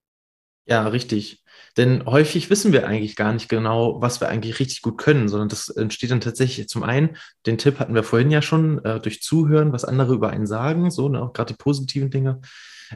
Ja, 0.66 0.88
richtig. 0.88 1.44
Denn 1.78 2.06
häufig 2.06 2.50
wissen 2.50 2.74
wir 2.74 2.88
eigentlich 2.88 3.16
gar 3.16 3.34
nicht 3.34 3.50
genau, 3.50 4.02
was 4.02 4.22
wir 4.22 4.30
eigentlich 4.30 4.60
richtig 4.60 4.82
gut 4.82 4.98
können, 4.98 5.28
sondern 5.28 5.50
das 5.50 5.70
entsteht 5.70 6.12
dann 6.12 6.22
tatsächlich 6.22 6.68
zum 6.68 6.84
einen, 6.84 7.18
den 7.46 7.58
Tipp 7.58 7.80
hatten 7.80 7.96
wir 7.96 8.04
vorhin 8.04 8.32
ja 8.32 8.42
schon, 8.42 8.84
äh, 8.86 9.00
durch 9.00 9.22
Zuhören, 9.22 9.72
was 9.72 9.86
andere 9.86 10.14
über 10.14 10.30
einen 10.30 10.46
sagen, 10.46 10.92
so, 10.92 11.10
ne, 11.10 11.22
auch 11.22 11.34
gerade 11.34 11.54
die 11.54 11.58
positiven 11.58 12.10
Dinge. 12.10 12.42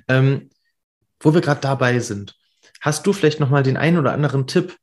Ähm, 0.08 0.50
wo 1.20 1.34
wir 1.34 1.42
gerade 1.42 1.62
dabei 1.62 2.00
sind, 2.00 2.36
hast 2.82 3.08
du 3.08 3.14
vielleicht 3.14 3.40
nochmal 3.40 3.64
den 3.64 3.78
einen 3.78 3.98
oder 3.98 4.14
anderen 4.14 4.46
Tipp, 4.46 4.78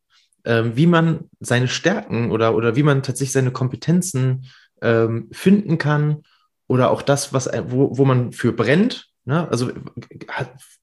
ähm, 0.45 0.77
wie 0.77 0.87
man 0.87 1.29
seine 1.41 1.69
Stärken 1.69 2.31
oder, 2.31 2.55
oder 2.55 2.77
wie 2.77 2.83
man 2.83 3.03
tatsächlich 3.03 3.33
seine 3.33 3.53
Kompetenzen 3.53 4.47
ähm, 4.83 5.29
finden 5.33 5.79
kann 5.79 6.23
oder 6.67 6.91
auch 6.91 7.03
das, 7.03 7.33
was, 7.33 7.51
wo, 7.67 7.97
wo 7.97 8.05
man 8.05 8.33
für 8.33 8.53
brennt 8.53 9.11
Ne? 9.27 9.47
Also 9.51 9.71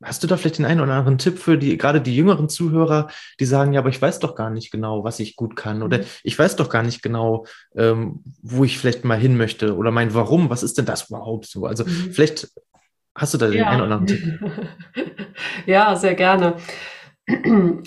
hast 0.03 0.23
du 0.23 0.27
da 0.27 0.37
vielleicht 0.37 0.59
den 0.59 0.65
einen 0.65 0.79
oder 0.79 0.93
anderen 0.93 1.17
Tipp 1.17 1.39
für 1.39 1.57
die, 1.57 1.77
gerade 1.77 1.99
die 1.99 2.15
jüngeren 2.15 2.49
Zuhörer, 2.49 3.09
die 3.39 3.45
sagen, 3.45 3.73
ja, 3.73 3.79
aber 3.79 3.89
ich 3.89 4.01
weiß 4.01 4.19
doch 4.19 4.35
gar 4.35 4.51
nicht 4.51 4.71
genau, 4.71 5.03
was 5.03 5.19
ich 5.19 5.35
gut 5.35 5.55
kann 5.55 5.81
oder 5.81 5.97
mhm. 5.97 6.03
ich 6.23 6.37
weiß 6.37 6.55
doch 6.55 6.69
gar 6.69 6.83
nicht 6.83 7.01
genau, 7.01 7.45
ähm, 7.75 8.23
wo 8.43 8.63
ich 8.63 8.77
vielleicht 8.77 9.03
mal 9.03 9.17
hin 9.17 9.37
möchte 9.37 9.75
oder 9.75 9.89
mein 9.89 10.13
Warum, 10.13 10.51
was 10.51 10.61
ist 10.61 10.77
denn 10.77 10.85
das 10.85 11.09
überhaupt 11.09 11.47
so? 11.47 11.65
Also 11.65 11.83
mhm. 11.83 12.11
vielleicht 12.13 12.47
hast 13.15 13.33
du 13.33 13.39
da 13.39 13.47
den 13.47 13.57
ja. 13.57 13.69
einen 13.69 13.81
oder 13.81 13.95
anderen 13.95 14.07
Tipp. 14.07 14.39
ja, 15.65 15.95
sehr 15.95 16.13
gerne. 16.13 16.57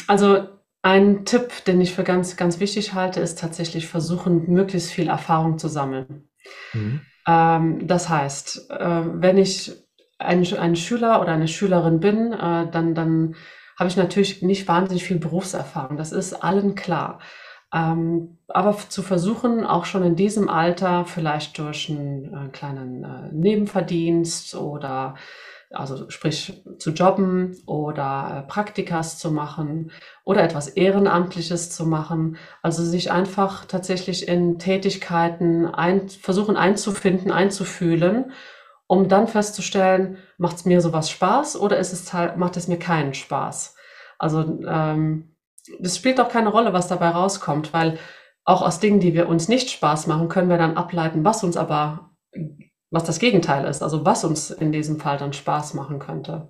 Also 0.08 0.48
ein 0.82 1.24
Tipp, 1.24 1.64
den 1.66 1.80
ich 1.80 1.94
für 1.94 2.04
ganz, 2.04 2.36
ganz 2.36 2.60
wichtig 2.60 2.94
halte, 2.94 3.20
ist 3.20 3.38
tatsächlich 3.38 3.86
versuchen, 3.86 4.50
möglichst 4.50 4.90
viel 4.90 5.08
Erfahrung 5.08 5.58
zu 5.58 5.68
sammeln. 5.68 6.28
Mhm. 6.72 7.00
Ähm, 7.26 7.86
das 7.86 8.08
heißt, 8.08 8.70
äh, 8.70 9.02
wenn 9.04 9.36
ich 9.36 9.72
ein, 10.18 10.46
ein 10.54 10.76
Schüler 10.76 11.20
oder 11.20 11.32
eine 11.32 11.48
Schülerin 11.48 12.00
bin, 12.00 12.32
äh, 12.32 12.70
dann, 12.70 12.94
dann 12.94 13.34
habe 13.78 13.88
ich 13.88 13.96
natürlich 13.96 14.42
nicht 14.42 14.68
wahnsinnig 14.68 15.04
viel 15.04 15.18
Berufserfahrung. 15.18 15.96
Das 15.96 16.12
ist 16.12 16.34
allen 16.34 16.74
klar. 16.74 17.20
Ähm, 17.72 18.38
aber 18.48 18.76
zu 18.76 19.02
versuchen, 19.02 19.64
auch 19.64 19.84
schon 19.84 20.02
in 20.02 20.16
diesem 20.16 20.48
Alter 20.48 21.04
vielleicht 21.04 21.56
durch 21.58 21.88
einen 21.88 22.34
äh, 22.34 22.48
kleinen 22.50 23.04
äh, 23.04 23.32
Nebenverdienst 23.32 24.54
oder 24.56 25.14
also 25.70 26.10
sprich 26.10 26.64
zu 26.78 26.90
jobben 26.90 27.56
oder 27.66 28.44
äh, 28.44 28.48
Praktikas 28.48 29.18
zu 29.18 29.30
machen 29.30 29.92
oder 30.24 30.42
etwas 30.42 30.68
Ehrenamtliches 30.68 31.70
zu 31.70 31.86
machen. 31.86 32.36
Also 32.62 32.82
sich 32.84 33.12
einfach 33.12 33.64
tatsächlich 33.66 34.28
in 34.28 34.58
Tätigkeiten 34.58 35.66
ein, 35.66 36.08
versuchen 36.08 36.56
einzufinden, 36.56 37.30
einzufühlen 37.30 38.32
um 38.90 39.08
dann 39.08 39.28
festzustellen, 39.28 40.18
macht 40.36 40.56
es 40.56 40.64
mir 40.64 40.80
sowas 40.80 41.10
Spaß 41.10 41.60
oder 41.60 41.78
ist 41.78 41.92
es 41.92 42.12
halt, 42.12 42.36
macht 42.38 42.56
es 42.56 42.66
mir 42.66 42.76
keinen 42.76 43.14
Spaß? 43.14 43.76
Also 44.18 44.40
ähm, 44.66 45.36
das 45.78 45.96
spielt 45.96 46.20
auch 46.20 46.28
keine 46.28 46.48
Rolle, 46.48 46.72
was 46.72 46.88
dabei 46.88 47.10
rauskommt, 47.10 47.72
weil 47.72 48.00
auch 48.44 48.62
aus 48.62 48.80
Dingen, 48.80 48.98
die 48.98 49.14
wir 49.14 49.28
uns 49.28 49.46
nicht 49.46 49.70
Spaß 49.70 50.08
machen, 50.08 50.28
können 50.28 50.48
wir 50.48 50.58
dann 50.58 50.76
ableiten, 50.76 51.24
was 51.24 51.44
uns 51.44 51.56
aber, 51.56 52.10
was 52.90 53.04
das 53.04 53.18
Gegenteil 53.18 53.66
ist, 53.66 53.82
also 53.82 54.04
was 54.04 54.24
uns 54.24 54.50
in 54.50 54.72
diesem 54.72 54.98
Fall 54.98 55.16
dann 55.16 55.32
Spaß 55.32 55.74
machen 55.74 55.98
könnte. 55.98 56.48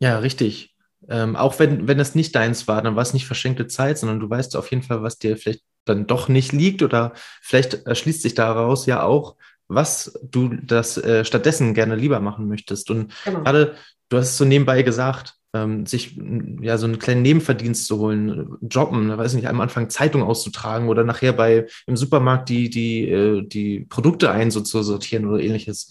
Ja, 0.00 0.18
richtig. 0.18 0.74
Ähm, 1.08 1.36
auch 1.36 1.58
wenn, 1.58 1.88
wenn 1.88 2.00
es 2.00 2.14
nicht 2.14 2.34
deins 2.34 2.68
war, 2.68 2.80
dann 2.82 2.96
war 2.96 3.02
es 3.02 3.12
nicht 3.12 3.26
verschenkte 3.26 3.66
Zeit, 3.66 3.98
sondern 3.98 4.20
du 4.20 4.30
weißt 4.30 4.56
auf 4.56 4.70
jeden 4.70 4.82
Fall, 4.82 5.02
was 5.02 5.18
dir 5.18 5.36
vielleicht 5.36 5.62
dann 5.84 6.06
doch 6.06 6.28
nicht 6.28 6.52
liegt 6.52 6.82
oder 6.82 7.12
vielleicht 7.40 7.86
erschließt 7.86 8.22
sich 8.22 8.34
daraus 8.34 8.86
ja 8.86 9.02
auch, 9.02 9.36
was 9.68 10.18
du 10.22 10.48
das 10.48 10.96
äh, 10.98 11.24
stattdessen 11.24 11.74
gerne 11.74 11.96
lieber 11.96 12.20
machen 12.20 12.48
möchtest. 12.48 12.90
Und 12.90 13.12
genau. 13.24 13.42
gerade, 13.42 13.74
du 14.08 14.16
hast 14.16 14.30
es 14.30 14.38
so 14.38 14.44
nebenbei 14.44 14.82
gesagt, 14.82 15.34
ähm, 15.54 15.86
sich 15.86 16.18
ja 16.60 16.78
so 16.78 16.86
einen 16.86 16.98
kleinen 16.98 17.22
Nebenverdienst 17.22 17.86
zu 17.86 17.98
holen, 17.98 18.56
jobben, 18.62 19.16
weiß 19.16 19.34
nicht, 19.34 19.48
am 19.48 19.60
Anfang 19.60 19.90
Zeitung 19.90 20.22
auszutragen 20.22 20.88
oder 20.88 21.04
nachher 21.04 21.32
bei 21.32 21.66
im 21.86 21.96
Supermarkt 21.96 22.48
die, 22.48 22.70
die, 22.70 23.08
äh, 23.08 23.42
die 23.46 23.80
Produkte 23.80 24.30
ein 24.30 24.50
so 24.50 24.60
zu 24.60 24.82
sortieren 24.82 25.26
oder 25.26 25.42
ähnliches. 25.42 25.90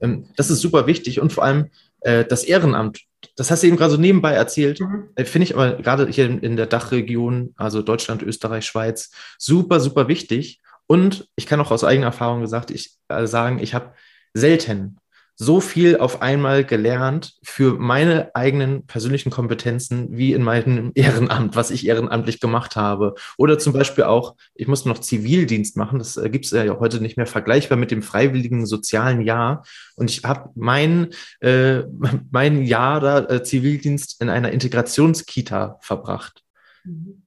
Ähm, 0.00 0.26
das 0.36 0.50
ist 0.50 0.60
super 0.60 0.86
wichtig 0.86 1.20
und 1.20 1.32
vor 1.32 1.44
allem 1.44 1.66
äh, 2.00 2.24
das 2.24 2.44
Ehrenamt. 2.44 3.02
Das 3.36 3.50
hast 3.50 3.62
du 3.62 3.66
eben 3.66 3.76
gerade 3.76 3.92
so 3.92 4.00
nebenbei 4.00 4.32
erzählt. 4.32 4.80
Mhm. 4.80 5.08
Äh, 5.16 5.24
finde 5.24 5.44
ich 5.44 5.54
aber 5.54 5.74
gerade 5.82 6.08
hier 6.08 6.26
in, 6.26 6.38
in 6.40 6.56
der 6.56 6.66
Dachregion, 6.66 7.54
also 7.56 7.82
Deutschland, 7.82 8.22
Österreich, 8.22 8.64
Schweiz, 8.64 9.10
super, 9.38 9.80
super 9.80 10.08
wichtig. 10.08 10.60
Und 10.86 11.28
ich 11.36 11.46
kann 11.46 11.60
auch 11.60 11.70
aus 11.70 11.84
eigener 11.84 12.06
Erfahrung 12.06 12.40
gesagt, 12.40 12.70
ich, 12.70 12.96
äh, 13.08 13.26
sagen, 13.26 13.58
ich 13.58 13.74
habe 13.74 13.94
selten 14.34 14.98
so 15.36 15.60
viel 15.60 15.98
auf 15.98 16.22
einmal 16.22 16.64
gelernt 16.64 17.34
für 17.42 17.78
meine 17.78 18.34
eigenen 18.34 18.86
persönlichen 18.86 19.30
Kompetenzen 19.30 20.16
wie 20.16 20.32
in 20.32 20.42
meinem 20.42 20.92
Ehrenamt, 20.94 21.56
was 21.56 21.70
ich 21.70 21.86
ehrenamtlich 21.86 22.40
gemacht 22.40 22.76
habe. 22.76 23.14
Oder 23.36 23.58
zum 23.58 23.72
Beispiel 23.72 24.04
auch, 24.04 24.36
ich 24.54 24.68
musste 24.68 24.88
noch 24.88 25.00
Zivildienst 25.00 25.76
machen. 25.76 25.98
Das 25.98 26.16
äh, 26.16 26.30
gibt 26.30 26.44
es 26.44 26.52
ja 26.52 26.78
heute 26.78 27.00
nicht 27.00 27.16
mehr 27.16 27.26
vergleichbar 27.26 27.78
mit 27.78 27.90
dem 27.90 28.02
freiwilligen 28.02 28.66
sozialen 28.66 29.20
Jahr. 29.20 29.64
Und 29.96 30.10
ich 30.10 30.22
habe 30.24 30.50
mein, 30.54 31.10
äh, 31.40 31.82
mein 32.30 32.64
Jahr 32.64 33.00
da 33.00 33.18
äh, 33.18 33.42
Zivildienst 33.42 34.20
in 34.20 34.28
einer 34.28 34.52
Integrationskita 34.52 35.78
verbracht. 35.80 36.42
Mhm 36.84 37.23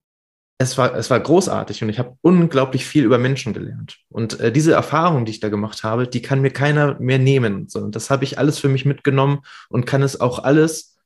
es 0.59 0.77
war, 0.77 0.95
es 0.95 1.09
war 1.09 1.19
großartig 1.19 1.83
und 1.83 1.89
ich 1.89 1.99
habe 1.99 2.17
unglaublich 2.21 2.85
viel 2.85 3.03
über 3.03 3.19
Menschen 3.19 3.53
gelernt. 3.53 3.99
Und 4.09 4.39
äh, 4.39 4.51
diese 4.51 4.73
Erfahrung, 4.73 5.25
die 5.25 5.31
ich 5.31 5.39
da 5.39 5.49
gemacht 5.49 5.83
habe, 5.83 6.07
die 6.07 6.21
kann 6.21 6.41
mir 6.41 6.49
keiner 6.49 6.99
mehr 6.99 7.19
nehmen, 7.19 7.67
sondern 7.67 7.91
das 7.91 8.09
habe 8.09 8.23
ich 8.23 8.39
alles 8.39 8.57
für 8.57 8.69
mich 8.69 8.83
mitgenommen 8.83 9.39
und 9.69 9.85
kann 9.85 10.01
es 10.01 10.19
auch 10.19 10.39
alles, 10.39 10.97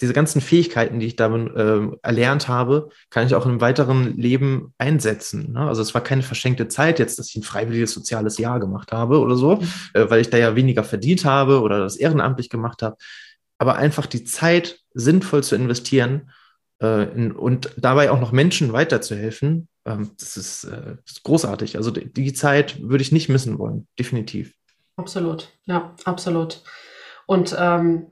diese 0.00 0.12
ganzen 0.12 0.40
Fähigkeiten, 0.40 1.00
die 1.00 1.06
ich 1.06 1.16
da 1.16 1.34
äh, 1.34 1.88
erlernt 2.02 2.48
habe, 2.48 2.88
kann 3.10 3.26
ich 3.26 3.34
auch 3.34 3.46
im 3.46 3.60
weiteren 3.60 4.16
Leben 4.16 4.72
einsetzen. 4.78 5.52
Ne? 5.52 5.60
Also 5.60 5.82
es 5.82 5.94
war 5.94 6.02
keine 6.02 6.22
verschenkte 6.22 6.68
Zeit 6.68 6.98
jetzt, 6.98 7.18
dass 7.18 7.28
ich 7.28 7.36
ein 7.36 7.42
freiwilliges 7.42 7.92
soziales 7.92 8.38
Jahr 8.38 8.58
gemacht 8.58 8.92
habe 8.92 9.20
oder 9.20 9.36
so, 9.36 9.56
mhm. 9.56 9.68
äh, 9.94 10.10
weil 10.10 10.20
ich 10.20 10.30
da 10.30 10.38
ja 10.38 10.56
weniger 10.56 10.82
verdient 10.82 11.24
habe 11.24 11.60
oder 11.60 11.78
das 11.80 11.96
ehrenamtlich 11.96 12.50
gemacht 12.50 12.82
habe. 12.82 12.96
Aber 13.58 13.76
einfach 13.76 14.06
die 14.06 14.24
Zeit 14.24 14.80
sinnvoll 14.92 15.44
zu 15.44 15.54
investieren 15.54 16.12
in, 16.12 16.30
und 16.82 17.70
dabei 17.76 18.10
auch 18.10 18.20
noch 18.20 18.32
Menschen 18.32 18.72
weiterzuhelfen, 18.72 19.68
ähm, 19.84 20.10
das, 20.18 20.36
ist, 20.36 20.64
äh, 20.64 20.96
das, 21.04 21.12
ist, 21.12 21.22
großartig. 21.22 21.76
Also 21.76 21.90
die, 21.90 22.32
Zeit 22.32 22.82
würde 22.82 23.02
ich 23.02 23.12
nicht 23.12 23.28
missen 23.28 23.58
wollen, 23.58 23.86
definitiv. 23.98 24.54
Absolut, 24.96 25.48
ja, 25.64 25.94
absolut. 26.04 26.62
Und 27.26 27.56
ähm, 27.58 28.08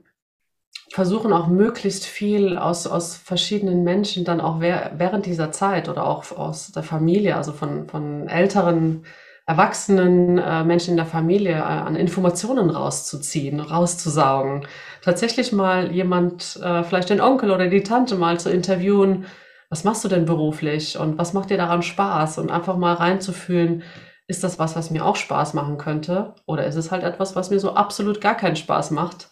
versuchen 0.91 1.31
auch 1.31 1.47
möglichst 1.47 2.05
viel 2.05 2.57
aus, 2.57 2.87
aus 2.87 3.15
verschiedenen 3.15 3.83
Menschen 3.83 4.25
dann 4.25 4.41
auch 4.41 4.59
während 4.59 5.25
dieser 5.25 5.51
Zeit 5.51 5.87
oder 5.87 6.05
auch 6.05 6.31
aus 6.31 6.71
der 6.71 6.83
Familie, 6.83 7.35
also 7.35 7.53
von, 7.53 7.87
von 7.87 8.27
älteren 8.27 9.05
erwachsenen 9.45 10.37
äh, 10.37 10.63
Menschen 10.63 10.91
in 10.91 10.97
der 10.97 11.05
Familie 11.05 11.55
äh, 11.55 11.61
an 11.61 11.95
Informationen 11.95 12.69
rauszuziehen, 12.69 13.59
rauszusaugen. 13.59 14.67
Tatsächlich 15.01 15.51
mal 15.51 15.91
jemand, 15.91 16.59
äh, 16.63 16.83
vielleicht 16.83 17.09
den 17.09 17.21
Onkel 17.21 17.51
oder 17.51 17.67
die 17.67 17.83
Tante 17.83 18.15
mal 18.15 18.39
zu 18.39 18.49
interviewen, 18.49 19.25
was 19.69 19.83
machst 19.83 20.03
du 20.03 20.09
denn 20.09 20.25
beruflich 20.25 20.97
und 20.97 21.17
was 21.17 21.33
macht 21.33 21.49
dir 21.49 21.57
daran 21.57 21.81
Spaß 21.81 22.37
und 22.37 22.51
einfach 22.51 22.77
mal 22.77 22.93
reinzufühlen, 22.93 23.83
ist 24.27 24.43
das 24.43 24.59
was, 24.59 24.75
was 24.75 24.91
mir 24.91 25.05
auch 25.05 25.15
Spaß 25.15 25.53
machen 25.53 25.77
könnte 25.77 26.35
oder 26.45 26.65
ist 26.65 26.75
es 26.75 26.91
halt 26.91 27.03
etwas, 27.03 27.35
was 27.35 27.49
mir 27.49 27.59
so 27.59 27.73
absolut 27.73 28.21
gar 28.21 28.35
keinen 28.35 28.55
Spaß 28.55 28.91
macht, 28.91 29.29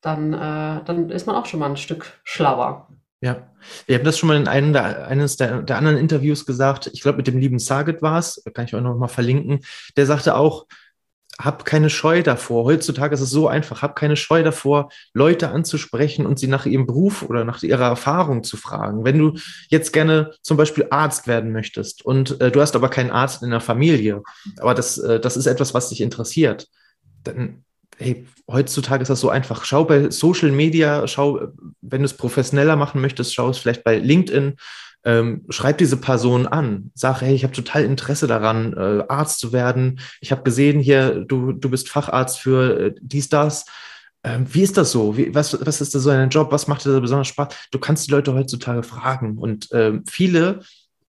dann, 0.00 0.32
äh, 0.32 0.84
dann 0.84 1.10
ist 1.10 1.26
man 1.26 1.36
auch 1.36 1.46
schon 1.46 1.60
mal 1.60 1.70
ein 1.70 1.76
Stück 1.76 2.20
schlauer. 2.22 2.88
Ja, 3.20 3.50
wir 3.86 3.96
haben 3.96 4.04
das 4.04 4.16
schon 4.16 4.28
mal 4.28 4.36
in 4.36 4.46
einem 4.46 4.72
der, 4.72 5.08
eines 5.08 5.36
der, 5.36 5.62
der 5.62 5.76
anderen 5.76 5.96
Interviews 5.98 6.46
gesagt. 6.46 6.88
Ich 6.92 7.00
glaube, 7.00 7.18
mit 7.18 7.26
dem 7.26 7.38
lieben 7.38 7.58
Saget 7.58 8.00
war 8.00 8.18
es, 8.18 8.42
kann 8.54 8.66
ich 8.66 8.74
euch 8.74 8.82
noch 8.82 8.96
mal 8.96 9.08
verlinken. 9.08 9.60
Der 9.96 10.06
sagte 10.06 10.36
auch, 10.36 10.66
hab 11.38 11.64
keine 11.64 11.88
Scheu 11.88 12.22
davor. 12.22 12.64
Heutzutage 12.64 13.14
ist 13.14 13.20
es 13.20 13.30
so 13.30 13.46
einfach. 13.48 13.82
Hab 13.82 13.94
keine 13.94 14.16
Scheu 14.16 14.42
davor, 14.42 14.90
Leute 15.14 15.50
anzusprechen 15.50 16.26
und 16.26 16.38
sie 16.38 16.48
nach 16.48 16.66
ihrem 16.66 16.86
Beruf 16.86 17.22
oder 17.22 17.44
nach 17.44 17.62
ihrer 17.62 17.86
Erfahrung 17.86 18.42
zu 18.42 18.56
fragen. 18.56 19.04
Wenn 19.04 19.18
du 19.18 19.38
jetzt 19.68 19.92
gerne 19.92 20.32
zum 20.42 20.56
Beispiel 20.56 20.88
Arzt 20.90 21.28
werden 21.28 21.52
möchtest 21.52 22.04
und 22.04 22.40
äh, 22.40 22.50
du 22.50 22.60
hast 22.60 22.74
aber 22.74 22.88
keinen 22.88 23.10
Arzt 23.10 23.42
in 23.42 23.50
der 23.50 23.60
Familie, 23.60 24.22
aber 24.58 24.74
das, 24.74 24.98
äh, 24.98 25.20
das 25.20 25.36
ist 25.36 25.46
etwas, 25.46 25.74
was 25.74 25.90
dich 25.90 26.00
interessiert, 26.00 26.66
dann 27.22 27.64
hey, 27.98 28.26
heutzutage 28.50 29.02
ist 29.02 29.08
das 29.08 29.20
so 29.20 29.28
einfach. 29.28 29.64
Schau 29.64 29.84
bei 29.84 30.10
Social 30.10 30.50
Media, 30.50 31.06
schau, 31.06 31.40
wenn 31.80 32.00
du 32.00 32.06
es 32.06 32.14
professioneller 32.14 32.76
machen 32.76 33.00
möchtest, 33.00 33.34
schau 33.34 33.50
es 33.50 33.58
vielleicht 33.58 33.84
bei 33.84 33.98
LinkedIn. 33.98 34.54
Ähm, 35.04 35.44
schreib 35.48 35.78
diese 35.78 35.96
Person 35.96 36.46
an, 36.46 36.90
sag, 36.94 37.20
hey, 37.20 37.34
ich 37.34 37.44
habe 37.44 37.52
total 37.52 37.84
Interesse 37.84 38.26
daran, 38.26 38.72
äh, 38.72 39.04
Arzt 39.08 39.38
zu 39.38 39.52
werden. 39.52 40.00
Ich 40.20 40.32
habe 40.32 40.42
gesehen 40.42 40.80
hier, 40.80 41.24
du, 41.24 41.52
du 41.52 41.70
bist 41.70 41.88
Facharzt 41.88 42.40
für 42.40 42.80
äh, 42.80 42.94
dies, 43.00 43.28
das. 43.28 43.64
Ähm, 44.24 44.46
wie 44.50 44.62
ist 44.62 44.76
das 44.76 44.90
so? 44.90 45.16
Wie, 45.16 45.32
was, 45.34 45.56
was 45.64 45.80
ist 45.80 45.94
da 45.94 46.00
so 46.00 46.10
ein 46.10 46.30
Job? 46.30 46.50
Was 46.50 46.66
macht 46.66 46.84
dir 46.84 46.92
da 46.92 47.00
besonders 47.00 47.28
Spaß? 47.28 47.54
Du 47.70 47.78
kannst 47.78 48.08
die 48.08 48.10
Leute 48.10 48.34
heutzutage 48.34 48.82
fragen. 48.82 49.38
Und 49.38 49.68
ähm, 49.72 50.04
viele 50.08 50.60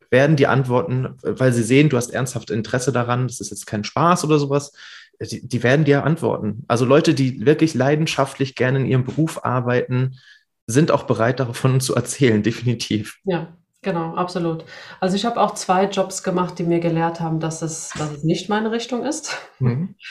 werden 0.10 0.36
die 0.36 0.48
antworten, 0.48 1.16
weil 1.22 1.54
sie 1.54 1.64
sehen, 1.64 1.90
du 1.90 1.98
hast 1.98 2.12
ernsthaft 2.12 2.50
Interesse 2.50 2.92
daran. 2.92 3.28
Das 3.28 3.40
ist 3.40 3.52
jetzt 3.52 3.68
kein 3.68 3.84
Spaß 3.84 4.26
oder 4.26 4.38
sowas 4.38 4.74
die, 5.22 5.48
die 5.48 5.64
werden 5.64 5.86
dir 5.86 6.04
antworten. 6.04 6.64
Also 6.68 6.86
Leute, 6.86 7.14
die 7.14 7.46
wirklich 7.46 7.74
leidenschaftlich 7.74 8.56
gerne 8.56 8.80
in 8.80 8.86
ihrem 8.86 9.04
Beruf 9.04 9.44
arbeiten, 9.44 10.20
sind 10.68 10.92
auch 10.92 11.04
bereit, 11.04 11.40
davon 11.40 11.80
zu 11.80 11.96
erzählen, 11.96 12.44
definitiv. 12.44 13.20
Ja, 13.24 13.48
genau, 13.82 14.16
absolut. 14.16 14.66
Also 15.00 15.16
ich 15.16 15.26
habe 15.26 15.40
auch 15.40 15.54
zwei 15.54 15.86
Jobs 15.86 16.24
gemacht, 16.24 16.60
die 16.60 16.64
mir 16.64 16.80
gelehrt 16.80 17.20
haben, 17.20 17.40
dass 17.40 17.62
es, 17.62 17.90
dass 17.98 18.12
es 18.12 18.24
nicht 18.24 18.50
meine 18.50 18.72
Richtung 18.72 19.04
ist. 19.04 19.38
Mhm. 19.60 19.96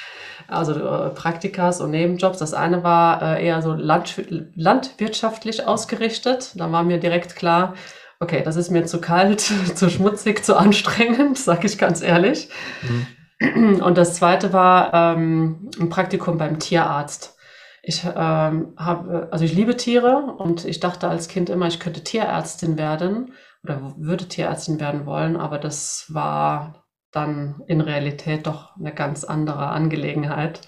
Also 0.49 0.75
äh, 0.75 1.11
Praktikas 1.11 1.81
und 1.81 1.91
Nebenjobs. 1.91 2.39
Das 2.39 2.55
eine 2.55 2.85
war 2.85 3.21
äh, 3.21 3.45
eher 3.45 3.63
so 3.63 3.73
land, 3.73 4.15
landwirtschaftlich 4.55 5.67
ausgerichtet. 5.67 6.53
Da 6.55 6.71
war 6.71 6.85
mir 6.85 6.99
direkt 6.99 7.35
klar, 7.35 7.75
okay, 8.21 8.43
das 8.45 8.55
ist 8.55 8.71
mir 8.71 8.87
zu 8.87 9.01
kalt, 9.01 9.41
zu 9.75 9.91
schmutzig, 9.91 10.45
zu 10.45 10.57
anstrengend, 10.57 11.37
sage 11.37 11.67
ich 11.67 11.79
ganz 11.79 12.01
ehrlich. 12.01 12.49
Mhm. 12.83 13.07
Und 13.41 13.99
das 13.99 14.15
zweite 14.15 14.53
war 14.53 14.93
ähm, 14.95 15.71
ein 15.79 15.89
Praktikum 15.89 16.39
beim 16.39 16.59
Tierarzt. 16.59 17.37
Ich 17.83 18.05
ähm, 18.05 18.75
habe, 18.77 19.29
also 19.31 19.45
ich 19.45 19.55
liebe 19.55 19.77
Tiere 19.77 20.35
und 20.39 20.65
ich 20.65 20.81
dachte 20.81 21.07
als 21.07 21.29
Kind 21.29 21.49
immer, 21.51 21.69
ich 21.69 21.79
könnte 21.79 22.03
Tierärztin 22.03 22.77
werden 22.77 23.33
oder 23.63 23.95
würde 23.97 24.27
Tierärztin 24.27 24.81
werden 24.81 25.07
wollen, 25.07 25.37
aber 25.37 25.59
das 25.59 26.07
war 26.09 26.85
dann 27.13 27.63
in 27.69 27.81
Realität 27.81 28.49
doch 28.49 28.75
eine 28.77 28.93
ganz 28.93 29.23
andere 29.23 29.69
Angelegenheit. 29.69 30.63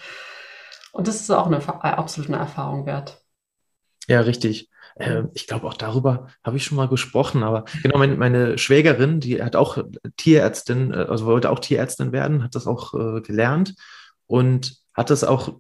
Und 0.93 1.09
das 1.09 1.21
ist 1.21 1.31
auch 1.31 1.47
eine 1.47 1.57
äh, 1.57 1.89
absolute 1.89 2.33
Erfahrung 2.35 2.87
wert. 2.87 3.21
Ja, 4.07 4.21
richtig. 4.21 4.68
Äh, 4.99 5.24
ich 5.34 5.46
glaube, 5.46 5.66
auch 5.66 5.74
darüber 5.74 6.28
habe 6.44 6.57
ich 6.57 6.64
schon 6.64 6.76
mal 6.76 6.88
gesprochen, 6.88 7.42
aber 7.42 7.64
genau, 7.82 7.99
meine, 7.99 8.16
meine, 8.16 8.59
Schwägerin, 8.59 9.20
die 9.20 9.42
hat 9.42 9.57
auch 9.57 9.78
Tierärztin, 10.16 10.92
äh, 10.92 11.07
also 11.09 11.26
wollte 11.26 11.51
auch 11.51 11.61
Tierärztin 11.61 12.12
werden, 12.12 12.42
hat 12.42 12.55
das 12.55 12.66
auch 12.66 12.94
äh, 12.94 13.20
gelernt 13.20 13.74
und 14.26 14.76
hat 14.94 15.11
das 15.11 15.24
auch 15.24 15.55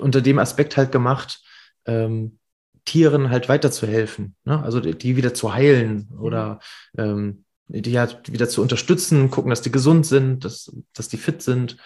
unter 0.00 0.20
dem 0.20 0.38
Aspekt 0.38 0.76
halt 0.76 0.92
gemacht, 0.92 1.42
ähm, 1.86 2.38
Tieren 2.84 3.30
halt 3.30 3.48
weiterzuhelfen, 3.48 4.36
ne? 4.44 4.62
also 4.62 4.78
die, 4.78 4.96
die, 4.96 5.16
wieder 5.16 5.34
zu 5.34 5.52
heilen 5.52 6.08
oder 6.20 6.60
ähm, 6.96 7.44
die 7.66 7.98
halt 7.98 8.32
wieder 8.32 8.48
zu 8.48 8.62
unterstützen, 8.62 9.28
gucken, 9.30 9.50
dass 9.50 9.62
die 9.62 9.72
gesund 9.72 10.06
sind, 10.06 10.44
dass, 10.44 10.72
dass 10.94 11.08
die 11.08 11.16
fit 11.16 11.42
sind. 11.42 11.78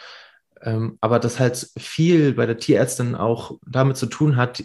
Ähm, 0.60 0.98
aber 1.00 1.18
das 1.18 1.40
halt 1.40 1.70
viel 1.78 2.34
bei 2.34 2.44
der 2.44 2.58
Tierärztin 2.58 3.14
auch 3.14 3.58
damit 3.66 3.96
zu 3.96 4.04
tun 4.04 4.36
hat, 4.36 4.62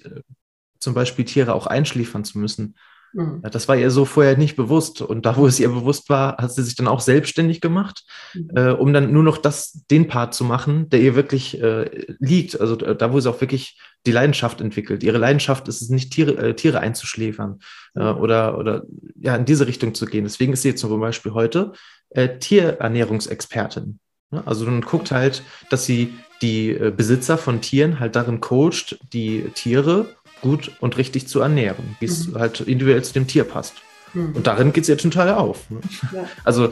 zum 0.85 0.93
Beispiel 0.93 1.25
Tiere 1.25 1.53
auch 1.53 1.67
einschläfern 1.67 2.23
zu 2.23 2.39
müssen. 2.39 2.75
Mhm. 3.15 3.41
Das 3.49 3.67
war 3.67 3.77
ihr 3.77 3.89
so 3.91 4.05
vorher 4.05 4.37
nicht 4.37 4.55
bewusst. 4.55 5.01
Und 5.01 5.25
da, 5.25 5.37
wo 5.37 5.47
es 5.47 5.59
ihr 5.59 5.69
bewusst 5.69 6.09
war, 6.09 6.37
hat 6.37 6.51
sie 6.51 6.63
sich 6.63 6.75
dann 6.75 6.87
auch 6.87 6.99
selbstständig 6.99 7.61
gemacht, 7.61 8.03
mhm. 8.33 8.49
äh, 8.55 8.71
um 8.71 8.93
dann 8.93 9.11
nur 9.11 9.23
noch 9.23 9.37
das, 9.37 9.85
den 9.89 10.07
Part 10.07 10.33
zu 10.33 10.43
machen, 10.43 10.89
der 10.89 10.99
ihr 10.99 11.15
wirklich 11.15 11.61
äh, 11.61 11.89
liegt. 12.19 12.59
Also 12.59 12.77
äh, 12.79 12.95
da, 12.95 13.13
wo 13.13 13.19
sie 13.19 13.29
auch 13.29 13.41
wirklich 13.41 13.79
die 14.05 14.11
Leidenschaft 14.11 14.61
entwickelt. 14.61 15.03
Ihre 15.03 15.17
Leidenschaft 15.17 15.67
ist 15.67 15.81
es 15.81 15.89
nicht, 15.89 16.11
Tiere, 16.11 16.37
äh, 16.37 16.53
Tiere 16.55 16.79
einzuschläfern 16.79 17.59
äh, 17.95 18.13
mhm. 18.13 18.19
oder, 18.19 18.57
oder 18.57 18.83
ja, 19.15 19.35
in 19.35 19.45
diese 19.45 19.65
Richtung 19.65 19.95
zu 19.95 20.05
gehen. 20.05 20.25
Deswegen 20.25 20.53
ist 20.53 20.61
sie 20.61 20.69
jetzt 20.69 20.81
zum 20.81 20.99
Beispiel 20.99 21.33
heute 21.33 21.71
äh, 22.09 22.37
Tierernährungsexpertin. 22.37 23.99
Also 24.45 24.65
dann 24.65 24.81
guckt 24.81 25.11
halt, 25.11 25.43
dass 25.69 25.85
sie 25.85 26.13
die 26.41 26.73
Besitzer 26.97 27.37
von 27.37 27.61
Tieren 27.61 28.01
halt 28.01 28.17
darin 28.17 28.41
coacht, 28.41 28.99
die 29.13 29.49
Tiere 29.53 30.07
gut 30.45 30.71
und 30.79 30.95
richtig 30.97 31.27
zu 31.27 31.39
ernähren, 31.39 31.95
wie 31.99 32.05
es 32.05 32.27
mhm. 32.27 32.37
halt 32.37 32.59
individuell 32.59 33.03
zu 33.03 33.13
dem 33.13 33.25
Tier 33.25 33.45
passt. 33.45 33.73
Mhm. 34.13 34.35
Und 34.35 34.45
darin 34.45 34.73
geht 34.73 34.83
es 34.83 34.87
ja 34.87 34.95
total 34.95 35.33
auf. 35.33 35.69
Ne? 35.71 35.79
Ja. 36.13 36.29
Also 36.43 36.69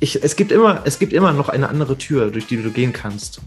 ich, 0.00 0.22
es, 0.24 0.34
gibt 0.34 0.50
immer, 0.50 0.82
es 0.84 0.98
gibt 0.98 1.12
immer 1.12 1.32
noch 1.32 1.48
eine 1.48 1.68
andere 1.68 1.96
Tür, 1.96 2.32
durch 2.32 2.48
die 2.48 2.56
du 2.56 2.70
gehen 2.72 2.92
kannst. 2.92 3.40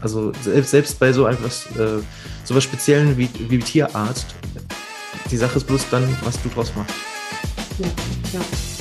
Also 0.00 0.32
selbst, 0.42 0.72
selbst 0.72 0.98
bei 0.98 1.12
so 1.12 1.28
etwas, 1.28 1.66
äh, 1.76 2.02
so 2.42 2.54
was 2.56 2.64
Speziellen 2.64 3.16
wie, 3.16 3.28
wie 3.48 3.58
Tierarzt, 3.58 4.26
die 5.30 5.36
Sache 5.36 5.58
ist 5.58 5.66
bloß 5.68 5.86
dann, 5.92 6.04
was 6.24 6.42
du 6.42 6.48
draus 6.48 6.72
machst. 6.74 6.94
Ja, 7.78 7.86
ja. 8.32 8.71